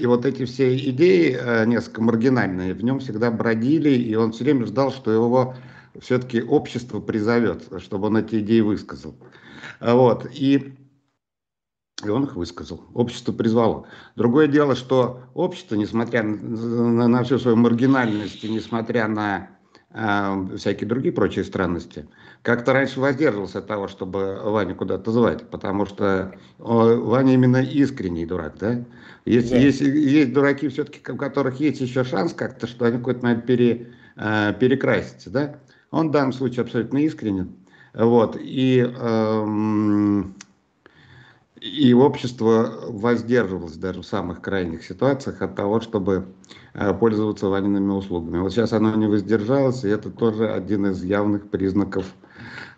и 0.00 0.06
вот 0.06 0.24
эти 0.24 0.44
все 0.46 0.76
идеи, 0.76 1.36
э, 1.38 1.66
несколько 1.66 2.02
маргинальные, 2.02 2.72
в 2.72 2.82
нем 2.82 3.00
всегда 3.00 3.30
бродили, 3.30 3.90
и 3.90 4.14
он 4.14 4.32
все 4.32 4.44
время 4.44 4.64
ждал, 4.64 4.92
что 4.92 5.12
его 5.12 5.54
все-таки 6.00 6.42
общество 6.42 7.00
призовет, 7.00 7.68
чтобы 7.78 8.06
он 8.06 8.16
эти 8.16 8.40
идеи 8.40 8.60
высказал. 8.60 9.14
Вот. 9.80 10.26
И, 10.32 10.74
и 12.08 12.10
он 12.10 12.24
их 12.24 12.36
высказал. 12.36 12.82
Общество 12.94 13.32
призвало. 13.32 13.86
Другое 14.16 14.46
дело, 14.46 14.74
что 14.74 15.20
общество, 15.34 15.74
несмотря 15.74 16.22
на, 16.22 17.08
на 17.08 17.24
всю 17.24 17.38
свою 17.38 17.56
маргинальность 17.56 18.42
и 18.44 18.48
несмотря 18.48 19.08
на 19.08 19.50
э, 19.92 20.56
всякие 20.56 20.88
другие 20.88 21.12
прочие 21.12 21.44
странности, 21.44 22.08
как-то 22.42 22.72
раньше 22.72 23.00
воздерживался 23.00 23.58
от 23.58 23.66
того, 23.66 23.88
чтобы 23.88 24.40
Ваню 24.42 24.74
куда-то 24.74 25.12
звать, 25.12 25.48
потому 25.50 25.86
что 25.86 26.34
Ваня 26.58 27.34
именно 27.34 27.62
искренний 27.62 28.26
дурак, 28.26 28.54
да? 28.58 28.84
Есть, 29.24 29.50
да. 29.50 29.58
есть, 29.58 29.80
есть 29.80 30.32
дураки 30.32 30.68
все-таки, 30.68 31.12
у 31.12 31.16
которых 31.16 31.60
есть 31.60 31.80
еще 31.80 32.04
шанс 32.04 32.32
как-то, 32.32 32.66
что 32.66 32.86
они 32.86 32.98
какой-то 32.98 33.22
момент 33.22 33.46
пере, 33.46 33.92
э, 34.16 34.54
перекрасятся, 34.58 35.30
да? 35.30 35.56
Он 35.90 36.08
в 36.08 36.12
данном 36.12 36.32
случае 36.32 36.62
абсолютно 36.62 36.98
искренен. 36.98 37.56
Вот, 37.92 38.36
и, 38.40 38.78
эм, 38.80 40.34
и 41.60 41.92
общество 41.92 42.72
воздерживалось 42.86 43.76
даже 43.76 44.00
в 44.00 44.06
самых 44.06 44.40
крайних 44.40 44.82
ситуациях 44.84 45.42
от 45.42 45.54
того, 45.54 45.80
чтобы 45.80 46.28
э, 46.72 46.94
пользоваться 46.94 47.48
Ваниными 47.48 47.92
услугами. 47.92 48.38
Вот 48.38 48.52
сейчас 48.52 48.72
оно 48.72 48.94
не 48.94 49.06
воздержалось, 49.06 49.84
и 49.84 49.88
это 49.88 50.10
тоже 50.10 50.50
один 50.50 50.86
из 50.86 51.04
явных 51.04 51.50
признаков 51.50 52.06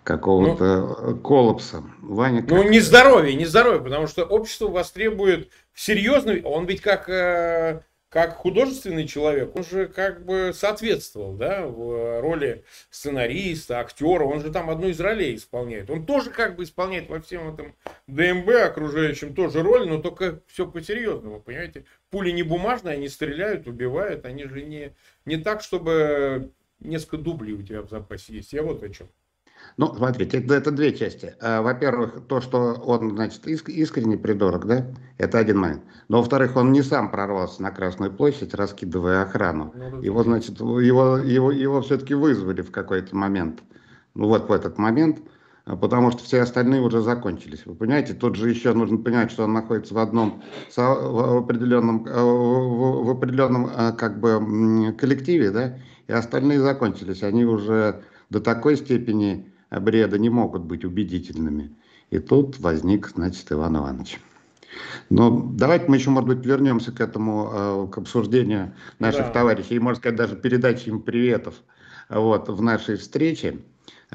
какого-то 0.03 0.99
ну, 1.01 1.16
коллапса. 1.16 1.85
Ваня 2.01 2.45
ну, 2.49 2.68
не 2.68 2.80
здоровье, 2.80 3.35
не 3.37 3.45
здоровье, 3.45 3.80
потому 3.80 4.09
что 4.09 4.24
общество 4.24 4.68
востребует 4.68 5.51
серьезный, 5.74 6.43
он 6.43 6.66
ведь 6.66 6.80
как, 6.80 7.09
э, 7.09 7.83
как 8.12 8.36
художественный 8.36 9.08
человек, 9.08 9.56
он 9.56 9.64
же 9.64 9.86
как 9.86 10.26
бы 10.26 10.52
соответствовал, 10.54 11.34
да, 11.34 11.66
в 11.66 12.20
роли 12.20 12.62
сценариста, 12.90 13.80
актера, 13.80 14.24
он 14.24 14.42
же 14.42 14.52
там 14.52 14.68
одну 14.68 14.88
из 14.88 15.00
ролей 15.00 15.34
исполняет. 15.34 15.88
Он 15.88 16.04
тоже 16.04 16.28
как 16.28 16.56
бы 16.56 16.64
исполняет 16.64 17.08
во 17.08 17.22
всем 17.22 17.54
этом 17.54 17.74
ДМБ 18.08 18.50
окружающем 18.66 19.34
тоже 19.34 19.62
роль, 19.62 19.88
но 19.88 19.98
только 19.98 20.42
все 20.46 20.70
по-серьезному, 20.70 21.40
понимаете? 21.40 21.86
Пули 22.10 22.32
не 22.32 22.42
бумажные, 22.42 22.96
они 22.96 23.08
стреляют, 23.08 23.66
убивают, 23.66 24.26
они 24.26 24.44
же 24.44 24.60
не, 24.60 24.94
не 25.24 25.38
так, 25.38 25.62
чтобы 25.62 26.52
несколько 26.80 27.16
дублей 27.16 27.54
у 27.54 27.62
тебя 27.62 27.80
в 27.80 27.88
запасе 27.88 28.34
есть. 28.34 28.52
Я 28.52 28.62
вот 28.62 28.82
о 28.82 28.90
чем. 28.90 29.08
Ну, 29.79 29.95
смотрите, 29.95 30.39
это, 30.39 30.55
это 30.55 30.70
две 30.70 30.93
части. 30.95 31.35
А, 31.41 31.62
во-первых, 31.62 32.27
то, 32.29 32.41
что 32.41 32.75
он, 32.75 33.11
значит, 33.16 33.47
иск, 33.47 33.70
искренне 33.70 34.18
придурок, 34.18 34.66
да, 34.66 34.87
это 35.18 35.39
один 35.39 35.59
момент. 35.59 35.83
Но, 36.09 36.18
во-вторых, 36.18 36.57
он 36.57 36.73
не 36.73 36.83
сам 36.83 37.11
прорвался 37.11 37.62
на 37.62 37.70
Красную 37.70 38.12
площадь, 38.12 38.55
раскидывая 38.55 39.23
охрану. 39.23 39.73
Ну, 39.75 40.03
его, 40.03 40.23
значит, 40.23 40.61
его, 40.61 41.16
его, 41.18 41.51
его 41.51 41.81
все-таки 41.81 42.14
вызвали 42.14 42.61
в 42.61 42.70
какой-то 42.70 43.16
момент. 43.16 43.62
Ну, 44.14 44.29
вот 44.29 44.49
в 44.49 44.53
этот 44.53 44.77
момент, 44.77 45.20
а, 45.64 45.75
потому 45.77 46.11
что 46.11 46.23
все 46.23 46.43
остальные 46.43 46.83
уже 46.83 47.01
закончились. 47.01 47.64
Вы 47.64 47.75
понимаете, 47.75 48.12
тут 48.12 48.37
же 48.37 48.51
еще 48.51 48.75
нужно 48.75 48.99
понимать, 48.99 49.31
что 49.31 49.45
он 49.45 49.55
находится 49.55 49.95
в 49.95 49.99
одном, 49.99 50.43
в 50.77 51.39
определенном, 51.39 52.05
в 52.05 53.11
определенном 53.11 53.97
как 53.97 54.20
бы 54.20 54.95
коллективе, 54.99 55.51
да, 55.51 55.79
и 56.09 56.12
остальные 56.12 56.61
закончились. 56.61 57.23
Они 57.23 57.47
уже 57.47 58.03
до 58.29 58.41
такой 58.41 58.77
степени 58.77 59.51
бреда 59.81 60.18
не 60.18 60.31
могут 60.31 60.62
быть 60.62 60.85
убедительными. 60.85 61.75
И 62.11 62.18
тут 62.18 62.59
возник, 62.61 63.09
значит, 63.09 63.51
Иван 63.51 63.77
Иванович. 63.77 64.20
Но 65.11 65.31
давайте 65.55 65.87
мы 65.89 65.97
еще, 65.97 66.11
может 66.11 66.29
быть, 66.29 66.45
вернемся 66.45 66.93
к 66.93 67.01
этому, 67.01 67.51
э, 67.53 67.89
к 67.93 67.99
обсуждению 67.99 68.75
наших 68.99 69.27
да. 69.27 69.31
товарищей, 69.31 69.75
и, 69.75 69.79
можно 69.79 70.01
сказать, 70.01 70.16
даже 70.16 70.37
передаче 70.37 70.91
им 70.91 71.01
приветов 71.01 71.55
вот, 72.09 72.49
в 72.49 72.62
нашей 72.62 72.97
встрече. 72.97 73.59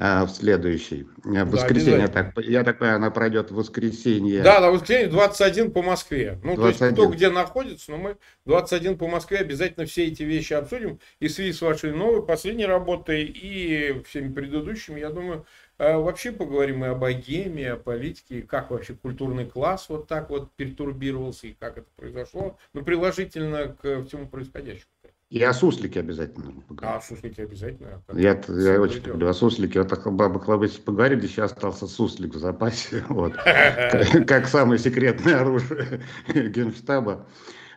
А, 0.00 0.26
в 0.26 0.30
следующий. 0.30 1.08
Э, 1.24 1.42
в 1.42 1.50
воскресенье, 1.50 2.06
да, 2.06 2.22
так, 2.32 2.44
я 2.44 2.62
так 2.62 2.78
понимаю, 2.78 2.98
она 2.98 3.10
пройдет 3.10 3.50
в 3.50 3.56
воскресенье. 3.56 4.42
Да, 4.42 4.60
на 4.60 4.70
воскресенье 4.70 5.08
21 5.08 5.72
по 5.72 5.82
Москве. 5.82 6.38
Ну, 6.44 6.54
21. 6.54 6.56
то 6.56 6.68
есть, 6.68 6.94
кто 6.94 7.08
где 7.08 7.30
находится, 7.30 7.90
но 7.90 7.96
мы 7.96 8.16
21 8.46 8.96
по 8.96 9.08
Москве 9.08 9.38
обязательно 9.38 9.86
все 9.86 10.06
эти 10.06 10.22
вещи 10.22 10.52
обсудим. 10.52 11.00
И 11.18 11.26
в 11.26 11.32
связи 11.32 11.52
с 11.52 11.60
вашей 11.60 11.92
новой, 11.92 12.24
последней 12.24 12.66
работой, 12.66 13.24
и 13.24 14.00
всеми 14.06 14.32
предыдущими, 14.32 15.00
я 15.00 15.10
думаю, 15.10 15.44
э, 15.78 15.96
вообще 15.96 16.30
поговорим 16.30 16.84
и 16.84 16.88
о 16.88 16.94
богеме, 16.94 17.72
о 17.72 17.76
политике, 17.76 18.42
как 18.42 18.70
вообще 18.70 18.94
культурный 18.94 19.46
класс 19.46 19.88
вот 19.88 20.06
так 20.06 20.30
вот 20.30 20.52
пертурбировался, 20.54 21.48
и 21.48 21.54
как 21.54 21.76
это 21.76 21.88
произошло, 21.96 22.56
ну, 22.72 22.84
приложительно 22.84 23.76
к 23.82 24.04
всему 24.04 24.28
происходящему. 24.28 24.86
И 25.30 25.42
о 25.42 25.52
суслике 25.52 26.00
обязательно 26.00 26.54
А 26.80 26.96
о 26.96 27.00
суслике 27.02 27.42
обязательно? 27.42 28.02
Я, 28.14 28.40
я 28.48 28.80
очень 28.80 29.02
люблю 29.04 29.28
о 29.28 29.34
суслике. 29.34 29.82
Вот 29.82 29.92
о 29.92 30.10
бабах 30.10 30.48
лобысе 30.48 30.80
поговорили, 30.80 31.26
еще 31.26 31.42
остался 31.42 31.86
суслик 31.86 32.34
в 32.34 32.38
запасе. 32.38 33.04
Вот. 33.08 33.34
Как 34.26 34.46
самое 34.46 34.78
секретное 34.78 35.40
оружие 35.40 36.02
Генштаба. 36.34 37.26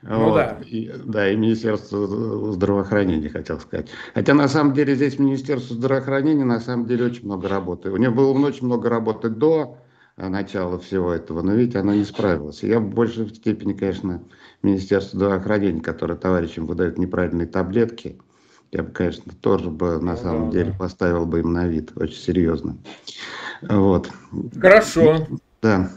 Ну 0.02 0.30
вот. 0.30 0.36
да. 0.36 0.60
И, 0.66 0.91
да, 1.04 1.30
и 1.30 1.36
Министерство 1.36 2.54
здравоохранения, 2.54 3.30
хотел 3.30 3.60
сказать. 3.60 3.89
Хотя 4.14 4.34
на 4.34 4.47
самом 4.47 4.74
деле 4.74 4.95
здесь 4.95 5.20
Министерство 5.20 5.76
здравоохранения 5.76 6.45
на 6.45 6.62
самом 6.62 6.86
деле 6.86 7.06
очень 7.06 7.26
много 7.26 7.49
работы. 7.49 7.91
У 7.91 7.97
него 7.97 8.14
было 8.14 8.47
очень 8.47 8.66
много 8.66 8.89
работы 8.89 9.30
до 9.30 9.78
начала 10.30 10.78
всего 10.80 11.11
этого, 11.11 11.41
но 11.41 11.53
видите, 11.53 11.80
она 11.80 11.95
не 11.95 12.03
справилась. 12.03 12.63
Я 12.63 12.80
в 12.80 12.89
большей 12.89 13.30
степени, 13.30 13.74
конечно, 13.74 14.24
Министерство 14.63 15.17
здравоохранения, 15.17 15.82
которое 15.82 16.15
товарищам 16.15 16.65
выдает 16.65 16.97
неправильные 16.97 17.47
таблетки, 17.47 18.19
я 18.72 18.84
бы, 18.84 18.91
конечно, 18.91 19.34
тоже 19.41 19.69
бы 19.69 19.99
на 19.99 20.15
самом 20.15 20.49
да, 20.49 20.57
деле 20.57 20.72
да. 20.72 20.78
поставил 20.78 21.26
бы 21.26 21.39
им 21.39 21.51
на 21.51 21.67
вид 21.67 21.91
очень 21.95 22.15
серьезно. 22.15 22.78
Вот. 23.61 24.09
Хорошо. 24.59 25.28
Да. 25.61 25.91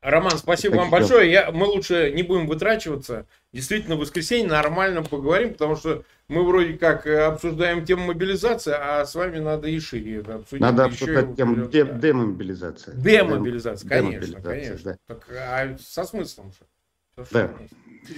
Роман, 0.00 0.38
спасибо 0.38 0.74
так 0.74 0.80
вам 0.82 0.90
большое. 0.90 1.30
Я, 1.30 1.50
мы 1.50 1.66
лучше 1.66 2.12
не 2.12 2.22
будем 2.22 2.46
вытрачиваться. 2.46 3.26
Действительно, 3.52 3.96
в 3.96 4.00
воскресенье 4.00 4.48
нормально 4.48 5.02
поговорим, 5.02 5.52
потому 5.52 5.74
что 5.74 6.04
мы 6.28 6.44
вроде 6.46 6.74
как 6.74 7.06
э, 7.06 7.24
обсуждаем 7.24 7.84
тему 7.84 8.06
мобилизации, 8.06 8.74
а 8.78 9.04
с 9.04 9.14
вами 9.14 9.38
надо 9.38 9.66
и 9.68 9.80
шире 9.80 10.18
это 10.18 10.36
обсудить. 10.36 10.60
Надо 10.60 10.84
обсуждать 10.84 11.36
тему 11.36 11.66
де- 11.66 11.84
демобилизация. 11.84 12.94
Демобилизация, 12.94 13.88
конечно, 13.88 14.40
конечно. 14.40 14.92
Да. 14.92 14.96
Так, 15.14 15.26
а 15.30 15.76
со 15.80 16.04
смыслом 16.04 16.52
же. 16.52 17.26
Да. 17.32 17.50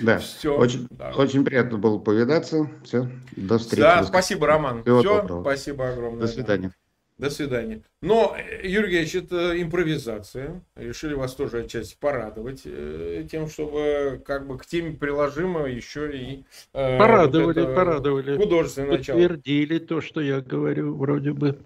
Да. 0.02 0.18
Все. 0.18 0.56
Очень, 0.56 0.86
да. 0.90 1.12
очень 1.16 1.44
приятно 1.44 1.78
было 1.78 1.98
повидаться. 1.98 2.70
Все. 2.84 3.08
До 3.36 3.58
встречи. 3.58 3.80
Да, 3.80 4.04
спасибо, 4.04 4.46
Роман. 4.46 4.82
Всего 4.82 5.00
Все. 5.00 5.20
Доброго. 5.20 5.42
Спасибо 5.42 5.88
огромное. 5.88 6.20
До 6.20 6.26
свидания. 6.28 6.72
До 7.20 7.28
свидания. 7.28 7.82
Но, 8.00 8.34
Юрий 8.62 8.92
Георгиевич, 8.92 9.14
это 9.14 9.60
импровизация. 9.60 10.62
Решили 10.74 11.12
вас 11.12 11.34
тоже 11.34 11.64
отчасти 11.64 11.94
порадовать 12.00 12.62
э, 12.64 13.26
тем, 13.30 13.48
чтобы 13.48 14.22
как 14.24 14.46
бы 14.46 14.56
к 14.56 14.64
теме 14.64 14.92
приложимо 14.92 15.66
еще 15.66 16.16
и... 16.16 16.44
Э, 16.72 16.98
порадовали, 16.98 17.60
вот 17.60 17.74
порадовали. 17.74 18.36
Художественное 18.38 18.96
начало. 18.96 19.18
Подтвердили 19.18 19.78
то, 19.78 20.00
что 20.00 20.22
я 20.22 20.40
говорю, 20.40 20.94
вроде 20.94 21.32
бы. 21.32 21.58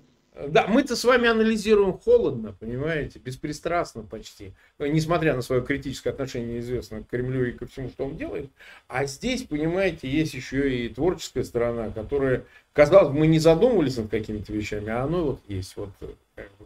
Да, 0.49 0.67
мы-то 0.67 0.97
с 0.97 1.05
вами 1.05 1.29
анализируем 1.29 1.93
холодно, 1.97 2.53
понимаете, 2.59 3.21
беспристрастно 3.21 4.03
почти, 4.03 4.53
несмотря 4.81 5.37
на 5.37 5.43
свое 5.43 5.63
критическое 5.63 6.11
отношение, 6.11 6.59
известно, 6.59 7.05
к 7.05 7.09
Кремлю 7.09 7.45
и 7.45 7.53
ко 7.53 7.67
всему, 7.67 7.89
что 7.89 8.07
он 8.07 8.17
делает. 8.17 8.51
А 8.89 9.07
здесь, 9.07 9.45
понимаете, 9.45 10.11
есть 10.11 10.35
еще 10.35 10.77
и 10.77 10.89
творческая 10.89 11.45
сторона, 11.45 11.91
которая, 11.91 12.47
казалось 12.75 13.09
бы, 13.09 13.21
мы 13.21 13.27
не 13.27 13.39
задумывались 13.39 13.97
над 13.97 14.11
какими-то 14.11 14.53
вещами, 14.53 14.91
а 14.91 15.05
оно 15.05 15.25
вот 15.25 15.41
есть, 15.49 15.75
вот 15.77 15.89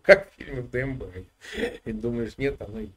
как 0.02 0.30
в 0.30 0.42
фильме 0.42 0.62
в 0.62 0.70
ДМБ. 0.70 1.04
И 1.84 1.92
думаешь, 1.92 2.32
нет, 2.38 2.60
оно 2.60 2.80
есть. 2.80 2.92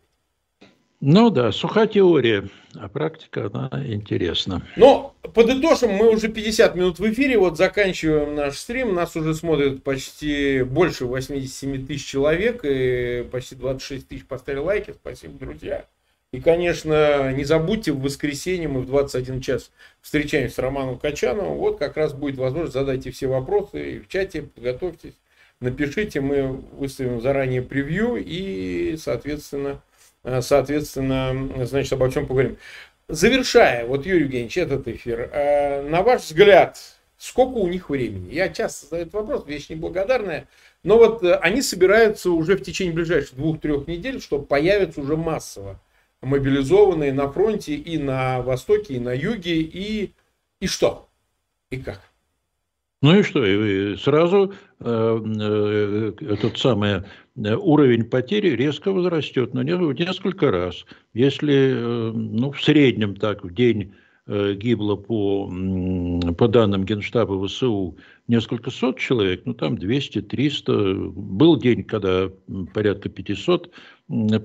Ну 1.04 1.32
да, 1.32 1.52
суха 1.52 1.88
теория, 1.88 2.48
а 2.76 2.88
практика, 2.88 3.48
она 3.52 3.70
интересна. 3.88 4.66
Но 4.76 5.16
подытожим, 5.34 5.90
мы 5.92 6.14
уже 6.14 6.30
50 6.30 6.76
минут 6.76 7.00
в 7.00 7.12
эфире, 7.12 7.40
вот 7.40 7.58
заканчиваем 7.58 8.36
наш 8.36 8.58
стрим, 8.58 8.94
нас 8.94 9.16
уже 9.16 9.34
смотрят 9.34 9.84
почти 9.84 10.62
больше 10.62 11.06
87 11.06 11.88
тысяч 11.88 12.06
человек, 12.06 12.62
и 12.64 13.28
почти 13.32 13.56
26 13.56 14.08
тысяч 14.08 14.26
поставили 14.28 14.60
лайки, 14.60 14.94
спасибо, 14.94 15.34
друзья. 15.40 15.86
И, 16.32 16.40
конечно, 16.40 17.34
не 17.34 17.44
забудьте, 17.44 17.92
в 17.92 18.02
воскресенье 18.02 18.68
мы 18.68 18.82
в 18.82 18.86
21 18.86 19.42
час 19.42 19.72
встречаемся 20.02 20.56
с 20.56 20.60
Романом 20.60 20.98
Качановым, 20.98 21.58
вот 21.58 21.78
как 21.78 21.98
раз 21.98 22.14
будет 22.14 22.38
возможность, 22.38 22.74
задайте 22.74 23.12
все 23.12 23.28
вопросы 23.28 23.96
и 23.96 24.00
в 24.00 24.08
чате, 24.08 24.44
подготовьтесь, 24.44 25.14
напишите, 25.60 26.22
мы 26.22 26.48
выставим 26.48 27.20
заранее 27.20 27.62
превью 27.62 28.16
и, 28.16 28.96
соответственно, 28.98 29.82
Э, 30.24 30.42
соответственно, 30.42 31.66
значит, 31.66 31.94
обо 31.94 32.10
всем 32.10 32.28
поговорим. 32.28 32.58
Завершая, 33.08 33.86
вот, 33.86 34.06
Юрий 34.06 34.22
Евгеньевич, 34.22 34.58
этот 34.58 34.88
эфир, 34.88 35.30
э, 35.34 35.82
на 35.82 36.04
ваш 36.04 36.24
взгляд, 36.24 36.78
сколько 37.18 37.58
у 37.58 37.68
них 37.68 37.90
времени? 37.90 38.34
Я 38.34 38.50
часто 38.50 38.86
задаю 38.86 39.04
этот 39.04 39.14
вопрос, 39.16 39.48
вещь 39.48 39.70
неблагодарная, 39.70 40.48
но 40.84 40.98
вот 40.98 41.24
э, 41.24 41.36
они 41.36 41.62
собираются 41.62 42.30
уже 42.32 42.56
в 42.56 42.62
течение 42.62 42.94
ближайших 42.94 43.36
двух-трех 43.36 43.88
недель, 43.88 44.22
чтобы 44.22 44.46
появиться 44.46 45.02
уже 45.02 45.18
массово 45.18 45.80
мобилизованные 46.22 47.14
на 47.14 47.32
фронте 47.32 47.76
и 47.76 47.98
на 47.98 48.42
востоке, 48.42 48.96
и 48.96 49.00
на 49.00 49.14
юге, 49.14 49.62
и, 49.62 50.12
и 50.60 50.68
что? 50.68 51.10
И 51.72 51.78
как? 51.78 52.02
Ну 53.02 53.20
и 53.20 53.24
что, 53.24 53.44
и 53.44 53.96
сразу 53.98 54.54
э, 54.80 54.86
э, 54.86 56.14
этот 56.22 56.60
самый 56.60 57.02
э, 57.02 57.56
уровень 57.56 58.04
потери 58.04 58.50
резко 58.50 58.92
возрастет, 58.92 59.56
но 59.56 59.64
несколько 59.64 60.52
раз. 60.52 60.86
Если 61.14 61.72
э, 61.74 62.12
ну, 62.12 62.52
в 62.52 62.62
среднем 62.62 63.16
так 63.16 63.44
в 63.44 63.52
день 63.52 63.96
гибло 64.28 64.96
по, 64.96 65.52
по 66.38 66.48
данным 66.48 66.86
Генштаба 66.86 67.46
ВСУ 67.48 67.98
несколько 68.28 68.70
сот 68.70 69.00
человек, 69.00 69.42
ну 69.46 69.54
там 69.54 69.76
200-300, 69.76 71.10
был 71.10 71.58
день, 71.58 71.84
когда 71.84 72.30
порядка 72.74 73.10
500 73.10 73.72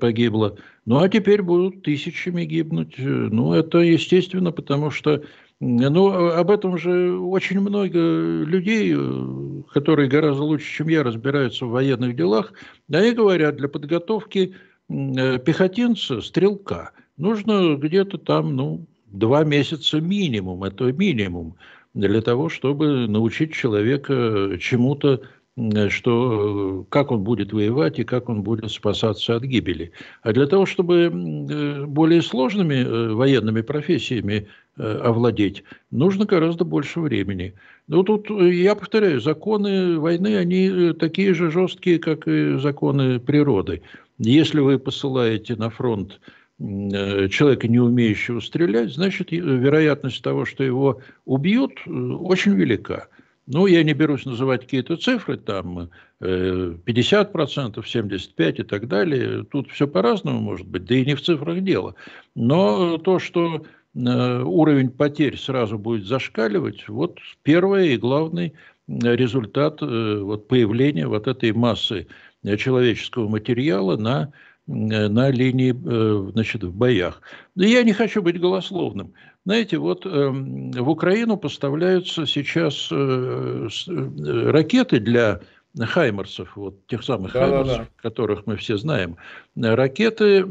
погибло, 0.00 0.56
ну 0.86 0.98
а 0.98 1.08
теперь 1.08 1.42
будут 1.42 1.82
тысячами 1.82 2.44
гибнуть. 2.44 2.94
Ну 2.98 3.52
это 3.52 3.78
естественно, 3.78 4.50
потому 4.50 4.90
что 4.90 5.22
ну, 5.58 6.08
об 6.32 6.50
этом 6.50 6.76
же 6.76 7.18
очень 7.18 7.60
много 7.60 7.98
людей, 7.98 8.94
э, 8.94 9.62
которые 9.72 10.08
гораздо 10.08 10.42
лучше, 10.42 10.70
чем 10.70 10.88
я, 10.88 11.02
разбираются 11.02 11.64
в 11.64 11.70
военных 11.70 12.14
делах. 12.14 12.52
Они 12.92 13.12
говорят, 13.12 13.56
для 13.56 13.68
подготовки 13.68 14.54
э, 14.90 15.38
пехотинца, 15.38 16.20
стрелка, 16.20 16.92
нужно 17.16 17.76
где-то 17.76 18.18
там, 18.18 18.54
ну, 18.54 18.86
два 19.18 19.44
месяца 19.44 20.00
минимум, 20.00 20.64
это 20.64 20.92
минимум, 20.92 21.56
для 21.94 22.20
того, 22.20 22.48
чтобы 22.48 23.06
научить 23.06 23.52
человека 23.52 24.58
чему-то 24.60 25.22
Э, 25.56 25.88
что 25.88 26.82
э, 26.82 26.90
как 26.90 27.10
он 27.10 27.22
будет 27.22 27.52
воевать 27.52 27.98
и 27.98 28.04
как 28.04 28.28
он 28.28 28.42
будет 28.42 28.70
спасаться 28.70 29.36
от 29.36 29.44
гибели. 29.44 29.92
А 30.22 30.32
для 30.32 30.46
того, 30.46 30.66
чтобы 30.66 31.10
э, 31.10 31.84
более 31.86 32.22
сложными 32.22 33.12
военными 33.14 33.62
профессиями 33.62 34.48
овладеть, 34.78 35.64
нужно 35.90 36.26
гораздо 36.26 36.66
больше 36.66 37.00
времени. 37.00 37.54
Ну, 37.88 38.02
тут, 38.02 38.28
я 38.28 38.74
повторяю, 38.74 39.22
законы 39.22 39.98
войны, 39.98 40.36
они 40.36 40.92
такие 40.92 41.32
же 41.32 41.50
жесткие, 41.50 41.98
как 41.98 42.28
и 42.28 42.58
законы 42.58 43.18
природы. 43.18 43.80
Если 44.18 44.60
вы 44.60 44.78
посылаете 44.78 45.56
на 45.56 45.70
фронт 45.70 46.20
человека, 46.58 47.68
не 47.68 47.78
умеющего 47.78 48.40
стрелять, 48.40 48.92
значит, 48.94 49.30
вероятность 49.30 50.22
того, 50.22 50.44
что 50.44 50.64
его 50.64 51.02
убьют, 51.24 51.72
очень 51.86 52.54
велика. 52.54 53.08
Ну, 53.46 53.66
я 53.66 53.84
не 53.84 53.92
берусь 53.92 54.24
называть 54.24 54.62
какие-то 54.62 54.96
цифры, 54.96 55.36
там 55.36 55.90
50%, 56.20 56.74
75% 56.84 58.60
и 58.60 58.62
так 58.64 58.88
далее. 58.88 59.44
Тут 59.44 59.70
все 59.70 59.86
по-разному 59.86 60.40
может 60.40 60.66
быть, 60.66 60.84
да 60.84 60.96
и 60.96 61.04
не 61.04 61.14
в 61.14 61.22
цифрах 61.22 61.62
дело. 61.62 61.94
Но 62.34 62.98
то, 62.98 63.20
что 63.20 63.64
э, 63.94 64.42
уровень 64.42 64.90
потерь 64.90 65.36
сразу 65.36 65.78
будет 65.78 66.06
зашкаливать, 66.06 66.88
вот 66.88 67.18
первый 67.44 67.94
и 67.94 67.98
главный 67.98 68.54
результат 68.88 69.80
э, 69.80 70.18
вот 70.22 70.48
появления 70.48 71.06
вот 71.06 71.28
этой 71.28 71.52
массы 71.52 72.08
человеческого 72.42 73.28
материала 73.28 73.96
на 73.96 74.32
на 74.66 75.30
линии, 75.30 75.72
э, 75.72 76.30
значит, 76.32 76.64
в 76.64 76.74
боях. 76.74 77.22
Но 77.54 77.64
я 77.64 77.82
не 77.82 77.92
хочу 77.92 78.22
быть 78.22 78.40
голословным. 78.40 79.12
Знаете, 79.46 79.78
вот 79.78 80.04
э, 80.04 80.08
в 80.08 80.90
Украину 80.90 81.36
поставляются 81.36 82.26
сейчас 82.26 82.88
э, 82.90 83.68
э, 83.88 84.50
ракеты 84.50 84.98
для 84.98 85.40
Хаймерсов, 85.78 86.56
вот 86.56 86.84
тех 86.88 87.04
самых 87.04 87.32
да, 87.32 87.40
Хаймерсов, 87.40 87.78
да, 87.78 87.84
да. 87.84 88.02
которых 88.02 88.46
мы 88.46 88.56
все 88.56 88.76
знаем. 88.76 89.16
Ракеты, 89.54 90.44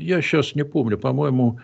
я 0.00 0.20
сейчас 0.20 0.56
не 0.56 0.64
помню, 0.64 0.98
по-моему, 0.98 1.60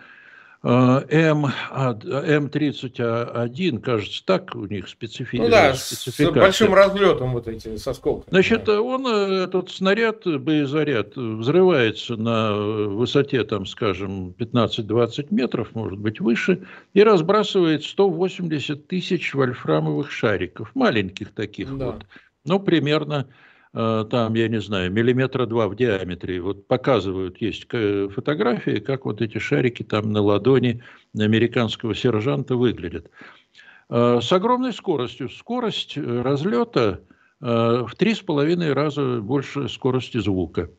М, 0.63 1.47
М31, 1.71 3.79
кажется, 3.79 4.23
так 4.25 4.53
у 4.53 4.67
них 4.67 4.89
специфи... 4.89 5.37
Ну 5.37 5.49
да, 5.49 5.73
с 5.73 6.07
большим 6.33 6.75
разлетом 6.75 7.33
вот 7.33 7.47
эти, 7.47 7.77
со 7.77 7.93
сколками. 7.93 8.29
Значит, 8.29 8.69
он, 8.69 9.07
э, 9.07 9.45
этот 9.45 9.71
снаряд, 9.71 10.21
боезаряд, 10.25 11.15
взрывается 11.15 12.15
на 12.15 12.53
высоте, 12.53 13.43
там, 13.43 13.65
скажем, 13.65 14.35
15-20 14.37 15.29
метров, 15.31 15.73
может 15.73 15.97
быть, 15.97 16.19
выше, 16.19 16.61
и 16.93 17.01
разбрасывает 17.01 17.83
180 17.83 18.87
тысяч 18.87 19.33
вольфрамовых 19.33 20.11
шариков, 20.11 20.69
маленьких 20.75 21.33
таких 21.33 21.75
да. 21.75 21.85
вот, 21.87 22.05
ну, 22.45 22.59
примерно 22.59 23.25
Э, 23.25 23.29
там, 23.73 24.33
я 24.33 24.47
не 24.49 24.59
знаю, 24.59 24.91
миллиметра 24.91 25.45
два 25.45 25.67
в 25.67 25.75
диаметре. 25.75 26.41
Вот 26.41 26.67
показывают, 26.67 27.39
есть 27.39 27.67
фотографии, 27.69 28.79
как 28.79 29.05
вот 29.05 29.21
эти 29.21 29.37
шарики 29.37 29.83
там 29.83 30.11
на 30.11 30.21
ладони 30.21 30.83
американского 31.17 31.95
сержанта 31.95 32.55
выглядят. 32.55 33.09
Э, 33.89 34.19
с 34.21 34.31
огромной 34.31 34.73
скоростью. 34.73 35.29
Скорость 35.29 35.97
э, 35.97 36.21
разлета 36.21 37.01
в 37.39 37.89
три 37.97 38.13
с 38.13 38.19
половиной 38.19 38.73
раза 38.73 39.19
больше 39.19 39.67
скорости 39.67 40.19
звука. 40.19 40.69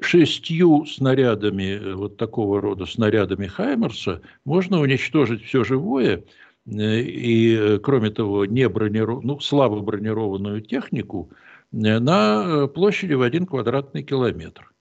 Шестью 0.00 0.86
снарядами, 0.86 1.92
вот 1.92 2.16
такого 2.16 2.62
рода 2.62 2.86
снарядами 2.86 3.48
Хаймерса, 3.48 4.22
можно 4.46 4.80
уничтожить 4.80 5.44
все 5.44 5.62
живое– 5.62 6.24
Э, 6.34 6.45
и, 6.66 7.56
э, 7.56 7.78
кроме 7.78 8.10
того, 8.10 8.44
не 8.44 8.68
брониров... 8.68 9.22
ну, 9.22 9.38
слабо 9.40 9.80
бронированную 9.80 10.60
технику 10.62 11.30
э, 11.72 11.98
на 11.98 12.66
площади 12.66 13.14
в 13.14 13.22
один 13.22 13.46
квадратный 13.46 14.02
километр. 14.02 14.72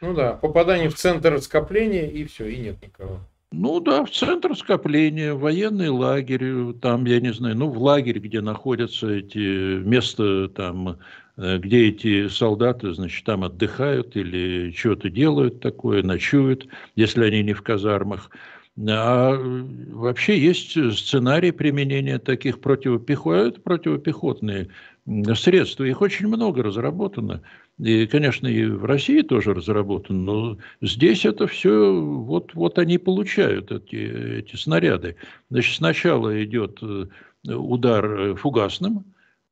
Ну 0.00 0.14
да, 0.14 0.34
попадание 0.34 0.88
в 0.88 0.94
центр 0.94 1.40
скопления 1.40 2.08
и 2.08 2.24
все, 2.24 2.46
и 2.46 2.58
нет 2.58 2.80
никого. 2.82 3.20
Ну 3.50 3.80
да, 3.80 4.04
в 4.04 4.10
центр 4.10 4.56
скопления, 4.56 5.34
военный 5.34 5.88
лагерь, 5.88 6.74
там, 6.74 7.04
я 7.06 7.20
не 7.20 7.32
знаю, 7.32 7.56
ну 7.56 7.68
в 7.68 7.80
лагерь, 7.80 8.18
где 8.18 8.40
находятся 8.40 9.08
эти 9.08 9.78
места, 9.78 10.48
там, 10.48 10.98
где 11.36 11.88
эти 11.88 12.26
солдаты, 12.28 12.92
значит, 12.92 13.24
там 13.24 13.44
отдыхают 13.44 14.16
или 14.16 14.72
что-то 14.72 15.08
делают 15.08 15.60
такое, 15.60 16.02
ночуют, 16.02 16.66
если 16.96 17.24
они 17.24 17.44
не 17.44 17.52
в 17.52 17.62
казармах. 17.62 18.28
А 18.76 19.36
вообще 19.92 20.36
есть 20.38 20.72
сценарий 20.72 21.52
применения 21.52 22.18
таких 22.18 22.60
противопехот, 22.60 23.62
противопехотные 23.62 24.68
средства. 25.34 25.84
Их 25.84 26.00
очень 26.00 26.26
много 26.26 26.62
разработано. 26.62 27.42
И, 27.78 28.06
конечно, 28.06 28.48
и 28.48 28.64
в 28.64 28.84
России 28.84 29.22
тоже 29.22 29.54
разработано, 29.54 30.18
но 30.20 30.58
здесь 30.80 31.24
это 31.24 31.46
все, 31.48 32.00
вот, 32.00 32.54
вот 32.54 32.78
они 32.78 32.98
получают 32.98 33.70
эти, 33.72 33.96
эти 34.38 34.56
снаряды. 34.56 35.16
Значит, 35.50 35.76
сначала 35.76 36.42
идет 36.44 36.78
э, 36.82 37.06
удар 37.52 38.36
фугасным, 38.36 39.04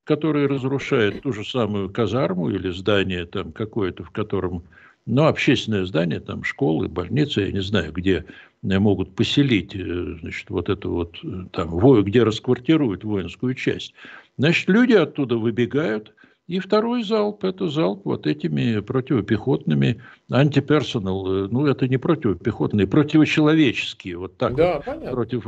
который 0.04 0.46
разрушает 0.46 1.22
ту 1.22 1.32
же 1.32 1.44
самую 1.44 1.90
казарму 1.90 2.50
или 2.50 2.70
здание 2.70 3.26
там 3.26 3.50
какое-то, 3.52 4.04
в 4.04 4.10
котором, 4.10 4.64
ну, 5.04 5.26
общественное 5.26 5.84
здание, 5.84 6.20
там 6.20 6.44
школы, 6.44 6.86
больницы, 6.88 7.40
я 7.40 7.52
не 7.52 7.62
знаю, 7.62 7.92
где 7.92 8.24
Э, 8.24 8.51
могут 8.62 9.14
поселить, 9.14 9.74
э, 9.74 10.16
значит, 10.20 10.48
вот 10.50 10.68
это 10.68 10.88
вот 10.88 11.16
э, 11.24 11.46
там, 11.52 11.76
где 12.02 12.22
расквартируют 12.22 13.04
воинскую 13.04 13.54
часть. 13.54 13.92
Значит, 14.38 14.68
люди 14.68 14.92
оттуда 14.92 15.36
выбегают, 15.36 16.14
и 16.46 16.58
второй 16.58 17.02
залп– 17.02 17.44
это 17.44 17.68
залп 17.68 18.04
вот 18.04 18.26
этими 18.26 18.80
противопехотными 18.80 20.00
антиперсонал. 20.30 21.48
Ну, 21.48 21.66
это 21.66 21.88
не 21.88 21.98
противопехотные, 21.98 22.86
противочеловеческие. 22.86 24.18
Вот 24.18 24.36
так 24.36 24.54
да, 24.54 24.76
вот, 24.76 24.84
понятно. 24.84 25.10
против, 25.10 25.46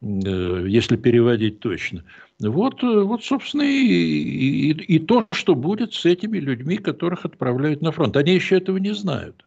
если 0.00 0.96
переводить 0.96 1.60
точно. 1.60 2.04
Вот, 2.40 2.82
вот 2.82 3.24
собственно, 3.24 3.62
и, 3.62 3.86
и, 3.86 4.70
и 4.72 4.98
то, 4.98 5.26
что 5.32 5.54
будет 5.54 5.94
с 5.94 6.04
этими 6.04 6.38
людьми, 6.38 6.76
которых 6.76 7.24
отправляют 7.24 7.82
на 7.82 7.92
фронт. 7.92 8.16
Они 8.16 8.34
еще 8.34 8.56
этого 8.56 8.78
не 8.78 8.94
знают. 8.94 9.44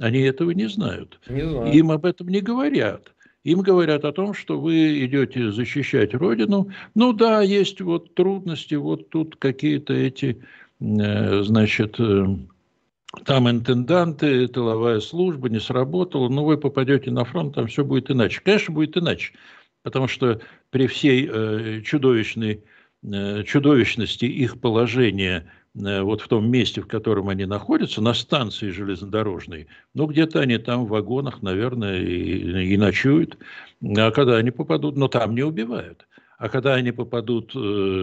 Они 0.00 0.20
этого 0.20 0.50
не 0.50 0.68
знают. 0.68 1.20
Не 1.28 1.48
знаю. 1.48 1.72
Им 1.72 1.90
об 1.90 2.04
этом 2.04 2.28
не 2.28 2.40
говорят. 2.40 3.12
Им 3.44 3.60
говорят 3.60 4.04
о 4.04 4.12
том, 4.12 4.34
что 4.34 4.58
вы 4.58 5.04
идете 5.04 5.52
защищать 5.52 6.14
Родину. 6.14 6.68
Ну 6.96 7.12
да, 7.12 7.42
есть 7.42 7.80
вот 7.80 8.12
трудности, 8.14 8.74
вот 8.74 9.08
тут 9.10 9.36
какие-то 9.36 9.94
эти, 9.94 10.42
э, 10.80 11.42
значит, 11.42 11.94
э, 12.00 12.26
там 13.24 13.48
интенданты, 13.48 14.48
тыловая 14.48 14.98
служба 14.98 15.48
не 15.48 15.60
сработала, 15.60 16.28
но 16.28 16.44
вы 16.44 16.58
попадете 16.58 17.12
на 17.12 17.24
фронт, 17.24 17.54
там 17.54 17.68
все 17.68 17.84
будет 17.84 18.10
иначе. 18.10 18.40
Конечно, 18.44 18.74
будет 18.74 18.96
иначе, 18.96 19.32
потому 19.84 20.08
что 20.08 20.40
при 20.70 20.88
всей 20.88 21.30
э, 21.32 21.82
чудовищной, 21.82 22.64
чудовищности 23.44 24.24
их 24.24 24.60
положения 24.60 25.46
вот 25.76 26.22
в 26.22 26.28
том 26.28 26.50
месте, 26.50 26.80
в 26.80 26.86
котором 26.86 27.28
они 27.28 27.44
находятся, 27.44 28.00
на 28.00 28.14
станции 28.14 28.70
железнодорожной, 28.70 29.66
ну, 29.92 30.06
где-то 30.06 30.40
они 30.40 30.56
там 30.56 30.86
в 30.86 30.88
вагонах, 30.88 31.42
наверное, 31.42 32.00
и, 32.00 32.72
и 32.72 32.76
ночуют. 32.78 33.36
А 33.82 34.10
когда 34.10 34.36
они 34.36 34.50
попадут, 34.50 34.96
но 34.96 35.08
там 35.08 35.34
не 35.34 35.42
убивают. 35.42 36.06
А 36.38 36.48
когда 36.48 36.74
они 36.74 36.92
попадут 36.92 37.52
э, 37.54 37.58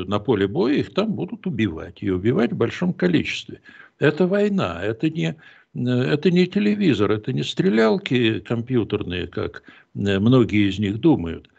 на 0.07 0.19
поле 0.19 0.47
боя, 0.47 0.75
их 0.75 0.93
там 0.93 1.13
будут 1.13 1.47
убивать. 1.47 2.01
И 2.01 2.11
убивать 2.11 2.51
в 2.51 2.57
большом 2.57 2.93
количестве. 2.93 3.61
Это 3.97 4.27
война, 4.27 4.79
это 4.83 5.09
не, 5.09 5.35
это 5.73 6.29
не 6.29 6.45
телевизор, 6.45 7.11
это 7.11 7.33
не 7.33 7.43
стрелялки 7.43 8.39
компьютерные, 8.39 9.27
как 9.27 9.63
многие 9.95 10.69
из 10.69 10.77
них 10.77 10.99
думают. 10.99 11.49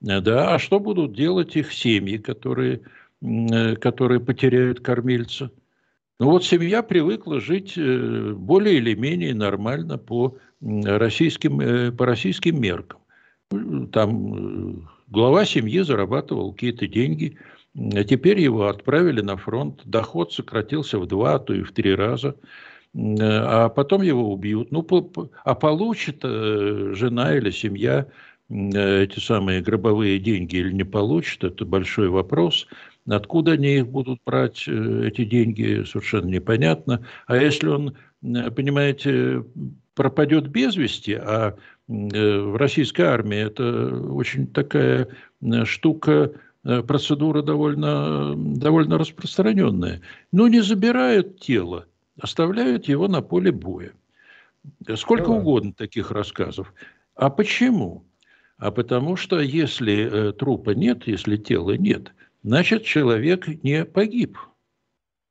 Да, 0.00 0.54
а 0.54 0.58
что 0.58 0.78
будут 0.78 1.14
делать 1.14 1.56
их 1.56 1.72
семьи, 1.72 2.18
которые, 2.18 2.82
которые 3.20 4.20
потеряют 4.20 4.80
кормильца? 4.80 5.50
Ну 6.20 6.30
вот 6.30 6.44
семья 6.44 6.82
привыкла 6.82 7.40
жить 7.40 7.76
более 7.76 8.76
или 8.76 8.94
менее 8.94 9.34
нормально 9.34 9.98
по 9.98 10.36
российским, 10.60 11.96
по 11.96 12.06
российским 12.06 12.60
меркам. 12.60 13.00
Там 13.92 14.88
глава 15.08 15.44
семьи 15.44 15.80
зарабатывал 15.80 16.52
какие-то 16.52 16.86
деньги– 16.86 17.38
а 17.76 18.04
теперь 18.04 18.40
его 18.40 18.68
отправили 18.68 19.20
на 19.20 19.36
фронт, 19.36 19.80
доход 19.84 20.32
сократился 20.32 20.98
в 20.98 21.06
два, 21.06 21.34
а 21.34 21.38
то 21.40 21.52
и 21.52 21.62
в 21.62 21.72
три 21.72 21.94
раза, 21.94 22.36
а 22.96 23.68
потом 23.68 24.02
его 24.02 24.32
убьют. 24.32 24.70
Ну, 24.70 24.86
а 25.44 25.54
получит 25.54 26.20
э, 26.22 26.92
жена 26.94 27.36
или 27.36 27.50
семья 27.50 28.06
эти 28.48 29.18
самые 29.18 29.62
гробовые 29.62 30.18
деньги 30.20 30.56
или 30.56 30.70
не 30.70 30.84
получит, 30.84 31.42
это 31.42 31.64
большой 31.64 32.10
вопрос. 32.10 32.68
Откуда 33.08 33.52
они 33.52 33.78
их 33.78 33.88
будут 33.88 34.20
брать, 34.24 34.64
э, 34.66 35.08
эти 35.08 35.24
деньги, 35.24 35.84
совершенно 35.84 36.26
непонятно. 36.26 37.06
А 37.26 37.36
если 37.36 37.68
он, 37.68 37.96
понимаете, 38.22 39.44
пропадет 39.94 40.48
без 40.48 40.76
вести, 40.76 41.12
а 41.12 41.54
э, 41.88 42.38
в 42.38 42.56
российской 42.56 43.02
армии 43.02 43.38
это 43.38 44.00
очень 44.10 44.46
такая 44.46 45.08
штука 45.64 46.32
Э, 46.64 46.82
процедура 46.82 47.42
довольно, 47.42 48.34
довольно 48.36 48.98
распространенная. 48.98 50.00
Но 50.32 50.48
не 50.48 50.60
забирают 50.60 51.38
тело, 51.38 51.86
оставляют 52.18 52.88
его 52.88 53.06
на 53.06 53.20
поле 53.20 53.52
боя. 53.52 53.92
Сколько 54.96 55.26
да. 55.26 55.32
угодно 55.32 55.74
таких 55.74 56.10
рассказов. 56.10 56.72
А 57.14 57.28
почему? 57.28 58.04
А 58.56 58.70
потому 58.70 59.16
что 59.16 59.40
если 59.40 60.28
э, 60.28 60.32
трупа 60.32 60.70
нет, 60.70 61.06
если 61.06 61.36
тела 61.36 61.76
нет, 61.76 62.14
значит 62.44 62.84
человек 62.84 63.48
не 63.64 63.84
погиб 63.84 64.38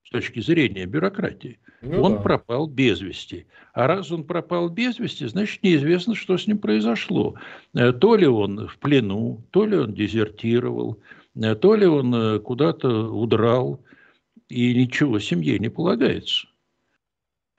с 0.03 0.09
точки 0.09 0.41
зрения 0.41 0.85
бюрократии. 0.85 1.59
Ну, 1.81 2.01
он 2.01 2.13
да. 2.15 2.19
пропал 2.19 2.67
без 2.67 2.99
вести. 2.99 3.47
А 3.73 3.87
раз 3.87 4.11
он 4.11 4.25
пропал 4.25 4.69
без 4.69 4.99
вести, 4.99 5.25
значит 5.27 5.63
неизвестно, 5.63 6.15
что 6.15 6.37
с 6.37 6.47
ним 6.47 6.57
произошло. 6.57 7.35
Э, 7.73 7.93
то 7.93 8.15
ли 8.17 8.27
он 8.27 8.67
в 8.67 8.77
плену, 8.79 9.41
то 9.51 9.65
ли 9.65 9.77
он 9.77 9.93
дезертировал, 9.93 10.99
Э, 11.35 11.55
то 11.55 11.75
ли 11.75 11.85
он 11.85 12.13
э, 12.13 12.39
куда-то 12.39 13.09
удрал, 13.09 13.83
и 14.49 14.73
ничего 14.75 15.19
семье 15.19 15.57
не 15.59 15.69
полагается. 15.69 16.47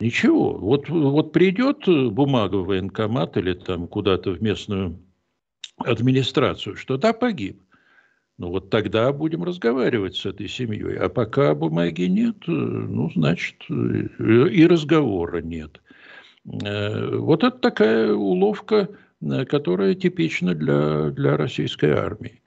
Ничего. 0.00 0.58
Вот, 0.58 0.88
вот 0.88 1.32
придет 1.32 1.86
бумага 1.86 2.56
в 2.56 2.66
военкомат 2.66 3.36
или 3.36 3.54
там 3.54 3.88
куда-то 3.88 4.32
в 4.32 4.42
местную 4.42 5.00
администрацию, 5.78 6.76
что 6.76 6.96
да, 6.98 7.12
погиб. 7.12 7.62
Ну 8.38 8.50
вот 8.50 8.70
тогда 8.70 9.12
будем 9.12 9.44
разговаривать 9.44 10.16
с 10.16 10.26
этой 10.26 10.48
семьей. 10.48 10.96
А 10.98 11.08
пока 11.08 11.54
бумаги 11.54 12.02
нет, 12.02 12.36
э, 12.48 12.50
ну, 12.50 13.10
значит, 13.14 13.56
и 13.68 14.66
разговора 14.66 15.40
нет. 15.40 15.80
Вот 16.44 17.42
это 17.42 17.56
такая 17.58 18.12
уловка, 18.12 18.90
которая 19.48 19.94
типична 19.94 20.54
для, 20.54 21.10
для 21.10 21.36
российской 21.38 21.92
армии. 21.92 22.42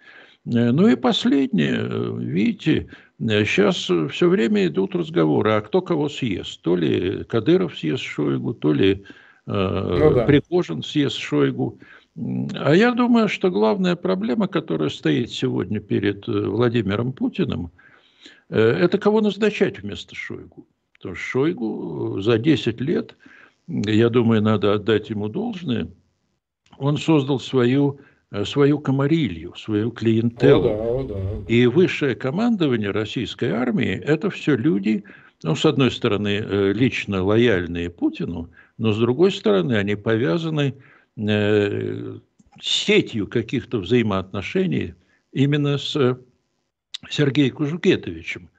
Э, 0.48 0.72
ну 0.72 0.88
и 0.88 0.96
последнее, 0.96 2.16
видите, 2.18 2.90
сейчас 3.20 3.90
все 4.12 4.30
время 4.30 4.68
идут 4.68 4.96
разговоры, 4.96 5.52
а 5.52 5.62
кто 5.62 5.82
кого 5.82 6.10
съест. 6.10 6.62
То 6.62 6.76
ли 6.76 7.24
Кадыров 7.26 7.78
съест 7.78 8.04
Шойгу, 8.04 8.54
то 8.54 8.74
ли 8.74 9.04
э, 9.46 9.52
ну, 10.00 10.14
да. 10.14 10.26
Пригожин 10.26 10.84
съест 10.84 11.18
Шойгу. 11.18 11.80
А 12.18 12.74
я 12.74 12.92
думаю, 12.92 13.28
что 13.30 13.52
главная 13.52 13.96
проблема, 13.96 14.48
которая 14.48 14.90
стоит 14.90 15.32
сегодня 15.32 15.80
перед 15.80 16.28
э, 16.28 16.32
Владимиром 16.32 17.14
Путиным, 17.14 17.72
это 18.50 18.98
кого 18.98 19.20
назначать 19.20 19.82
вместо 19.82 20.16
Шойгу. 20.16 20.66
Потому 20.94 21.16
что 21.16 21.24
Шойгу 21.24 22.22
за 22.22 22.38
10 22.38 22.80
лет, 22.80 23.16
я 23.68 24.10
думаю, 24.10 24.42
надо 24.42 24.74
отдать 24.74 25.10
ему 25.10 25.28
должное, 25.28 25.90
он 26.78 26.98
создал 26.98 27.42
свою 27.42 28.00
Э, 28.30 28.44
свою 28.44 28.80
комарилью, 28.80 29.54
свою 29.56 29.92
клиентелу. 29.92 30.70
О, 30.70 31.04
да, 31.04 31.14
о, 31.14 31.44
да. 31.48 31.54
И 31.54 31.66
высшее 31.66 32.14
командование 32.14 32.92
российской 32.92 33.52
армии– 33.52 33.92
это 34.06 34.30
все 34.30 34.58
люди, 34.58 35.06
ну, 35.44 35.56
с 35.56 35.66
одной 35.66 35.92
стороны, 35.92 36.44
э, 36.44 36.74
лично 36.74 37.24
лояльные 37.24 37.90
Путину, 37.90 38.50
но 38.78 38.92
с 38.92 38.98
другой 38.98 39.32
стороны, 39.32 39.76
они 39.76 39.96
повязаны 39.96 40.74
э, 40.74 40.74
сетью 42.62 43.28
каких-то 43.28 43.80
взаимоотношений 43.80 44.94
именно 45.32 45.78
с 45.78 46.20
Сергеем 47.10 47.56
Кужугетовичем. 47.56 48.50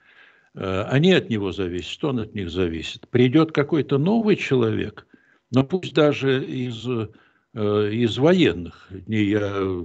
Они 0.55 1.13
от 1.13 1.31
него 1.31 1.53
зависят, 1.53 2.03
он 2.05 2.19
от 2.21 2.35
них 2.35 2.51
зависит. 2.51 3.09
Придет 3.09 3.53
какой-то 3.53 3.99
новый 3.99 4.35
человек, 4.37 5.07
но 5.51 5.63
пусть 5.63 5.95
даже 5.95 6.45
из 6.45 6.85
Э, 7.55 7.91
из 7.91 8.19
военных. 8.19 8.89
Я, 9.07 9.85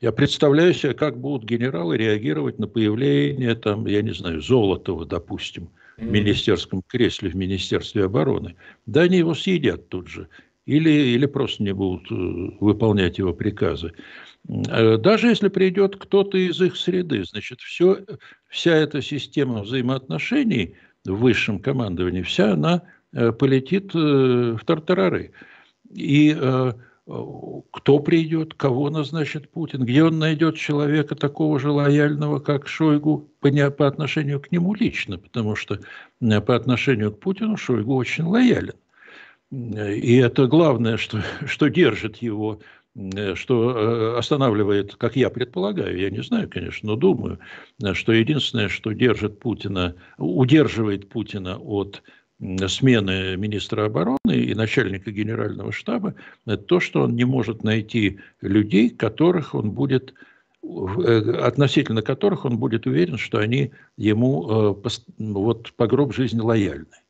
я 0.00 0.12
представляю 0.12 0.74
себе, 0.74 0.94
как 0.94 1.18
будут 1.18 1.48
генералы 1.48 1.96
реагировать 1.96 2.58
на 2.58 2.66
появление, 2.66 3.54
там, 3.54 3.86
я 3.86 4.02
не 4.02 4.12
знаю, 4.12 4.42
Золотого, 4.42 5.06
допустим, 5.06 5.70
в 5.96 6.02
министерском 6.02 6.82
кресле 6.82 7.30
в 7.30 7.34
Министерстве 7.34 8.04
обороны. 8.04 8.56
Да 8.84 9.02
они 9.02 9.18
его 9.18 9.34
съедят 9.34 9.88
тут 9.88 10.08
же. 10.08 10.28
Или, 10.66 10.90
или 10.90 11.26
просто 11.26 11.62
не 11.62 11.72
будут 11.72 12.10
э, 12.10 12.56
выполнять 12.60 13.18
его 13.18 13.34
приказы. 13.34 13.92
Э, 14.48 14.96
даже 14.96 15.28
если 15.28 15.48
придет 15.48 15.96
кто-то 15.96 16.38
из 16.38 16.60
их 16.60 16.76
среды, 16.76 17.24
значит, 17.24 17.60
все, 17.60 18.00
вся 18.48 18.74
эта 18.74 19.02
система 19.02 19.62
взаимоотношений 19.62 20.74
в 21.04 21.16
высшем 21.16 21.58
командовании, 21.58 22.22
вся 22.22 22.52
она 22.52 22.82
полетит 23.12 23.94
в 23.94 24.58
тартарары. 24.64 25.32
И 25.92 26.34
кто 27.06 27.98
придет, 27.98 28.54
кого 28.54 28.88
назначит 28.88 29.50
Путин, 29.50 29.84
где 29.84 30.04
он 30.04 30.18
найдет 30.18 30.56
человека 30.56 31.14
такого 31.14 31.60
же 31.60 31.70
лояльного, 31.70 32.38
как 32.38 32.66
Шойгу, 32.66 33.30
по, 33.40 33.48
не, 33.48 33.70
по 33.70 33.86
отношению 33.86 34.40
к 34.40 34.50
нему 34.50 34.74
лично, 34.74 35.18
потому 35.18 35.54
что 35.54 35.80
э, 36.20 36.40
по 36.40 36.56
отношению 36.56 37.12
к 37.12 37.20
Путину 37.20 37.58
Шойгу 37.58 37.94
очень 37.94 38.24
лоялен. 38.24 38.74
И 39.54 40.16
это 40.16 40.48
главное, 40.48 40.96
что, 40.96 41.22
что 41.46 41.68
держит 41.68 42.16
его, 42.16 42.58
э, 42.96 43.34
что 43.36 43.70
э, 43.70 44.18
останавливает, 44.18 44.96
как 44.96 45.14
я 45.14 45.30
предполагаю, 45.30 45.96
я 45.96 46.10
не 46.10 46.22
знаю, 46.22 46.50
конечно, 46.50 46.90
но 46.90 46.96
думаю, 46.96 47.38
что 47.92 48.12
единственное, 48.12 48.68
что 48.68 48.90
держит 48.92 49.38
Путина, 49.38 49.94
удерживает 50.18 51.08
Путина 51.08 51.56
от 51.58 52.02
смены 52.66 53.36
министра 53.36 53.86
обороны 53.86 54.34
и 54.34 54.54
начальника 54.54 55.12
генерального 55.12 55.70
штаба, 55.70 56.16
это 56.46 56.64
то, 56.64 56.80
что 56.80 57.02
он 57.02 57.14
не 57.14 57.24
может 57.24 57.62
найти 57.62 58.18
людей, 58.40 58.90
которых 58.90 59.54
он 59.54 59.70
будет 59.70 60.14
э, 60.64 61.30
относительно 61.42 62.02
которых 62.02 62.44
он 62.44 62.58
будет 62.58 62.86
уверен, 62.86 63.18
что 63.18 63.38
они 63.38 63.70
ему 63.96 64.76
вот 65.16 65.72
по 65.74 65.86
гроб 65.86 66.12
жизни 66.12 66.40
лояльны. 66.40 67.03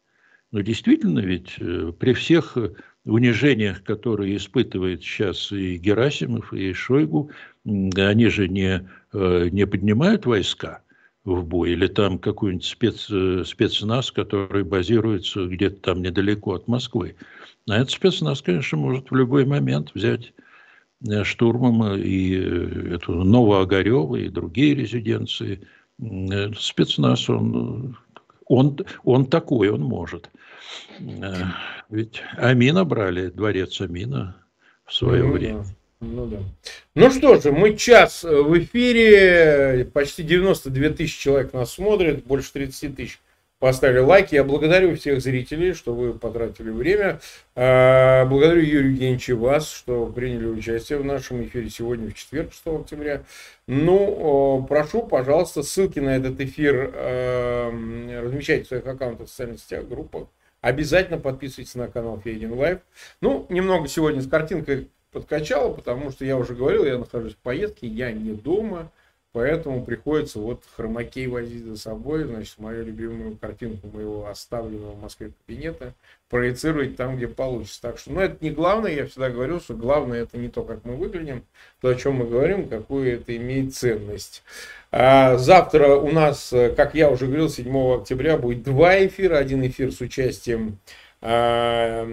Но 0.55 0.61
действительно 0.63 1.19
ведь 1.19 1.57
э, 1.59 1.93
при 1.99 2.15
всех 2.15 2.57
унижениях, 3.05 3.83
которые 3.83 4.37
испытывает 4.37 5.03
сейчас 5.03 5.53
и 5.53 5.77
Герасимов, 5.77 6.53
и 6.55 6.73
Шойгу, 6.73 7.31
они 7.65 8.29
же 8.29 8.49
не, 8.49 8.89
не 9.13 9.67
поднимают 9.67 10.25
войска, 10.25 10.85
в 11.25 11.43
бой, 11.43 11.73
или 11.73 11.87
там 11.87 12.19
какой-нибудь 12.19 12.65
спец, 12.65 13.09
э, 13.11 13.45
спецназ, 13.47 14.11
который 14.11 14.63
базируется 14.63 15.47
где-то 15.47 15.81
там 15.81 16.03
недалеко 16.03 16.55
от 16.55 16.69
Москвы. 16.69 17.17
А 17.69 17.77
этот 17.77 17.91
спецназ, 17.91 18.43
конечно, 18.43 18.79
может 18.79 19.11
в 19.11 19.17
любой 19.17 19.47
момент 19.47 19.93
взять 19.95 20.35
э, 21.09 21.25
штурмом 21.25 21.95
и 21.95 22.37
э, 22.37 22.95
эту 22.95 23.25
Новоогарева 23.25 24.17
и 24.17 24.29
другие 24.29 24.75
резиденции. 24.75 25.67
Спецназ, 26.59 27.31
он, 27.31 27.97
он, 28.47 28.79
он 29.05 29.27
такой, 29.27 29.71
он 29.71 29.81
может. 29.83 30.31
Ведь 31.91 32.23
Амина 32.37 32.85
брали, 32.85 33.29
дворец 33.29 33.81
Амина 33.81 34.37
в 34.85 34.95
свое 34.95 35.25
ну, 35.25 35.33
время. 35.33 35.65
Ну 36.01 36.27
да. 36.27 36.39
Ну 36.95 37.11
что 37.11 37.41
же, 37.41 37.53
мы 37.53 37.77
час 37.77 38.25
э, 38.25 38.43
в 38.43 38.59
эфире, 38.59 39.89
почти 39.93 40.23
92 40.23 40.91
тысячи 40.91 41.23
человек 41.23 41.53
нас 41.53 41.73
смотрят, 41.73 42.25
больше 42.25 42.53
30 42.53 42.97
тысяч 42.97 43.21
поставили 43.65 44.01
лайки. 44.01 44.35
Я 44.35 44.45
благодарю 44.45 44.95
всех 44.95 45.23
зрителей, 45.23 45.73
что 45.73 45.95
вы 45.95 46.13
потратили 46.13 46.69
время. 46.69 47.19
А, 47.57 48.27
благодарю 48.27 48.61
Юрию 48.61 48.91
Евгеньевича 48.91 49.37
вас, 49.37 49.71
что 49.71 50.05
приняли 50.05 50.45
участие 50.45 50.99
в 50.99 51.05
нашем 51.07 51.43
эфире 51.45 51.71
сегодня, 51.71 52.11
в 52.11 52.15
четверг, 52.15 52.53
6 52.53 52.83
октября. 52.83 53.23
Ну, 53.67 54.67
прошу, 54.69 55.05
пожалуйста, 55.07 55.63
ссылки 55.63 55.99
на 55.99 56.15
этот 56.15 56.39
эфир 56.43 56.93
размещайте 58.23 58.65
в 58.65 58.69
своих 58.69 58.87
аккаунтах 58.87 59.29
в 59.29 59.31
социальных 59.31 59.61
сетях, 59.61 59.89
группах 59.89 60.25
Обязательно 60.61 61.17
подписывайтесь 61.17 61.75
на 61.75 61.89
канал 61.89 62.21
Фейдин 62.23 62.53
Лайв. 62.53 62.81
Ну, 63.23 63.47
немного 63.49 63.89
сегодня 63.89 64.21
с 64.21 64.29
картинкой 64.29 64.91
подкачало, 65.11 65.73
потому 65.73 66.11
что 66.11 66.27
я 66.27 66.37
уже 66.37 66.55
говорил, 66.55 66.85
я 66.85 66.99
нахожусь 66.99 67.33
в 67.33 67.39
поездке, 67.39 67.87
я 67.87 68.13
не 68.13 68.33
дома. 68.33 68.91
Поэтому 69.35 69.85
приходится 69.85 70.39
вот 70.39 70.63
хромакей 70.77 71.27
возить 71.27 71.65
за 71.65 71.77
собой, 71.77 72.23
значит, 72.23 72.57
мою 72.59 72.85
любимую 72.85 73.37
картинку 73.37 73.89
моего 73.89 74.29
оставленного 74.29 74.93
в 74.93 75.03
Москве 75.03 75.33
кабинета 75.45 75.93
проецировать 76.31 76.97
там, 76.97 77.17
где 77.17 77.27
получится. 77.27 77.83
Так 77.83 77.99
что, 77.99 78.13
ну, 78.13 78.21
это 78.21 78.37
не 78.41 78.53
главное, 78.53 78.93
я 78.93 79.07
всегда 79.07 79.31
говорю, 79.31 79.59
что 79.59 79.75
главное 79.75 80.23
это 80.23 80.39
не 80.39 80.47
то, 80.49 80.63
как 80.63 80.85
мы 80.85 80.95
выглядим, 80.95 81.43
то, 81.81 81.89
о 81.89 81.97
чем 81.97 82.15
мы 82.15 82.27
говорим, 82.27 82.69
какую 82.69 83.13
это 83.13 83.37
имеет 83.37 83.75
ценность. 83.75 84.45
А 84.93 85.37
завтра 85.37 85.97
у 85.97 86.13
нас, 86.13 86.55
как 86.77 86.95
я 86.95 87.11
уже 87.11 87.27
говорил, 87.27 87.51
7 87.51 88.03
октября 88.03 88.39
будет 88.39 88.63
два 88.63 89.05
эфира. 89.05 89.39
Один 89.39 89.67
эфир 89.67 89.91
с 89.91 90.01
участием 90.01 90.79
а, 91.21 92.07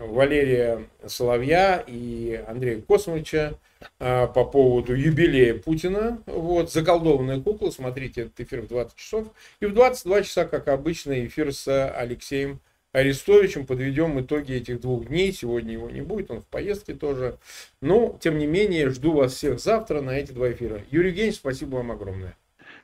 Валерия 0.00 0.80
Соловья 1.06 1.84
и 1.86 2.42
Андрея 2.48 2.80
Космовича 2.80 3.54
по 3.98 4.44
поводу 4.44 4.94
юбилея 4.94 5.54
Путина. 5.54 6.22
Вот, 6.26 6.72
заколдованная 6.72 7.40
кукла. 7.40 7.70
Смотрите 7.70 8.22
этот 8.22 8.40
эфир 8.40 8.62
в 8.62 8.68
20 8.68 8.96
часов. 8.96 9.28
И 9.60 9.66
в 9.66 9.74
22 9.74 10.22
часа, 10.22 10.44
как 10.44 10.68
обычно, 10.68 11.24
эфир 11.26 11.52
с 11.52 11.90
Алексеем 11.90 12.60
Арестовичем. 12.92 13.66
Подведем 13.66 14.20
итоги 14.20 14.54
этих 14.54 14.80
двух 14.80 15.06
дней. 15.06 15.32
Сегодня 15.32 15.72
его 15.72 15.90
не 15.90 16.00
будет, 16.00 16.30
он 16.30 16.40
в 16.40 16.46
поездке 16.46 16.94
тоже. 16.94 17.38
Но, 17.82 18.18
тем 18.20 18.38
не 18.38 18.46
менее, 18.46 18.90
жду 18.90 19.12
вас 19.12 19.34
всех 19.34 19.60
завтра 19.60 20.00
на 20.00 20.18
эти 20.18 20.32
два 20.32 20.50
эфира. 20.50 20.82
Юрий 20.90 21.10
Евгеньевич, 21.10 21.36
спасибо 21.36 21.76
вам 21.76 21.92
огромное. 21.92 22.36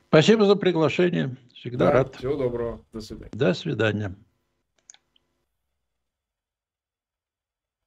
Спасибо 0.09 0.45
за 0.45 0.55
приглашение. 0.55 1.35
Всегда 1.53 1.87
да, 1.87 1.91
рад. 1.91 2.15
Всего 2.15 2.35
доброго. 2.35 2.81
До 2.93 3.01
свидания. 3.01 3.31
До 3.33 3.53
свидания. 3.53 4.15